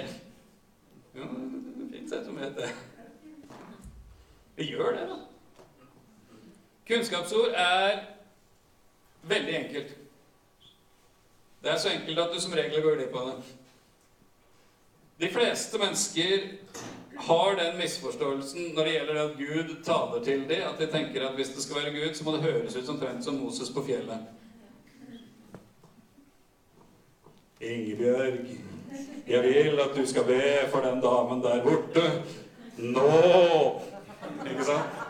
Ja, 1.15 1.21
det 1.21 1.91
fins 1.91 2.11
en 2.11 2.25
som 2.25 2.35
vet 2.35 2.57
det. 2.57 2.69
Vi 4.55 4.63
gjør 4.63 4.91
det, 4.91 5.05
da. 5.07 5.15
Kunnskapsord 6.87 7.53
er 7.55 8.01
veldig 9.21 9.55
enkelt. 9.55 9.93
Det 11.63 11.71
er 11.71 11.77
så 11.77 11.89
enkelt 11.89 12.19
at 12.19 12.35
du 12.35 12.41
som 12.41 12.53
regel 12.59 12.83
går 12.83 12.99
glipp 12.99 13.15
av 13.15 13.29
det. 13.29 13.55
De 15.23 15.29
fleste 15.33 15.79
mennesker 15.79 16.49
har 17.29 17.55
den 17.55 17.79
misforståelsen 17.79 18.73
når 18.75 18.83
det 18.83 18.97
gjelder 18.97 19.21
at 19.23 19.39
Gud 19.39 19.71
taler 19.87 20.23
til 20.23 20.43
dem, 20.49 20.67
at 20.67 20.83
de 20.83 20.91
tenker 20.91 21.29
at 21.29 21.39
hvis 21.39 21.55
det 21.55 21.63
skal 21.63 21.79
være 21.79 21.95
Gud, 21.95 22.13
så 22.15 22.27
må 22.27 22.35
det 22.35 22.43
høres 22.43 22.75
ut 22.75 22.85
som 22.85 22.99
som 23.21 23.39
Moses 23.39 23.71
på 23.71 23.85
fjellet. 23.87 24.27
Ingebjørg, 27.59 28.45
jeg 29.27 29.43
vil 29.43 29.79
at 29.81 29.95
du 29.97 30.05
skal 30.05 30.27
be 30.27 30.41
for 30.71 30.85
den 30.85 31.01
damen 31.01 31.41
der 31.43 31.63
borte. 31.65 32.03
Nå! 32.77 33.81
Ikke 34.45 34.65
sant? 34.67 35.03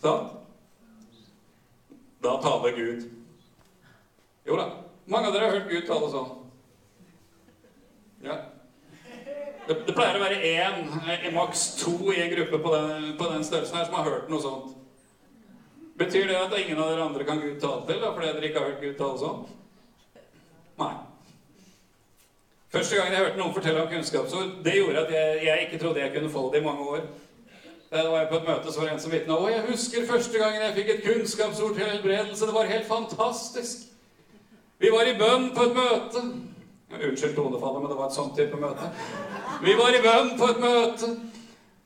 Sånn. 0.00 0.28
Da 2.24 2.34
taler 2.42 2.76
Gud. 2.76 3.04
Jo 4.48 4.56
da. 4.56 4.68
Mange 5.08 5.28
av 5.28 5.36
dere 5.36 5.50
har 5.50 5.58
hørt 5.58 5.68
Gud 5.70 5.84
tale 5.88 6.08
sånn. 6.14 6.32
Ja. 8.24 8.38
Det, 9.68 9.76
det 9.84 9.92
pleier 9.92 10.16
å 10.16 10.24
være 10.24 10.40
én, 10.48 10.90
eh, 11.12 11.28
maks 11.34 11.66
to 11.82 11.92
i 12.14 12.22
en 12.22 12.32
gruppe 12.32 12.60
på 12.64 12.72
den, 12.72 13.12
på 13.20 13.30
den 13.34 13.44
størrelsen 13.44 13.76
her 13.76 13.88
som 13.88 13.98
har 14.00 14.08
hørt 14.08 14.32
noe 14.32 14.40
sånt. 14.40 14.74
Betyr 16.00 16.28
det 16.30 16.40
at 16.40 16.56
ingen 16.56 16.80
av 16.80 16.88
dere 16.88 17.04
andre 17.04 17.26
kan 17.28 17.40
Gud 17.42 17.60
tale 17.60 17.84
til, 17.84 18.00
da, 18.00 18.14
fordi 18.16 18.32
dere 18.32 18.48
ikke 18.48 18.62
har 18.62 18.70
hørt 18.72 18.84
Gud 18.86 18.96
tale 18.96 19.20
sånn? 19.20 19.57
Nei. 20.78 20.94
Første 22.72 22.96
gangen 22.96 23.12
jeg 23.12 23.24
hørte 23.24 23.40
noen 23.40 23.54
fortelle 23.54 23.82
om 23.82 23.88
kunnskapsord, 23.88 24.50
det 24.64 24.74
gjorde 24.76 25.06
at 25.06 25.14
jeg, 25.14 25.40
jeg 25.46 25.66
ikke 25.66 25.78
trodde 25.84 26.02
jeg 26.02 26.12
kunne 26.14 26.30
få 26.30 26.50
det 26.52 26.60
i 26.60 26.64
mange 26.64 26.88
år. 26.94 27.06
Da 27.90 28.02
var 28.08 28.18
jeg 28.18 28.28
på 28.28 28.36
et 28.36 28.48
møte, 28.48 28.72
så 28.72 28.80
var 28.80 28.86
det 28.88 28.94
en 28.94 29.00
som 29.00 29.12
vitna. 29.12 29.36
Å, 29.38 29.48
jeg 29.48 29.64
husker 29.70 30.04
første 30.10 30.42
gangen 30.42 30.64
jeg 30.66 30.74
fikk 30.76 30.90
et 30.92 31.06
kunnskapsord 31.06 31.78
til 31.78 31.88
helbredelse. 31.88 32.46
Det 32.46 32.54
var 32.54 32.68
helt 32.68 32.86
fantastisk. 32.86 33.86
Vi 34.78 34.90
var 34.92 35.08
i 35.08 35.16
bønn 35.18 35.48
på 35.56 35.64
et 35.64 35.78
møte. 35.78 36.22
Unnskyld 36.98 37.34
tonefallet, 37.36 37.80
men 37.80 37.90
det 37.90 37.96
var 37.96 38.10
et 38.10 38.18
sånt 38.18 38.36
type 38.36 38.60
møte. 38.60 38.90
Vi 39.64 39.74
var 39.80 39.96
i 39.96 40.02
bønn 40.04 40.34
på 40.38 40.50
et 40.52 40.60
møte. 40.62 41.10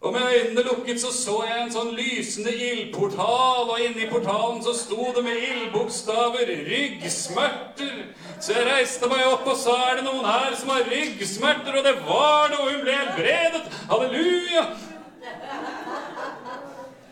Og 0.02 0.12
med 0.12 0.26
øynene 0.34 0.62
lukket 0.66 1.00
så 1.00 1.12
så 1.14 1.36
jeg 1.46 1.62
en 1.62 1.70
sånn 1.70 1.92
lysende 1.94 2.50
ildportal, 2.50 3.70
og 3.70 3.78
inni 3.84 4.08
portalen 4.10 4.58
så 4.66 4.74
sto 4.74 5.12
det 5.14 5.22
med 5.22 5.38
ildbokstaver 5.38 6.50
'ryggsmerter'. 6.50 8.01
Så 8.42 8.56
jeg 8.56 8.66
reiste 8.66 9.06
meg 9.06 9.20
opp 9.22 9.44
og 9.46 9.56
sa 9.56 9.70
'er 9.70 10.00
det 10.00 10.04
noen 10.04 10.24
her 10.26 10.54
som 10.58 10.70
har 10.74 10.82
ryggsmerter?' 10.82 11.76
Og 11.78 11.84
det 11.84 11.94
var 12.06 12.48
det, 12.48 12.58
og 12.58 12.72
hun 12.72 12.80
ble 12.82 12.92
helbredet. 12.92 13.62
Halleluja! 13.90 14.62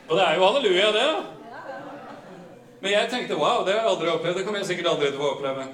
Og 0.09 0.17
det 0.17 0.25
er 0.27 0.35
jo 0.35 0.47
halleluja, 0.47 0.93
det. 0.93 1.27
Men 2.81 2.93
jeg 2.93 3.11
tenkte 3.11 3.37
wow, 3.37 3.65
det 3.65 3.75
har 3.75 3.81
jeg 3.81 3.91
aldri 3.91 4.09
opplevd. 4.09 4.39
Det 4.39 4.45
kommer 4.45 4.59
jeg 4.59 4.67
sikkert 4.67 4.91
aldri 4.91 5.11
til 5.11 5.21
å 5.21 5.35
oppleve. 5.37 5.67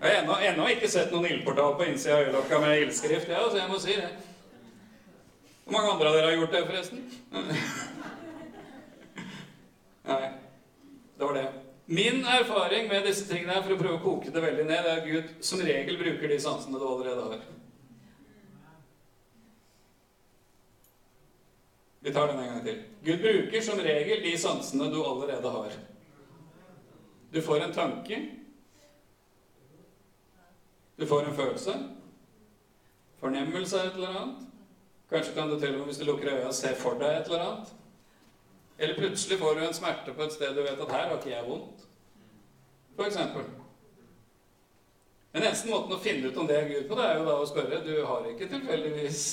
Jeg 0.00 0.10
har 0.10 0.22
ennå, 0.22 0.34
ennå 0.40 0.66
ikke 0.72 0.88
sett 0.88 1.12
noen 1.12 1.26
ildportal 1.26 1.76
på 1.76 1.84
innsida 1.84 2.16
av 2.16 2.24
øyelokka 2.24 2.58
med 2.58 2.80
ildskrift. 2.80 3.28
Ja, 3.28 3.50
så 3.50 3.56
jeg 3.56 3.68
må 3.68 3.78
si 3.82 4.00
det. 4.00 4.08
Hvor 5.64 5.72
mange 5.76 5.92
andre 5.92 6.08
av 6.08 6.14
dere 6.14 6.26
har 6.30 6.38
gjort 6.38 6.52
det, 6.52 6.66
forresten? 6.66 6.98
Nei. 10.08 10.28
Det 11.18 11.26
var 11.26 11.34
det. 11.34 11.67
Min 11.90 12.24
erfaring 12.24 12.88
med 12.88 13.06
disse 13.06 13.24
tingene 13.24 13.54
her, 13.56 13.62
for 13.64 13.72
å 13.72 13.78
prøve 13.80 13.96
å 13.96 14.02
koke 14.02 14.32
det 14.32 14.42
veldig 14.44 14.64
ned, 14.68 14.84
er 14.84 14.98
at 14.98 15.06
Gud 15.08 15.30
som 15.40 15.62
regel 15.64 15.96
bruker 15.96 16.28
de 16.28 16.36
sansene 16.44 16.76
du 16.76 16.84
allerede 16.84 17.22
har. 17.30 17.46
Vi 22.04 22.12
tar 22.12 22.28
den 22.28 22.42
en 22.42 22.50
gang 22.50 22.60
til. 22.66 22.82
Gud 23.06 23.24
bruker 23.24 23.64
som 23.64 23.80
regel 23.80 24.20
de 24.20 24.34
sansene 24.36 24.90
du 24.92 24.98
allerede 25.00 25.54
har. 25.54 25.78
Du 27.32 27.40
får 27.48 27.64
en 27.64 27.72
tanke. 27.72 28.20
Du 31.00 31.06
får 31.08 31.24
en 31.24 31.40
følelse. 31.40 31.78
Fornemmelse 33.16 33.80
av 33.80 33.88
et 33.88 33.96
eller 33.96 34.20
annet. 34.20 34.46
Kanskje 35.08 35.34
kan 35.40 35.48
du 35.48 35.56
til 35.56 35.72
og 35.72 35.78
med, 35.78 35.88
hvis 35.88 36.04
du 36.04 36.04
lukker 36.04 36.36
øya, 36.36 36.52
se 36.52 36.76
for 36.76 37.00
deg 37.00 37.22
et 37.22 37.32
eller 37.32 37.48
annet. 37.48 37.77
Eller 38.78 38.94
plutselig 38.94 39.38
får 39.38 39.54
du 39.54 39.64
en 39.66 39.74
smerte 39.74 40.14
på 40.14 40.22
et 40.22 40.32
sted 40.32 40.54
du 40.54 40.62
vet 40.62 40.80
at 40.80 40.92
her 40.94 41.08
har 41.08 41.16
ikke 41.16 41.32
jeg 41.32 41.46
vondt. 41.46 41.86
For 42.96 43.06
eksempel. 43.06 43.46
Den 45.34 45.44
eneste 45.44 45.70
måten 45.70 45.94
å 45.94 46.02
finne 46.02 46.30
ut 46.30 46.38
om 46.40 46.46
det 46.48 46.56
er 46.56 46.68
Gud 46.70 46.86
på, 46.88 46.96
det 46.98 47.06
er 47.06 47.18
jo 47.18 47.26
da 47.26 47.34
å 47.38 47.46
spørre 47.46 47.82
Du 47.84 47.92
har 48.08 48.24
ikke 48.30 48.48
tilfeldigvis 48.48 49.24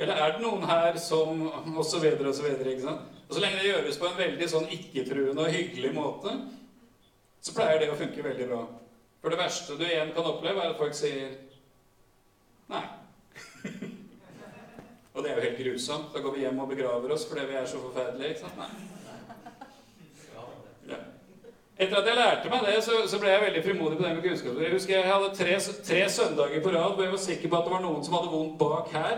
Eller 0.00 0.18
er 0.18 0.32
det 0.32 0.40
noen 0.42 0.64
her 0.66 0.96
som 0.98 1.44
Og 1.76 1.84
så 1.86 2.00
videre 2.02 2.30
og 2.30 2.38
så 2.38 2.46
videre. 2.46 2.72
ikke 2.72 2.86
sant? 2.86 3.10
Og 3.28 3.36
så 3.36 3.42
lenge 3.44 3.60
det 3.60 3.68
gjøres 3.68 3.98
på 4.00 4.08
en 4.08 4.18
veldig 4.18 4.48
sånn 4.50 4.72
ikke-truende 4.76 5.44
og 5.46 5.54
hyggelig 5.54 5.92
måte, 5.96 6.34
så 7.40 7.54
pleier 7.56 7.78
det 7.80 7.86
å 7.88 7.94
funke 7.96 8.24
veldig 8.26 8.48
bra. 8.50 8.58
For 9.22 9.32
det 9.32 9.38
verste 9.40 9.76
du 9.78 9.86
igjen 9.86 10.10
kan 10.12 10.26
oppleve, 10.28 10.60
er 10.60 10.74
at 10.74 10.80
folk 10.80 10.92
sier 10.98 11.30
Nei. 12.68 12.82
Og 15.22 15.28
det 15.28 15.32
er 15.32 15.38
jo 15.38 15.46
helt 15.46 15.60
grusomt. 15.72 16.06
Da 16.14 16.18
går 16.20 16.32
vi 16.34 16.40
hjem 16.40 16.58
og 16.58 16.68
begraver 16.68 17.12
oss 17.14 17.26
fordi 17.30 17.40
vi 17.46 17.54
er 17.54 17.66
så 17.66 17.76
forferdelige. 17.78 18.28
ikke 18.28 18.40
sant? 18.40 18.56
Nei. 18.58 18.66
Ja. 20.88 20.94
Etter 21.78 21.96
at 21.96 22.06
jeg 22.08 22.16
lærte 22.16 22.50
meg 22.50 22.60
det, 22.66 22.82
så, 22.82 22.92
så 23.06 23.18
ble 23.22 23.30
jeg 23.30 23.42
veldig 23.44 23.64
frimodig 23.68 23.96
på 24.00 24.04
det 24.04 24.14
med 24.16 24.22
kunnskap. 24.26 24.54
Jeg 24.64 24.72
husker 24.72 24.92
jeg 24.96 25.12
hadde 25.12 25.36
tre, 25.38 25.52
tre, 25.86 26.00
søndager 26.10 26.60
på 26.64 26.70
rad 26.74 26.92
hvor 26.96 27.04
jeg 27.06 27.14
var 27.14 27.22
sikker 27.28 27.48
på 27.48 27.56
at 27.60 27.64
det 27.68 27.74
var 27.76 27.84
noen 27.86 28.04
som 28.04 28.14
hadde 28.18 28.34
vondt 28.34 28.56
bak 28.58 28.86
her. 28.98 29.16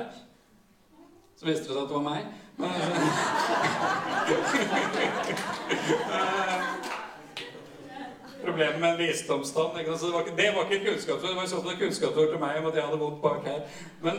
Så 1.40 1.44
viste 1.48 1.64
det 1.64 1.72
seg 1.72 1.82
at 1.82 1.88
det 1.88 1.96
var 1.96 2.08
meg. 2.12 2.22
Problemet 8.44 8.80
med 8.80 8.90
en 8.90 8.98
visdomstann 8.98 9.70
det, 9.72 9.88
var 9.88 10.20
ikke, 10.20 10.36
det 10.36 10.50
var 10.52 10.62
ikke 10.68 10.78
et 10.82 10.88
kunnskapsord. 10.90 11.30
Det 11.30 11.36
var 11.40 11.46
sånn 11.48 11.64
så 11.64 11.70
et 11.72 11.80
kunnskapsord 11.80 12.28
til 12.34 12.40
meg 12.44 12.52
om 12.60 12.68
at 12.68 12.76
jeg 12.76 12.84
hadde 12.90 13.02
vondt 13.06 13.24
bak 13.24 13.40
her. 13.48 13.60
Men 14.04 14.16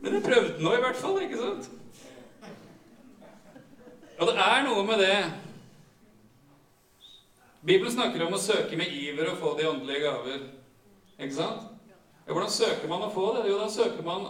men 0.00 0.14
jeg 0.14 0.24
prøvde 0.24 0.62
nå 0.62 0.72
i 0.74 0.80
hvert 0.82 1.00
fall, 1.00 1.20
ikke 1.22 1.42
sant? 1.42 1.68
Og 4.18 4.26
det 4.26 4.34
er 4.42 4.64
noe 4.66 4.82
med 4.86 4.98
det 5.02 5.18
Bibelen 7.68 7.92
snakker 7.92 8.22
om 8.24 8.34
å 8.34 8.40
søke 8.40 8.78
med 8.78 8.92
iver 8.94 9.32
og 9.32 9.40
få 9.42 9.52
de 9.58 9.66
åndelige 9.68 10.04
gaver. 10.06 10.44
Ikke 11.18 11.34
sant? 11.34 11.66
Ja, 12.24 12.30
hvordan 12.30 12.52
søker 12.54 12.88
man 12.88 13.02
å 13.04 13.10
få 13.12 13.26
det? 13.36 13.48
Jo, 13.50 13.58
da 13.58 13.66
søker 13.72 14.06
man 14.06 14.28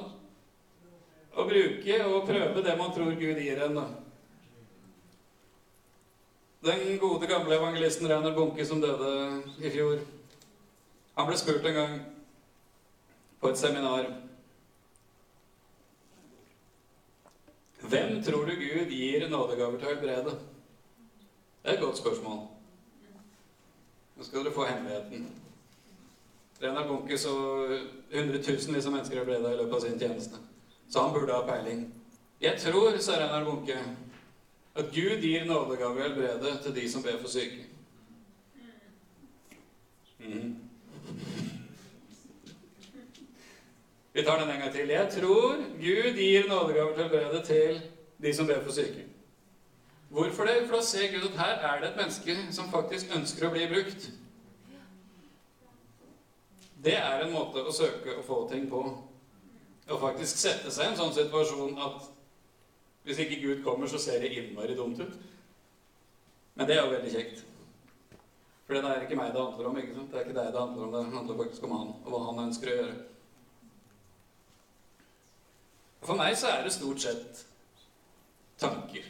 å 1.38 1.44
bruke 1.46 1.98
og 2.08 2.26
prøve 2.26 2.64
det 2.64 2.76
man 2.80 2.94
tror 2.96 3.12
Gud 3.20 3.40
gir 3.44 3.60
en. 3.66 3.82
Den 6.64 6.96
gode, 6.98 7.28
gamle 7.30 7.54
evangelisten 7.54 8.08
Reiner 8.10 8.34
Bunke 8.34 8.64
som 8.66 8.80
døde 8.82 9.12
i 9.62 9.70
fjor, 9.70 10.00
han 11.14 11.28
ble 11.28 11.36
spurt 11.38 11.68
en 11.68 11.76
gang 11.76 11.94
på 13.38 13.52
et 13.52 13.60
seminar 13.60 14.08
Hvem 17.88 18.22
tror 18.22 18.46
du 18.46 18.54
Gud 18.54 18.90
gir 18.90 19.28
nådegaver 19.28 19.78
til 19.78 19.88
å 19.88 19.92
helbrede? 19.92 20.32
Det 21.62 21.70
er 21.70 21.76
et 21.78 21.80
godt 21.80 22.00
spørsmål. 22.00 22.42
Nå 24.16 24.26
skal 24.26 24.44
dere 24.44 24.52
få 24.52 24.66
hemmeligheten. 24.68 25.28
Renar 26.60 26.88
Bunke 26.88 27.16
så 27.18 27.32
hundretusenvis 28.12 28.86
av 28.86 28.92
mennesker 28.92 29.20
helbreda 29.20 29.54
i 29.54 29.58
løpet 29.60 29.76
av 29.78 29.84
sin 29.86 29.98
tjeneste. 30.00 30.40
Så 30.90 31.00
han 31.00 31.14
burde 31.14 31.32
ha 31.32 31.46
peiling. 31.46 31.86
Jeg 32.42 32.60
tror, 32.60 32.98
sa 33.00 33.16
Renar 33.22 33.46
Bunke, 33.46 33.78
at 34.74 34.92
Gud 34.94 35.24
gir 35.24 35.46
nådegaver 35.48 36.02
og 36.02 36.02
helbrede 36.10 36.56
til 36.62 36.74
de 36.74 36.88
som 36.90 37.02
ber 37.02 37.20
for 37.22 37.32
syke. 37.32 37.64
Mhm. 40.18 40.56
Vi 44.18 44.24
tar 44.24 44.38
den 44.38 44.50
en 44.50 44.60
gang 44.60 44.72
til. 44.72 44.88
Jeg 44.88 45.08
tror 45.14 45.56
Gud 45.78 46.16
gir 46.18 46.48
nådegaver 46.48 46.94
til 46.94 47.02
helbrede 47.02 47.44
til 47.46 47.80
de 48.22 48.34
som 48.34 48.46
ber 48.46 48.62
for 48.64 48.72
syke. 48.72 49.04
Hvorfor 50.08 50.44
det? 50.44 50.54
For 50.66 50.76
da 50.76 50.82
ser 50.82 51.12
Gud 51.12 51.28
at 51.28 51.38
her 51.38 51.68
er 51.68 51.80
det 51.80 51.90
et 51.90 51.96
menneske 51.96 52.34
som 52.50 52.70
faktisk 52.70 53.12
ønsker 53.14 53.46
å 53.46 53.50
bli 53.52 53.68
brukt. 53.70 54.08
Det 56.84 56.96
er 56.96 57.22
en 57.22 57.30
måte 57.30 57.62
å 57.62 57.74
søke 57.76 58.16
å 58.18 58.24
få 58.26 58.38
ting 58.50 58.64
på. 58.70 58.80
Å 59.86 59.98
faktisk 60.02 60.40
sette 60.42 60.72
seg 60.74 60.88
i 60.88 60.90
en 60.90 60.98
sånn 60.98 61.14
situasjon 61.14 61.78
at 61.84 62.08
hvis 63.06 63.20
ikke 63.22 63.38
Gud 63.44 63.62
kommer, 63.68 63.86
så 63.86 64.00
ser 64.02 64.18
det 64.18 64.32
innmari 64.34 64.74
dumt 64.74 64.98
ut. 64.98 65.14
Men 66.58 66.66
det 66.66 66.74
er 66.74 66.82
jo 66.82 66.96
veldig 66.96 67.12
kjekt. 67.14 67.44
For 68.66 68.74
det 68.74 68.82
er 68.82 69.06
ikke 69.06 69.20
meg 69.22 69.30
det 69.30 69.46
handler 69.46 69.70
om. 69.70 69.78
ikke 69.78 69.94
sant? 69.94 70.10
Det 70.10 70.18
er 70.18 70.26
ikke 70.26 70.40
deg 70.40 70.50
det 70.50 70.64
handler 70.64 70.88
om. 70.88 70.98
Det 70.98 71.20
handler 71.20 71.40
faktisk 71.44 71.70
om 71.70 71.76
han, 71.76 71.94
og 72.02 72.10
hva 72.16 72.24
han 72.32 72.44
ønsker 72.48 72.72
å 72.74 72.76
gjøre. 72.80 72.98
For 76.02 76.18
meg 76.18 76.36
så 76.38 76.52
er 76.52 76.64
det 76.64 76.72
stort 76.72 77.00
sett 77.02 77.44
tanker. 78.58 79.06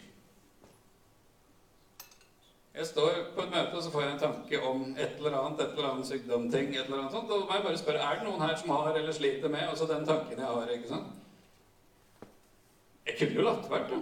Jeg 2.78 2.86
står 2.86 3.14
på 3.34 3.42
et 3.42 3.50
møte 3.50 3.74
og 3.74 3.82
så 3.82 3.90
får 3.90 4.04
jeg 4.04 4.12
en 4.12 4.20
tanke 4.22 4.58
om 4.62 4.82
et 4.94 5.16
eller 5.18 5.34
annet, 5.34 5.60
et 5.60 5.72
eller 5.74 5.88
annet 5.90 6.06
sykdomting. 6.06 6.68
et 6.76 6.84
eller 6.84 6.98
annet 6.98 7.12
sånt, 7.12 7.30
Og 7.30 7.54
jeg 7.54 7.62
bare 7.62 7.78
spørre 7.78 7.98
er 7.98 8.18
det 8.18 8.28
noen 8.28 8.40
her 8.40 8.56
som 8.56 8.70
har 8.70 8.94
eller 8.94 9.12
sliter 9.12 9.48
med 9.48 9.68
altså 9.68 9.86
den 9.86 10.06
tanken 10.06 10.38
jeg 10.38 10.46
har. 10.46 10.68
ikke 10.68 10.88
sant? 10.88 11.06
Jeg 13.06 13.18
kunne 13.18 13.34
jo 13.34 13.42
latt 13.42 13.70
være, 13.70 13.88
da. 13.88 13.98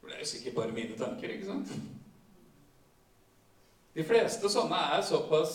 For 0.00 0.08
det 0.08 0.14
er 0.14 0.20
jo 0.20 0.26
sikkert 0.26 0.54
bare 0.54 0.72
mine 0.72 0.98
tanker. 0.98 1.28
ikke 1.30 1.46
sant? 1.46 1.68
De 3.94 4.04
fleste 4.04 4.48
sånne 4.50 4.78
er 4.96 5.02
såpass 5.04 5.54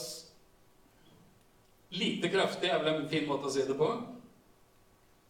lite 1.89 2.29
kraftige, 2.29 2.71
er 2.71 2.83
vel 2.83 3.01
en 3.01 3.09
fin 3.09 3.27
måte 3.27 3.49
å 3.49 3.51
si 3.51 3.63
det 3.65 3.75
på, 3.77 3.87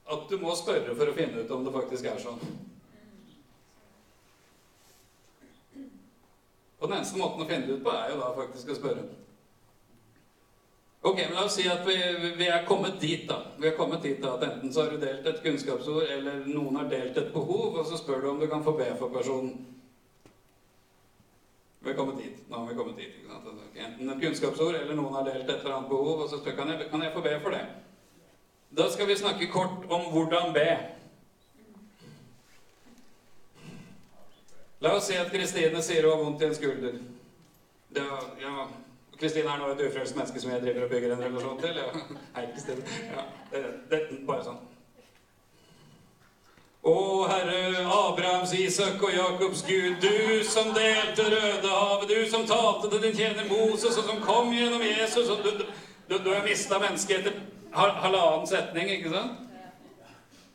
at 0.07 0.29
du 0.29 0.39
må 0.39 0.55
spørre 0.55 0.95
for 0.95 1.11
å 1.11 1.15
finne 1.15 1.43
ut 1.43 1.51
om 1.51 1.63
det 1.65 1.75
faktisk 1.75 2.07
er 2.07 2.19
sånn. 2.21 2.41
Og 6.77 6.85
den 6.85 6.99
eneste 6.99 7.19
måten 7.19 7.43
å 7.43 7.47
finne 7.49 7.65
det 7.67 7.79
ut 7.79 7.85
på, 7.85 7.93
er 7.93 8.11
jo 8.13 8.19
da 8.21 8.33
faktisk 8.37 8.69
å 8.71 8.77
spørre. 8.77 9.05
Ok, 11.07 11.19
men 11.21 11.33
La 11.37 11.45
oss 11.45 11.55
si 11.55 11.65
at 11.69 11.83
vi, 11.87 11.95
vi, 12.37 12.47
er 12.51 12.65
kommet 12.67 12.99
dit, 13.01 13.23
da. 13.29 13.39
Vi 13.57 13.69
er 13.69 13.75
kommet 13.77 14.03
dit 14.03 14.21
da, 14.21 14.35
at 14.35 14.45
Enten 14.47 14.73
så 14.73 14.83
har 14.83 14.93
du 14.93 15.01
delt 15.01 15.25
et 15.29 15.41
kunnskapsord, 15.43 16.05
eller 16.13 16.45
noen 16.49 16.79
har 16.81 16.91
delt 16.91 17.17
et 17.17 17.33
behov, 17.33 17.79
og 17.79 17.87
så 17.87 17.99
spør 17.99 18.23
du 18.23 18.29
om 18.31 18.39
du 18.41 18.47
kan 18.51 18.65
få 18.65 18.75
be 18.77 18.87
for 18.99 19.13
personen. 19.13 19.55
Vi 21.83 21.93
er 21.93 21.97
kommet 21.97 22.19
dit. 22.19 22.39
Nå 22.49 22.59
har 22.59 22.69
vi 22.69 22.77
kommet 22.77 22.97
dit. 22.99 23.19
Altså, 23.31 23.53
enten 23.75 24.13
et 24.13 24.23
kunnskapsord, 24.23 24.75
eller 24.75 24.97
noen 24.97 25.15
har 25.19 25.27
delt 25.29 25.45
et 25.45 25.59
eller 25.61 25.77
annet 25.77 25.91
behov, 25.91 26.25
og 26.25 26.31
så 26.31 26.41
spør 26.41 26.57
kan 26.59 26.73
jeg, 26.73 26.89
kan 26.91 27.05
jeg 27.05 27.15
få 27.15 27.23
be 27.25 27.35
for 27.45 27.55
det. 27.55 27.63
Da 28.78 28.89
skal 28.89 29.07
vi 29.07 29.17
snakke 29.17 29.47
kort 29.47 29.86
om 29.89 30.01
hvordan 30.01 30.53
be. 30.53 30.78
La 34.80 34.91
oss 34.95 35.07
si 35.09 35.15
at 35.17 35.32
Kristine 35.34 35.82
sier 35.82 36.05
hun 36.05 36.13
har 36.13 36.23
vondt 36.23 36.41
i 36.41 36.45
en 36.45 36.55
skulder. 36.55 36.99
Det, 37.95 38.03
ja. 38.41 38.67
Kristine 39.17 39.49
er 39.49 39.57
nå 39.57 39.71
et 39.73 39.82
ufrelst 39.88 40.15
menneske 40.15 40.41
som 40.43 40.51
jeg 40.53 40.61
driver 40.61 40.84
og 40.86 40.89
bygger 40.93 41.15
en 41.15 41.23
relasjon 41.25 41.61
til. 41.61 41.80
Ja. 41.82 41.88
Hei, 42.36 42.45
Kristine. 42.53 42.86
Ja, 43.15 43.25
det, 43.51 43.63
det, 43.89 44.01
bare 44.30 44.45
sånn. 44.45 44.61
Å 46.88 46.95
Herre 47.34 47.82
Abrahams, 47.82 48.53
Isak 48.53 49.01
og 49.01 49.11
Jakobs 49.11 49.65
Gud, 49.65 49.97
du 50.05 50.45
som 50.45 50.69
delte 50.78 51.25
Rødehavet, 51.34 52.13
du 52.13 52.30
som 52.30 52.45
talte 52.45 52.93
til 52.93 53.07
din 53.07 53.17
tjener 53.17 53.49
Moses, 53.49 53.97
og 53.97 54.05
som 54.05 54.21
kom 54.21 54.53
gjennom 54.53 54.86
Jesus 54.86 55.34
og 55.34 55.41
Du, 55.43 55.65
du, 56.07 56.19
du 56.21 56.30
har 56.30 56.45
mista 56.45 56.78
mennesket 56.80 57.25
etter 57.25 57.56
halvannen 57.78 58.47
setning, 58.47 58.89
ikke 58.89 59.13
sant? 59.13 59.43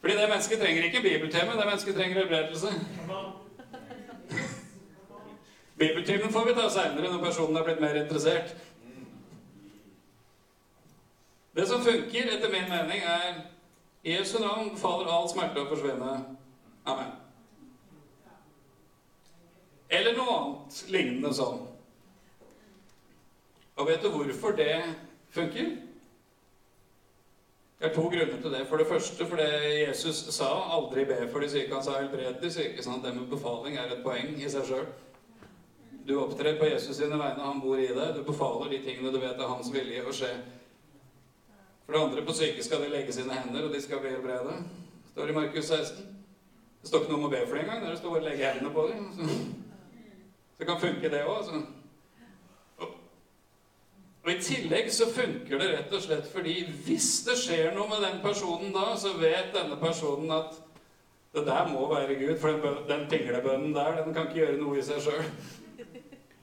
Fordi 0.00 0.16
det 0.18 0.28
mennesket 0.28 0.58
trenger 0.58 0.84
ikke 0.84 1.02
bibeltime, 1.02 1.52
det 1.52 1.66
mennesket 1.66 1.94
trenger 1.94 2.18
helbredelse. 2.18 2.68
Bibeltimen 5.78 6.32
får 6.32 6.44
vi 6.44 6.54
ta 6.54 6.68
seinere, 6.70 7.12
når 7.12 7.24
personen 7.24 7.56
er 7.56 7.64
blitt 7.64 7.80
mer 7.80 7.94
interessert. 8.02 8.54
Det 11.56 11.68
som 11.68 11.84
funker, 11.84 12.32
etter 12.34 12.50
min 12.50 12.68
mening, 12.70 13.02
er 13.02 13.42
i 14.04 14.16
Jesu 14.16 14.38
navn 14.40 14.72
faller 14.78 15.10
all 15.12 15.28
smerte 15.30 15.62
å 15.62 15.68
forsvinne. 15.70 16.12
Amen. 16.86 17.12
Eller 19.92 20.16
noe 20.16 20.34
annet 20.38 20.82
lignende 20.90 21.34
sånn. 21.36 21.60
Og 23.76 23.86
vet 23.86 24.02
du 24.02 24.10
hvorfor 24.10 24.56
det 24.56 24.74
funker? 25.30 25.91
Det 27.82 27.90
er 27.90 27.94
to 27.94 28.02
grunner 28.02 28.36
til 28.42 28.52
det. 28.54 28.66
For 28.70 28.78
det 28.78 28.86
første 28.86 29.26
fordi 29.26 29.46
Jesus 29.88 30.16
sa 30.34 30.44
'aldri 30.44 31.04
be 31.04 31.28
for 31.32 31.40
de 31.40 31.48
syke'. 31.50 31.74
Han 31.74 31.82
sa 31.82 31.90
'helbred 31.90 32.40
de 32.42 32.50
syke'. 32.50 32.82
sånn 32.82 32.94
at 32.94 33.04
det 33.04 33.14
med 33.14 33.30
befaling 33.30 33.76
er 33.76 33.82
et 33.92 34.04
poeng 34.04 34.42
i 34.42 34.48
seg 34.48 34.64
sjøl. 34.64 34.86
Du 36.08 36.20
opptrer 36.20 36.58
på 36.58 36.64
Jesus 36.64 36.96
sine 36.96 37.18
vegne, 37.18 37.42
han 37.42 37.60
bor 37.60 37.76
i 37.76 37.86
deg. 37.86 38.14
Du 38.14 38.22
befaler 38.22 38.70
de 38.70 38.78
tingene 38.78 39.12
du 39.12 39.18
vet 39.18 39.40
er 39.40 39.48
hans 39.48 39.72
vilje 39.72 40.04
å 40.04 40.12
skje. 40.12 40.30
For 41.86 41.92
det 41.92 42.02
andre, 42.02 42.22
på 42.22 42.32
syke 42.32 42.62
skal 42.62 42.80
de 42.82 42.88
legge 42.88 43.12
sine 43.12 43.34
hender, 43.34 43.64
og 43.64 43.72
de 43.74 43.82
skal 43.82 43.98
bli 43.98 44.10
helbrede. 44.10 44.64
står 45.12 45.28
i 45.28 45.32
Markus 45.32 45.64
16. 45.64 46.06
Det 46.80 46.88
står 46.88 47.00
ikke 47.00 47.10
noe 47.10 47.18
om 47.18 47.24
å 47.24 47.30
be 47.30 47.46
for 47.46 47.54
det 47.54 47.64
engang. 47.64 47.90
Det 47.90 47.98
står 47.98 48.10
bare 48.10 48.20
å 48.20 48.28
legge 48.28 48.52
hendene 48.52 48.74
på 48.74 48.86
dem. 48.88 49.12
Så 50.52 50.58
det 50.58 50.66
kan 50.66 50.80
funke, 50.80 51.10
det 51.10 51.24
òg. 51.24 51.66
Tillegg 54.44 54.90
så 54.92 55.08
funker 55.12 55.60
det 55.60 55.70
rett 55.72 55.94
og 55.94 56.04
slett 56.04 56.28
fordi 56.32 56.58
hvis 56.86 57.08
det 57.26 57.38
skjer 57.40 57.72
noe 57.76 57.88
med 57.90 58.04
den 58.04 58.20
personen 58.24 58.74
da, 58.74 58.92
så 58.98 59.14
vet 59.20 59.54
denne 59.54 59.78
personen 59.80 60.30
at 60.34 60.58
det 61.32 61.46
der 61.46 61.68
må 61.70 61.86
være 61.88 62.18
Gud, 62.20 62.36
for 62.40 62.52
den, 62.52 62.82
den 62.88 63.04
pinglebønnen 63.08 63.72
der, 63.74 64.02
den 64.04 64.14
kan 64.14 64.28
ikke 64.28 64.42
gjøre 64.42 64.60
noe 64.60 64.78
i 64.78 64.84
seg 64.84 65.00
sjøl. 65.00 65.28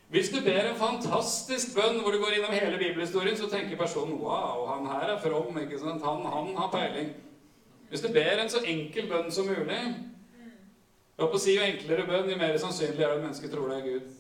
Hvis 0.10 0.32
du 0.34 0.40
ber 0.42 0.66
en 0.66 0.80
fantastisk 0.80 1.76
bønn 1.76 2.00
hvor 2.02 2.12
du 2.12 2.18
går 2.18 2.40
innom 2.40 2.56
hele 2.58 2.80
bibelhistorien, 2.82 3.38
så 3.38 3.50
tenker 3.50 3.78
personen 3.78 4.18
wow, 4.18 4.64
han 4.72 4.88
her 4.90 5.14
er 5.14 5.20
from. 5.22 5.58
ikke 5.62 5.78
sant? 5.78 6.02
Han, 6.02 6.26
han 6.26 6.56
har 6.58 6.72
peiling. 6.74 7.12
Hvis 7.90 8.02
du 8.02 8.10
ber 8.14 8.42
en 8.42 8.50
så 8.50 8.64
enkel 8.66 9.10
bønn 9.10 9.30
som 9.32 9.46
mulig 9.46 9.84
og 11.20 11.28
på 11.28 11.36
å 11.36 11.42
si 11.42 11.58
Jo 11.58 11.66
enklere 11.68 12.08
bønn, 12.08 12.30
jo 12.32 12.38
mer 12.40 12.58
sannsynlig 12.58 13.04
er 13.04 13.10
det 13.12 13.18
at 13.18 13.24
mennesket 13.26 13.52
tror 13.52 13.68
det 13.70 13.78
er 13.78 13.88
Gud. 13.90 14.12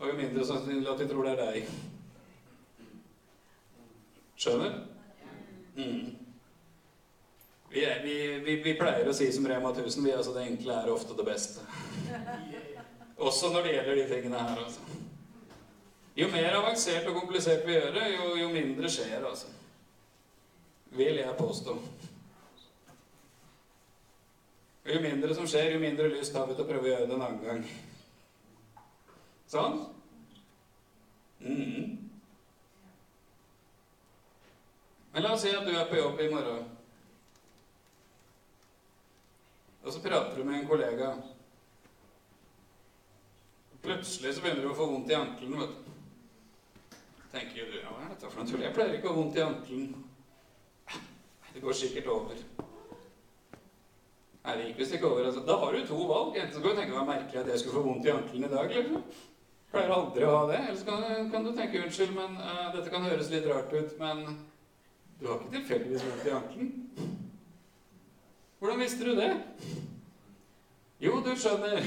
Og 0.00 0.10
jo 0.10 0.16
mindre 0.18 0.44
sannsynlig 0.46 0.90
at 0.92 1.00
de 1.00 1.06
tror 1.08 1.26
det 1.26 1.32
er 1.32 1.40
deg. 1.46 1.70
Skjønner? 4.40 4.78
Mm. 5.76 6.16
Vi, 7.70 7.84
er, 7.84 8.00
vi, 8.02 8.14
vi, 8.44 8.54
vi, 8.64 8.72
pleier 8.78 9.08
å 9.10 9.14
si 9.14 9.28
som 9.32 9.44
Rema 9.46 9.74
1000 9.74 10.06
vi, 10.06 10.14
altså 10.16 10.32
det 10.34 10.46
enkle 10.48 10.78
er 10.80 10.90
ofte 10.90 11.16
det 11.18 11.26
beste. 11.28 11.66
Også 13.28 13.52
når 13.52 13.66
det 13.66 13.74
gjelder 13.74 14.00
de 14.00 14.06
tingene 14.08 14.40
her, 14.40 14.62
altså. 14.64 14.98
Jo 16.16 16.26
mer 16.32 16.56
avansert 16.56 17.06
og 17.12 17.20
komplisert 17.20 17.66
vi 17.68 17.76
gjør 17.76 17.92
det, 17.94 18.06
jo, 18.16 18.32
jo 18.40 18.48
mindre 18.52 18.90
skjer, 18.90 19.20
altså. 19.28 19.52
Vil 20.96 21.20
jeg 21.20 21.36
påstå. 21.38 21.76
Jo 24.90 25.00
mindre 25.04 25.36
som 25.36 25.46
skjer, 25.46 25.74
jo 25.76 25.84
mindre 25.84 26.08
lyst 26.16 26.34
har 26.34 26.48
vi 26.48 26.56
til 26.56 26.64
å 26.64 26.70
prøve 26.72 26.88
å 26.88 26.94
gjøre 26.94 27.06
det 27.06 27.18
en 27.18 27.26
annen 27.28 27.42
gang. 27.44 27.64
Sånn? 29.52 29.82
Mm. 31.44 32.09
Men 35.12 35.22
la 35.22 35.32
oss 35.34 35.42
si 35.42 35.50
at 35.54 35.66
du 35.66 35.72
er 35.74 35.88
på 35.90 35.98
jobb 35.98 36.20
i 36.20 36.30
morgen. 36.30 36.68
Og 39.82 39.92
så 39.92 40.02
prater 40.04 40.36
du 40.36 40.44
med 40.44 40.60
en 40.60 40.68
kollega. 40.68 41.14
Plutselig 43.82 44.34
så 44.34 44.44
begynner 44.44 44.66
du 44.66 44.70
å 44.70 44.76
få 44.76 44.86
vondt 44.90 45.10
i 45.10 45.16
ankelen. 45.16 45.60
vet 45.60 45.70
du. 45.78 46.96
tenker 47.32 47.70
du, 47.70 47.78
ja, 47.80 47.90
hva 47.94 48.04
er 48.04 48.12
dette 48.12 48.28
for 48.28 48.42
noe 48.42 48.50
tull? 48.50 48.62
Jeg 48.66 48.76
pleier 48.76 48.98
ikke 48.98 49.08
å 49.08 49.14
ha 49.14 49.20
vondt 49.20 49.38
i 49.38 49.44
ankelen. 49.44 49.94
Det 51.50 51.62
går 51.64 51.78
sikkert 51.78 52.10
over. 52.12 52.42
Nei, 54.44 54.54
det 54.56 54.68
gikk 54.68 54.78
visst 54.82 54.94
ikke 54.96 55.08
over. 55.08 55.26
Altså. 55.26 55.42
Da 55.48 55.56
har 55.62 55.74
du 55.74 55.86
to 55.86 55.98
valg. 56.10 56.36
Enten 56.36 56.54
så 56.54 56.62
kan 56.62 56.76
du 56.76 56.80
tenke 56.80 56.96
meg 56.98 57.10
merkelig 57.10 57.40
at 57.40 57.50
jeg 57.50 57.62
skulle 57.62 57.78
få 57.78 57.86
vondt 57.88 58.06
i 58.06 58.12
ankelen 58.14 58.46
i 58.46 58.52
dag. 58.52 58.76
liksom. 58.76 59.02
Pleier 59.70 59.92
aldri 59.94 60.26
å 60.26 60.36
ha 60.36 60.46
det. 60.50 60.60
Eller 60.66 60.78
så 60.78 60.86
kan, 60.86 61.32
kan 61.32 61.44
du 61.46 61.50
tenke 61.56 61.82
unnskyld, 61.82 62.14
men 62.16 62.38
uh, 62.38 62.70
dette 62.76 62.92
kan 62.92 63.06
høres 63.06 63.30
litt 63.32 63.48
rart 63.50 63.74
ut, 63.74 63.92
men 64.00 64.24
du 65.20 65.26
har 65.28 65.40
ikke 65.40 65.56
tilfeldigvis 65.58 66.04
vondt 66.08 66.26
i 66.26 66.36
ankelen? 66.36 66.70
Hvordan 68.58 68.80
visste 68.80 69.04
du 69.04 69.16
det? 69.16 69.30
Jo, 71.00 71.20
du 71.24 71.30
skjønner. 71.36 71.84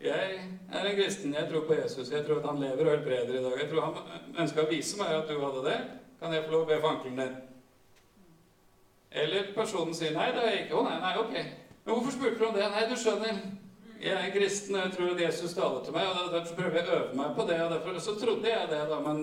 Jeg 0.00 0.34
er 0.72 0.84
en 0.86 0.96
kristen. 0.96 1.34
Jeg 1.34 1.48
tror 1.50 1.66
på 1.66 1.74
Jesus. 1.74 2.10
Jeg 2.10 2.26
tror 2.26 2.38
at 2.38 2.48
han 2.48 2.60
lever 2.60 2.84
og 2.84 2.90
helbreder 2.90 3.38
i 3.38 3.42
dag. 3.42 3.56
Jeg 3.62 3.70
tror 3.70 3.86
han 3.86 4.38
ønska 4.38 4.62
å 4.62 4.70
vise 4.70 4.98
meg 4.98 5.14
at 5.16 5.28
du 5.28 5.40
hadde 5.42 5.64
det. 5.66 5.78
Kan 6.20 6.34
jeg 6.34 6.44
få 6.46 6.54
lov 6.54 6.62
å 6.62 6.68
be 6.70 6.78
for 6.80 6.94
ankelen 6.94 7.18
din? 7.20 7.34
Eller 9.10 9.50
personen 9.54 9.94
sier 9.94 10.14
nei, 10.14 10.30
det 10.34 10.44
er 10.44 10.54
jeg 10.54 10.64
ikke. 10.64 10.78
Å 10.78 10.86
nei, 10.86 10.96
nei, 11.02 11.14
ok. 11.18 11.34
Men 11.84 11.94
hvorfor 11.94 12.14
spurte 12.14 12.38
du 12.38 12.46
om 12.48 12.54
det? 12.54 12.70
Nei, 12.70 12.86
du 12.86 12.96
skjønner. 12.98 13.42
Jeg 14.00 14.16
er 14.16 14.32
kristen, 14.32 14.76
og 14.78 14.86
jeg 14.86 14.96
tror 14.96 15.10
at 15.12 15.22
Jesus 15.26 15.54
taler 15.54 15.84
til 15.84 15.96
meg, 15.96 16.06
og 16.08 16.32
derfor 16.32 16.56
prøver 16.56 16.78
jeg 16.78 16.88
å 16.88 16.98
øve 17.00 17.16
meg 17.18 17.34
på 17.36 17.46
det. 17.50 17.58
Og 17.64 17.72
derfor 17.74 17.98
så 18.00 18.14
trodde 18.20 18.48
jeg 18.48 18.70
det, 18.70 18.84
da, 18.88 19.00
men 19.04 19.18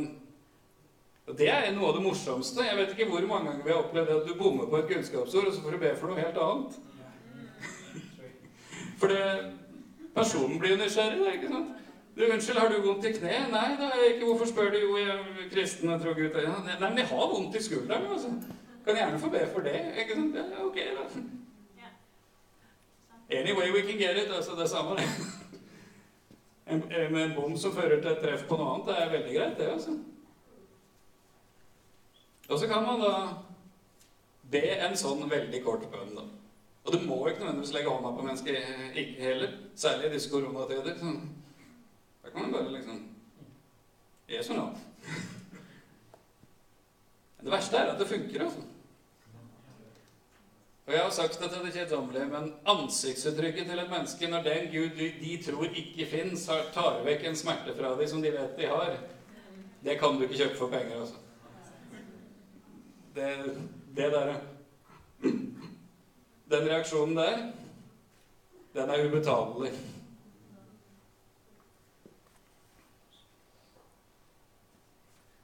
det 1.36 1.49
er 1.51 1.71
noe 1.75 1.89
av 1.89 1.97
det 1.97 2.03
morsomste. 2.05 2.63
Jeg 2.63 2.78
vet 2.78 2.93
ikke 2.93 3.09
hvor 3.09 3.25
mange 3.28 3.51
ganger 3.51 3.65
vi 3.65 3.73
har 3.73 3.82
opplevd 3.82 4.13
at 4.13 4.28
du 4.30 4.36
bommer 4.39 4.69
på 4.71 4.78
et 4.80 4.91
kunnskapsord, 4.93 5.49
og 5.49 5.55
så 5.55 5.63
får 5.63 5.75
du 5.75 5.82
be 5.82 5.95
for 5.99 6.11
noe 6.11 6.21
helt 6.21 6.38
annet. 6.43 6.78
For 8.99 9.11
det, 9.11 9.25
personen 10.15 10.59
blir 10.61 10.80
nysgjerrig, 10.80 11.19
da, 11.21 11.34
ikke 11.36 11.51
sant? 11.51 11.75
Du, 12.17 12.23
'Unnskyld, 12.25 12.57
har 12.57 12.69
du 12.69 12.82
vondt 12.82 13.05
i 13.05 13.11
kneet?' 13.13 13.51
'Nei, 13.51 13.67
det 13.78 13.86
har 13.86 13.99
jeg 13.99 14.13
ikke.' 14.13 14.25
'Hvorfor 14.25 14.45
spør 14.45 14.71
du?' 14.73 14.80
'Jo, 14.80 14.97
jeg 14.97 15.07
er 15.07 15.49
kristen 15.51 15.89
og 15.89 16.01
tror 16.01 16.13
Gud 16.13 16.39
ja, 16.41 16.53
Nei, 16.80 16.89
men 16.89 16.97
jeg 16.97 17.07
har 17.07 17.28
vondt 17.34 17.55
i 17.55 17.63
skulderen, 17.63 18.07
altså. 18.11 18.28
Kan 18.86 18.95
jeg 18.95 19.03
gjerne 19.03 19.19
få 19.19 19.30
be 19.30 19.41
for 19.53 19.61
det. 19.61 19.82
Ikke 19.99 20.15
sant? 20.15 20.36
Ja, 20.36 20.65
ok, 20.65 20.75
da. 20.75 21.03
Any 23.30 23.51
way 23.51 23.71
we 23.71 23.82
can 23.82 23.99
get 23.99 24.17
it. 24.17 24.32
Altså, 24.36 24.51
det 24.61 24.69
samme, 24.69 24.95
det. 24.95 25.03
En, 26.71 26.84
med 27.11 27.23
en 27.23 27.32
bom 27.36 27.57
som 27.57 27.71
fører 27.71 28.01
til 28.01 28.11
et 28.11 28.17
treff 28.23 28.41
på 28.47 28.55
noe 28.59 28.73
annet, 28.73 28.88
det 28.88 28.95
er 29.01 29.11
veldig 29.11 29.36
greit, 29.36 29.57
det, 29.57 29.67
altså. 29.71 29.91
Og 32.48 32.60
så 32.60 32.68
kan 32.68 32.84
man 32.84 33.02
da 33.04 33.14
be 34.52 34.64
en 34.80 34.95
sånn 34.98 35.26
veldig 35.30 35.64
kort 35.66 35.84
bønn, 35.91 36.16
da. 36.16 36.24
Og 36.88 36.93
du 36.93 37.02
må 37.04 37.18
ikke 37.28 37.43
nødvendigvis 37.43 37.74
legge 37.76 37.91
hånda 37.91 38.14
på 38.16 38.24
mennesket 38.24 38.93
ikke 38.95 39.26
heller. 39.26 39.58
Særlig 39.76 40.08
i 40.08 40.14
disse 40.14 40.32
koronatider. 40.32 40.95
Da 42.24 42.30
kan 42.32 42.41
man 42.41 42.54
bare 42.54 42.72
liksom 42.72 43.02
Jesu 44.32 44.54
navn. 44.54 44.80
Men 47.38 47.45
det 47.45 47.52
verste 47.52 47.78
er 47.78 47.91
at 47.91 48.00
det 48.00 48.08
funker, 48.08 48.43
altså. 48.45 48.64
Og 50.88 50.93
jeg 50.93 51.04
har 51.04 51.12
sagt 51.12 51.41
det 51.43 51.50
til 51.52 51.66
det 51.66 51.74
kjedsommelige, 51.74 52.26
men 52.32 52.54
ansiktsuttrykket 52.66 53.66
til 53.68 53.80
et 53.80 53.89
menneske 53.91 54.28
når 54.32 54.43
den 54.43 54.68
Gud 54.72 55.02
de 55.20 55.38
tror 55.43 55.66
ikke 55.68 56.08
fins, 56.08 56.45
tar 56.74 57.02
vekk 57.04 57.28
en 57.28 57.36
smerte 57.36 57.76
fra 57.76 57.91
dem 58.00 58.08
som 58.08 58.22
de 58.24 58.32
vet 58.32 58.56
de 58.56 58.70
har, 58.72 58.95
det 59.84 60.00
kan 60.00 60.16
du 60.16 60.24
ikke 60.24 60.45
kjøpe 60.45 60.56
for 60.56 60.72
penger, 60.72 61.02
altså. 61.02 61.26
Det, 63.18 63.51
det 63.97 64.09
derre 64.13 64.36
Den 66.47 66.68
reaksjonen 66.70 67.15
der, 67.18 67.39
den 68.74 68.89
er 68.93 69.05
ubetalelig. 69.07 69.72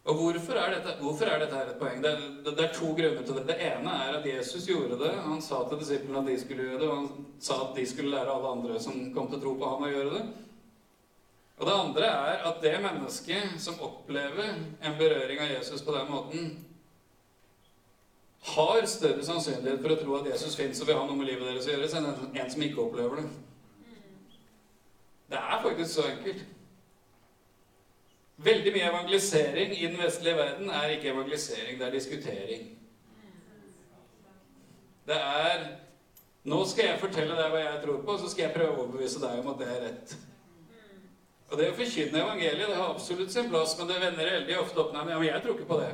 Og 0.04 0.20
hvorfor 0.20 0.60
er, 0.60 0.76
dette, 0.76 0.94
hvorfor 1.00 1.26
er 1.32 1.42
dette 1.42 1.58
her 1.58 1.72
et 1.72 1.80
poeng? 1.80 2.02
Det 2.04 2.12
er, 2.12 2.24
det 2.46 2.54
er, 2.60 2.74
to 2.76 2.92
grunner 2.94 3.24
til 3.24 3.40
det. 3.40 3.46
Det 3.50 3.58
ene 3.72 3.96
er 4.06 4.18
at 4.20 4.28
Jesus 4.28 4.68
gjorde 4.70 5.00
det. 5.00 5.14
Han 5.26 5.42
sa 5.42 5.64
til 5.70 5.80
disiplene 5.82 6.22
at 6.22 6.30
de 6.30 6.36
skulle 6.42 6.68
gjøre 6.68 6.82
det, 6.82 6.90
og 6.90 6.98
han 6.98 7.40
sa 7.42 7.58
at 7.64 7.78
de 7.80 7.86
skulle 7.90 8.14
lære 8.14 8.36
alle 8.36 8.52
andre 8.52 8.82
som 8.84 9.00
kom 9.16 9.32
til 9.32 9.40
å 9.40 9.44
tro 9.48 9.56
på 9.58 9.72
ham, 9.72 9.88
å 9.88 9.94
gjøre 9.96 10.20
det. 10.20 10.26
Og 11.58 11.66
det 11.70 11.80
andre 11.80 12.12
er 12.12 12.46
at 12.52 12.62
det 12.62 12.76
mennesket 12.84 13.58
som 13.64 13.82
opplever 13.88 14.54
en 14.54 15.00
berøring 15.00 15.42
av 15.42 15.56
Jesus 15.56 15.82
på 15.82 15.96
den 15.98 16.12
måten, 16.12 16.54
har 18.44 18.86
større 18.86 19.24
sannsynlighet 19.24 19.80
for 19.82 19.94
å 19.94 20.00
tro 20.02 20.16
at 20.20 20.28
Jesus 20.34 20.56
fins 20.60 20.82
og 20.84 20.90
vil 20.90 20.98
ha 21.00 21.06
noe 21.08 21.16
med 21.16 21.30
livet 21.30 21.48
deres 21.48 21.68
å 21.68 21.72
gjøre, 21.72 21.92
enn 21.98 22.42
en 22.42 22.52
som 22.52 22.66
ikke 22.66 22.82
opplever 22.84 23.22
det. 23.22 23.30
Det 25.32 25.40
er 25.40 25.62
faktisk 25.64 25.94
så 25.94 26.08
enkelt. 26.10 26.44
Veldig 28.44 28.74
mye 28.76 28.90
evangelisering 28.90 29.72
i 29.78 29.86
den 29.86 29.98
vestlige 30.02 30.36
verden 30.36 30.70
er 30.70 30.92
ikke 30.92 31.14
evangelisering, 31.14 31.80
det 31.80 31.88
er 31.88 31.96
diskutering. 31.96 32.68
Det 35.08 35.22
er 35.22 35.66
Nå 36.44 36.58
skal 36.68 36.90
jeg 36.90 37.00
fortelle 37.00 37.36
deg 37.38 37.54
hva 37.54 37.60
jeg 37.62 37.78
tror 37.86 38.02
på, 38.04 38.14
og 38.18 38.20
så 38.20 38.28
skal 38.28 38.44
jeg 38.44 38.52
prøve 38.58 38.74
å 38.74 38.82
overbevise 38.84 39.22
deg 39.22 39.38
om 39.40 39.46
at 39.54 39.62
det 39.62 39.68
er 39.72 39.78
rett. 39.86 40.16
Og 41.48 41.56
det 41.56 41.70
å 41.72 41.76
forkynne 41.78 42.20
evangeliet 42.20 42.68
det 42.68 42.76
har 42.76 42.90
absolutt 42.92 43.32
sin 43.32 43.48
plass, 43.48 43.78
men 43.80 43.88
det 43.88 44.02
vender 44.02 44.32
veldig 44.34 44.58
ofte 44.60 44.82
opp 44.84 44.92
Nei, 44.92 45.06
men 45.08 45.24
jeg 45.24 45.40
tror 45.46 45.56
ikke 45.56 45.70
på 45.70 45.78
det. 45.80 45.94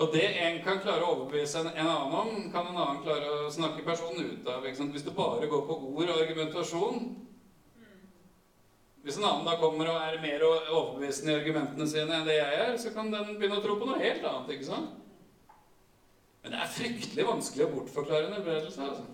Og 0.00 0.12
det 0.14 0.26
en 0.40 0.62
kan 0.64 0.78
klare 0.80 1.04
å 1.04 1.14
overbevise 1.14 1.60
en, 1.60 1.74
annen 1.76 2.14
om, 2.16 2.30
kan 2.52 2.70
en 2.70 2.78
annen 2.78 3.02
klare 3.04 3.28
å 3.44 3.50
snakke 3.52 3.84
personen 3.84 4.30
ut 4.32 4.46
av. 4.48 4.64
Hvis 4.64 5.04
det 5.04 5.12
bare 5.16 5.48
går 5.50 5.66
på 5.68 5.76
ord 5.90 6.06
og 6.06 6.22
argumentasjon, 6.22 7.02
hvis 9.04 9.18
en 9.20 9.26
annen 9.28 9.44
da 9.48 9.58
kommer 9.60 9.90
og 9.92 10.00
er 10.00 10.16
mer 10.22 10.46
overbevisende 10.46 11.34
i 11.34 11.38
argumentene 11.42 11.88
sine 11.88 12.16
enn 12.16 12.26
det 12.28 12.38
jeg 12.38 12.64
er, 12.64 12.74
så 12.80 12.92
kan 12.96 13.12
den 13.12 13.36
begynne 13.36 13.60
å 13.60 13.64
tro 13.64 13.76
på 13.80 13.88
noe 13.88 14.00
helt 14.00 14.24
annet. 14.24 14.52
ikke 14.56 14.68
sant? 14.70 14.96
Men 16.40 16.54
det 16.54 16.60
er 16.64 16.74
fryktelig 16.78 17.26
vanskelig 17.28 17.66
å 17.66 17.72
bortforklare 17.74 18.28
en 18.28 18.36
helbredelse. 18.38 18.90
altså. 18.90 19.08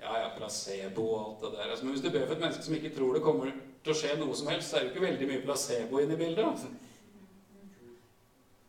Ja, 0.00 0.18
ja, 0.20 0.32
placebo 0.36 1.04
og 1.14 1.20
alt 1.22 1.46
det 1.46 1.56
der. 1.56 1.70
Altså, 1.70 1.84
men 1.84 1.96
hvis 1.96 2.04
du 2.04 2.10
ber 2.10 2.26
for 2.26 2.36
et 2.36 2.44
menneske 2.44 2.64
som 2.64 2.76
ikke 2.76 2.92
tror 2.96 3.16
det 3.16 3.24
kommer 3.24 3.54
til 3.84 3.92
å 3.94 3.96
skje 3.96 4.18
noe 4.20 4.36
som 4.36 4.52
helst, 4.52 4.68
så 4.68 4.76
er 4.76 4.84
det 4.84 4.90
jo 4.90 4.94
ikke 4.94 5.06
veldig 5.06 5.30
mye 5.32 5.44
placebo 5.48 6.02
inne 6.02 6.16
i 6.16 6.20
bildet. 6.20 6.44
altså. 6.44 6.68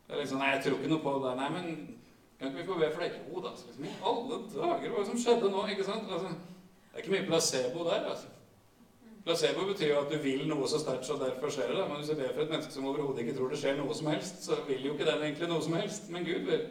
Liksom 0.08 0.40
Nei, 0.40 0.54
jeg 0.54 0.64
tror 0.64 0.78
ikke 0.78 0.90
noe 0.94 1.04
på 1.04 1.14
det. 1.24 1.34
Nei, 1.36 1.48
men 1.52 1.98
kan 2.38 2.48
ikke 2.48 2.60
vi 2.60 2.66
få 2.70 2.78
be 2.80 2.88
for 2.94 3.04
det? 3.04 3.20
Jo 3.28 3.42
da. 3.44 3.52
Så 3.56 3.68
liksom, 3.68 3.84
I 3.84 3.94
alle 4.10 4.40
dager, 4.54 4.90
hva 4.94 5.04
som 5.04 5.20
skjedde 5.20 5.52
nå? 5.52 5.66
ikke 5.72 5.86
sant? 5.86 6.10
Altså, 6.12 6.32
det 6.32 6.94
er 6.94 7.04
ikke 7.04 7.14
mye 7.16 7.28
placebo 7.28 7.86
der, 7.88 8.10
altså. 8.12 8.34
Placebo 9.24 9.66
betyr 9.68 9.90
jo 9.90 10.00
at 10.00 10.12
du 10.12 10.18
vil 10.22 10.44
noe 10.48 10.68
så 10.70 10.78
sterkt, 10.80 11.04
så 11.06 11.18
derfor 11.20 11.52
skjer 11.52 11.74
det. 11.74 11.82
Men 11.88 11.98
hvis 12.00 12.12
du 12.12 12.16
ber 12.16 12.30
for 12.32 12.44
et 12.44 12.52
menneske 12.54 12.72
som 12.72 12.86
overhodet 12.88 13.24
ikke 13.24 13.34
tror 13.36 13.50
det 13.52 13.58
skjer 13.60 13.76
noe 13.76 13.96
som 13.96 14.08
helst, 14.08 14.44
så 14.46 14.60
vil 14.68 14.86
jo 14.86 14.94
ikke 14.94 15.08
den 15.10 15.24
egentlig 15.26 15.50
noe 15.50 15.64
som 15.66 15.76
helst. 15.76 16.08
Men 16.14 16.24
Gud 16.24 16.46
vil. 16.48 16.62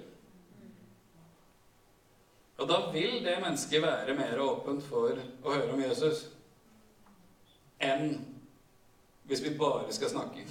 Og 2.58 2.70
da 2.72 2.80
vil 2.96 3.20
det 3.26 3.36
mennesket 3.44 3.84
være 3.84 4.16
mer 4.18 4.42
åpent 4.42 4.82
for 4.88 5.14
å 5.44 5.54
høre 5.54 5.76
om 5.76 5.84
Jesus 5.84 6.26
enn 7.78 8.16
hvis 9.30 9.44
vi 9.46 9.52
bare 9.60 9.94
skal 9.94 10.10
snakke. 10.10 10.48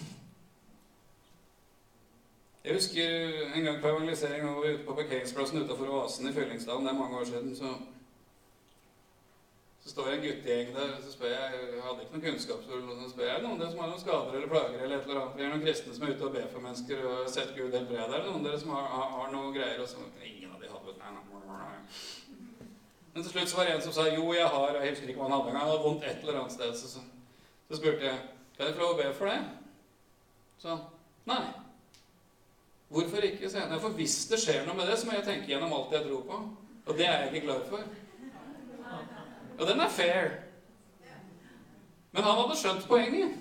Jeg 2.67 2.75
husker 2.75 3.11
en 3.55 3.63
gang 3.63 3.77
på 3.81 3.89
evangelisering 3.89 4.41
da 4.43 4.53
var 4.53 4.65
ute 4.73 4.87
på 4.87 4.95
parkeringsplassen 4.95 5.61
utenfor 5.63 5.91
Oasen 5.97 6.27
i 6.27 6.33
Fyllingsdalen. 6.35 6.87
Det 6.87 6.91
er 6.93 6.99
mange 6.99 7.19
år 7.19 7.25
siden. 7.25 7.57
så 7.57 7.69
så 9.83 9.91
står 9.91 10.09
en 10.09 10.23
guttegjeng 10.23 10.75
der, 10.75 10.89
så 11.05 11.13
spør 11.13 11.27
jeg 11.27 11.53
jeg 11.53 11.83
hadde 11.83 12.01
ikke 12.03 12.13
noen 12.13 12.25
kunnskapshull, 12.25 12.81
så 13.03 13.11
spør 13.11 13.29
jeg 13.29 13.43
noen 13.43 13.61
dere 13.61 13.71
som 13.71 13.79
har 13.79 13.91
noen 13.91 14.01
skader 14.01 14.33
eller 14.35 14.49
plager 14.49 14.81
eller 14.83 14.97
et 14.97 15.05
eller 15.07 15.21
annet. 15.21 15.37
Vi 15.37 15.43
er 15.45 15.53
noen 15.53 15.63
kristne 15.63 15.95
som 15.95 16.07
er 16.07 16.15
ute 16.15 16.25
og 16.27 16.33
ber 16.33 16.49
for 16.55 16.65
mennesker 16.65 17.05
og 17.05 17.13
har 17.21 17.29
sett 17.37 17.53
Gud 17.59 17.77
helbrede. 17.77 18.09
Er 18.17 18.25
det 18.25 18.33
noen 18.33 18.49
dere 18.49 18.59
som 18.61 18.73
har, 18.75 18.89
har, 18.95 19.13
har 19.19 19.29
noe 19.35 19.53
greier? 19.55 19.83
Og 19.85 19.89
så 19.89 20.09
ingen 20.31 20.57
av 20.57 20.65
de 20.65 20.71
hadde 20.73 20.95
nei, 21.03 21.13
nei, 21.19 21.43
nei. 21.51 22.65
Men 23.13 23.23
til 23.23 23.31
slutt 23.31 23.53
så 23.53 23.61
var 23.61 23.71
det 23.71 23.77
en 23.77 23.85
som 23.85 23.95
sa 23.95 24.09
jo, 24.09 24.25
jeg 24.35 24.49
har 24.57 24.81
Jeg 24.81 24.91
husker 24.97 25.13
ikke 25.13 25.21
hva 25.21 25.29
han 25.29 25.37
hadde 25.37 25.53
engang. 25.53 25.69
Hadde 25.69 25.85
vondt 25.85 26.09
et 26.11 26.27
eller 26.27 26.41
annet 26.41 26.57
sted. 26.57 26.75
Så, 26.81 26.91
så, 26.97 27.05
så 27.71 27.79
spurte 27.79 28.09
jeg 28.09 28.19
kan 28.57 28.67
jeg 28.67 28.75
få 28.75 28.83
lov 28.83 28.97
å 28.97 28.99
be 29.05 29.15
for 29.15 29.31
det. 29.31 29.39
Så 30.59 30.75
han 30.75 30.83
nei. 31.31 31.66
Hvorfor 32.97 33.25
ikke? 33.29 33.51
sier 33.51 33.67
jeg, 33.69 33.81
for 33.81 33.93
hvis 33.99 34.15
det 34.31 34.39
skjer 34.41 34.63
noe 34.65 34.77
med 34.79 34.87
det, 34.89 34.95
så 34.97 35.09
må 35.09 35.17
jeg 35.19 35.25
tenke 35.27 35.51
gjennom 35.51 35.73
alt 35.77 35.93
jeg 35.93 36.07
tror 36.07 36.23
på. 36.31 36.37
Og 36.87 36.97
det 36.97 37.05
er 37.05 37.27
jeg 37.27 37.35
ikke 37.35 37.47
klar 37.47 37.65
for. 37.69 37.83
Og 39.59 39.67
den 39.69 39.81
er 39.81 39.93
fair. 39.93 40.31
Men 42.15 42.25
han 42.25 42.39
hadde 42.41 42.57
skjønt 42.57 42.89
poenget. 42.89 43.35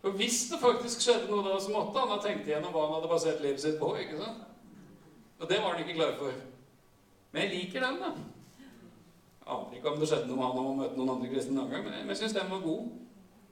For 0.00 0.16
hvis 0.16 0.38
det 0.50 0.62
faktisk 0.62 1.04
skjedde 1.04 1.28
noe 1.28 1.44
da, 1.44 1.58
så 1.60 1.74
måtte 1.74 2.00
han 2.00 2.14
ha 2.14 2.18
tenkt 2.24 2.48
igjennom 2.48 2.72
hva 2.72 2.86
han 2.86 2.96
hadde 2.96 3.12
basert 3.12 3.44
livet 3.44 3.60
sitt 3.60 3.76
på. 3.82 3.92
ikke 4.00 4.22
sant? 4.22 4.48
Og 5.42 5.50
det 5.50 5.60
var 5.60 5.74
han 5.74 5.84
ikke 5.84 5.98
klar 6.00 6.16
for. 6.18 6.40
Men 7.32 7.44
jeg 7.44 7.52
liker 7.52 7.84
den, 7.84 8.00
da. 8.00 8.14
Jeg 9.42 9.52
aner 9.52 9.76
ikke 9.76 9.92
om 9.92 10.00
det 10.00 10.08
skjedde 10.08 10.30
noe 10.30 10.40
med 10.40 10.48
han 10.48 10.58
om 10.62 10.72
å 10.72 10.74
møte 10.80 10.98
noen 10.98 11.14
andre 11.18 11.30
kristne 11.34 11.60
en 11.60 11.70
gang, 11.70 11.84
men 11.84 12.12
jeg 12.14 12.22
syns 12.22 12.36
den 12.38 12.50
var 12.50 12.64
god. 12.64 12.90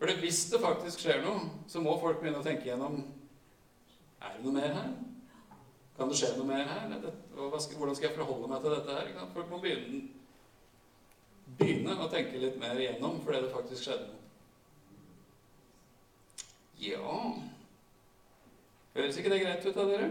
For 0.00 0.20
hvis 0.22 0.44
det 0.52 0.60
faktisk 0.62 1.02
skjer 1.04 1.24
noe, 1.26 1.48
så 1.68 1.82
må 1.84 1.98
folk 2.00 2.22
begynne 2.22 2.40
å 2.40 2.46
tenke 2.46 2.70
igjennom 2.70 3.02
Er 4.20 4.36
det 4.36 4.44
noe 4.44 4.56
mer 4.56 4.72
her? 4.76 4.90
Kan 5.96 6.08
det 6.10 6.16
skje 6.20 6.32
noe 6.36 6.48
mer 6.48 6.64
her? 6.68 6.96
Hvordan 7.34 7.94
skal 7.96 8.08
jeg 8.08 8.16
forholde 8.16 8.48
meg 8.48 8.64
til 8.64 8.76
dette 8.76 8.96
her? 8.96 9.28
Folk 9.34 9.52
må 9.52 9.60
begynne 9.62 10.08
begynne 11.58 11.96
å 11.98 12.08
tenke 12.10 12.40
litt 12.40 12.58
mer 12.60 12.78
igjennom 12.78 13.20
fordi 13.24 13.44
det 13.44 13.54
faktisk 13.54 13.86
skjedde 13.86 14.08
noe. 14.10 14.18
Ja 16.80 17.14
Høres 18.94 19.18
ikke 19.20 19.30
det 19.30 19.42
greit 19.42 19.66
ut 19.66 19.78
av 19.78 19.90
dere? 19.90 20.06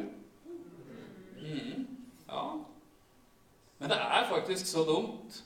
Mm. 1.40 1.86
Ja. 2.30 2.44
Men 3.80 3.92
det 3.92 3.98
er 4.00 4.30
faktisk 4.30 4.70
så 4.70 4.86
dumt 4.88 5.40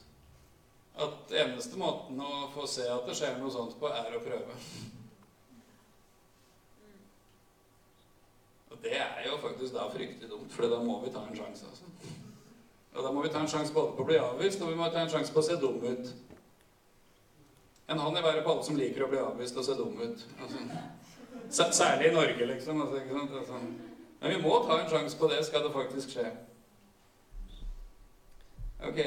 at 0.94 1.34
eneste 1.42 1.80
måten 1.82 2.20
å 2.22 2.50
få 2.54 2.68
se 2.70 2.86
at 2.86 3.08
det 3.08 3.16
skjer 3.18 3.40
noe 3.40 3.54
sånt 3.54 3.74
på, 3.80 3.90
er 3.90 4.14
å 4.14 4.22
prøve. 4.22 4.58
Det 8.84 8.98
er 9.00 9.24
jo 9.30 9.38
faktisk 9.42 9.74
da 9.74 9.88
fryktelig 9.92 10.30
dumt, 10.30 10.52
for 10.52 10.68
da 10.68 10.80
må 10.84 11.00
vi 11.06 11.12
ta 11.12 11.24
en 11.24 11.36
sjanse. 11.36 11.66
altså. 11.70 11.84
Og 12.94 13.04
da 13.04 13.12
må 13.12 13.24
vi 13.24 13.30
ta 13.30 13.40
en 13.42 13.48
sjanse 13.50 13.74
både 13.74 13.96
på 13.98 14.04
å 14.04 14.10
bli 14.10 14.20
avvist, 14.22 14.62
og 14.62 14.70
vi 14.70 14.78
må 14.78 14.90
ta 14.92 15.02
en 15.02 15.10
sjanse 15.10 15.34
på 15.34 15.42
å 15.42 15.48
se 15.48 15.56
dum 15.62 15.80
ut. 15.84 16.12
En 17.90 18.00
hånd 18.00 18.18
i 18.18 18.24
været 18.24 18.44
på 18.44 18.52
alle 18.52 18.66
som 18.68 18.78
liker 18.78 19.06
å 19.06 19.10
bli 19.12 19.22
avvist 19.22 19.58
og 19.58 19.66
se 19.66 19.78
dum 19.80 19.98
ut. 20.02 20.26
Altså, 20.42 21.72
særlig 21.72 22.12
i 22.12 22.16
Norge, 22.16 22.46
liksom. 22.46 22.82
Altså? 22.82 23.02
Altså, 23.40 23.62
men 24.22 24.36
vi 24.36 24.42
må 24.44 24.60
ta 24.68 24.80
en 24.80 24.90
sjanse 24.90 25.18
på 25.18 25.28
det, 25.32 25.42
skal 25.46 25.66
det 25.66 25.74
faktisk 25.74 26.14
skje. 26.16 26.30
Ok. 28.84 29.00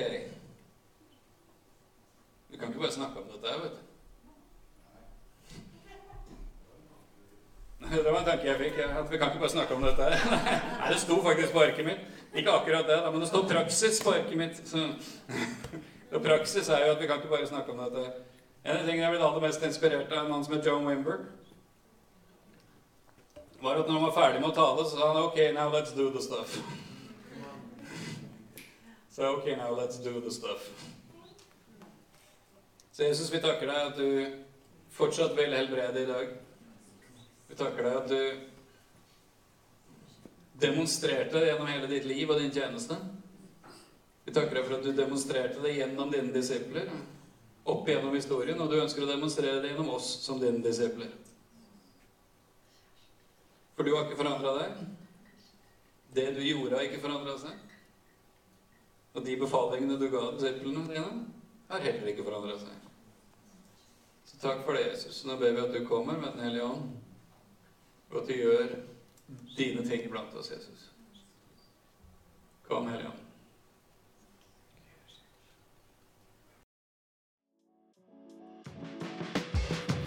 Vi 2.48 2.56
kan 2.56 2.68
ikke 2.68 2.80
bare 2.80 2.92
snakke 2.92 3.20
om 3.20 3.28
dette 3.32 3.60
vet 3.62 3.76
du. 3.76 3.85
Det 7.78 8.02
var 8.12 8.18
en 8.18 8.24
tanke 8.24 8.46
jeg 8.48 8.58
fikk. 8.58 8.78
at 8.78 9.10
Vi 9.10 9.18
kan 9.18 9.28
ikke 9.28 9.38
bare 9.40 9.50
snakke 9.52 9.74
om 9.74 9.82
dette 9.84 10.02
her. 10.02 10.30
Nei, 10.80 10.92
det 10.92 11.00
sto 11.00 11.18
faktisk 11.22 11.52
på 11.52 11.62
arket 11.62 11.84
mitt. 11.86 12.06
Ikke 12.34 12.50
akkurat 12.50 12.88
det, 12.88 12.96
men 13.12 13.20
det 13.20 13.28
står 13.28 13.48
praksis 13.48 14.00
på 14.02 14.14
arket 14.16 14.36
mitt. 14.36 14.62
Så. 14.68 14.88
Og 16.14 16.22
praksis 16.22 16.68
er 16.68 16.86
jo 16.86 16.92
at 16.94 17.00
vi 17.00 17.06
kan 17.06 17.20
ikke 17.20 17.34
bare 17.34 17.46
snakke 17.46 17.72
om 17.72 17.82
dette. 17.84 18.06
En 18.64 18.76
av 18.76 18.80
de 18.82 18.88
tingene 18.88 19.04
jeg 19.04 19.14
ble 19.14 19.26
aller 19.28 19.44
mest 19.44 19.66
inspirert 19.66 20.12
av 20.12 20.24
en 20.24 20.30
mann 20.30 20.44
som 20.44 20.56
het 20.56 20.66
John 20.66 20.86
Wimber, 20.88 21.18
var 23.60 23.78
at 23.80 23.86
når 23.86 23.98
han 23.98 24.06
var 24.08 24.16
ferdig 24.16 24.40
med 24.40 24.50
å 24.50 24.56
tale, 24.56 24.84
så 24.84 24.98
sa 24.98 25.12
han 25.12 25.22
OK, 25.22 25.38
now 25.54 25.68
let's 25.72 25.94
do 25.96 26.10
the 26.10 26.22
stuff. 26.22 26.58
Så 29.16 29.30
OK, 29.32 29.46
now 29.56 29.70
let's 29.72 29.96
do 30.04 30.20
the 30.20 30.30
stuff. 30.30 30.66
Så 32.92 33.04
Jesus, 33.04 33.32
vi 33.32 33.40
takker 33.40 33.70
deg 33.70 33.76
at 33.76 33.96
du 33.96 34.26
fortsatt 34.92 35.32
vil 35.38 35.54
helbrede 35.56 36.02
i 36.02 36.08
dag. 36.08 36.34
Vi 37.46 37.56
takker 37.58 37.86
deg 37.86 37.96
at 37.96 38.08
du 38.10 38.22
demonstrerte 40.60 41.36
det 41.38 41.50
gjennom 41.50 41.68
hele 41.70 41.90
ditt 41.90 42.08
liv 42.08 42.30
og 42.30 42.40
din 42.40 42.54
tjeneste. 42.54 42.96
Vi 44.26 44.34
takker 44.34 44.58
deg 44.58 44.66
for 44.66 44.78
at 44.78 44.86
du 44.86 44.92
demonstrerte 44.96 45.62
det 45.62 45.76
gjennom 45.76 46.10
dine 46.10 46.32
disipler, 46.34 46.90
opp 47.66 47.88
gjennom 47.88 48.14
historien, 48.16 48.58
og 48.62 48.70
du 48.70 48.80
ønsker 48.80 49.04
å 49.04 49.10
demonstrere 49.10 49.60
det 49.62 49.70
gjennom 49.72 49.92
oss 49.94 50.08
som 50.24 50.40
dine 50.42 50.64
disipler. 50.64 51.12
For 53.76 53.84
du 53.84 53.92
har 53.92 54.06
ikke 54.06 54.18
forandra 54.18 54.56
deg. 54.56 54.82
Det 56.16 56.30
du 56.38 56.42
gjorde, 56.42 56.78
har 56.78 56.86
ikke 56.88 57.02
forandra 57.04 57.36
seg. 57.38 57.56
Og 59.16 59.24
de 59.24 59.36
befalingene 59.40 59.98
du 60.00 60.08
ga 60.12 60.30
disiplene 60.36 60.86
dine, 60.88 61.24
har 61.68 61.84
heller 61.84 62.10
ikke 62.12 62.24
forandra 62.24 62.56
seg. 62.60 62.86
Så 64.26 64.38
takk 64.42 64.64
for 64.64 64.76
det, 64.76 64.88
Jesus. 64.88 65.22
Nå 65.28 65.36
ber 65.40 65.54
vi 65.54 65.62
at 65.62 65.74
du 65.74 65.84
kommer 65.86 66.18
med 66.18 66.34
Den 66.34 66.48
hellige 66.48 66.66
ånd, 66.66 66.88
og 68.16 68.22
at 68.22 68.28
du 68.28 68.34
gjør 68.40 68.68
dine 69.58 69.84
ting 69.84 70.08
blant 70.10 70.34
oss, 70.38 70.48
Jesus. 70.50 70.90
Kom, 72.68 72.88
Hellige 72.88 73.10
Ånd. 73.10 73.22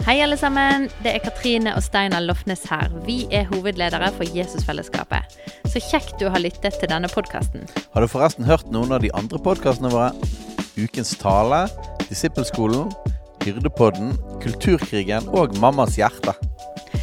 Hei, 0.08 0.16
alle 0.24 0.34
sammen. 0.40 0.88
Det 1.04 1.12
er 1.12 1.22
Katrine 1.22 1.76
og 1.76 1.84
Steinar 1.86 2.24
Lofnes 2.24 2.64
her. 2.66 2.90
Vi 3.06 3.28
er 3.30 3.46
hovedledere 3.52 4.10
for 4.16 4.26
Jesusfellesskapet. 4.34 5.36
Så 5.70 5.78
kjekt 5.78 6.16
du 6.18 6.26
har 6.32 6.42
lyttet 6.42 6.80
til 6.80 6.90
denne 6.90 7.08
podkasten. 7.12 7.68
Har 7.94 8.02
du 8.02 8.10
forresten 8.10 8.48
hørt 8.48 8.66
noen 8.74 8.90
av 8.96 9.04
de 9.04 9.12
andre 9.14 9.38
podkastene 9.38 9.92
våre? 9.92 10.10
Ukens 10.80 11.14
tale, 11.20 11.68
Disippelskolen, 12.08 12.90
Hyrdepodden, 13.44 14.16
Kulturkrigen 14.42 15.30
og 15.30 15.54
Mammas 15.62 16.00
hjerte. 16.00 16.34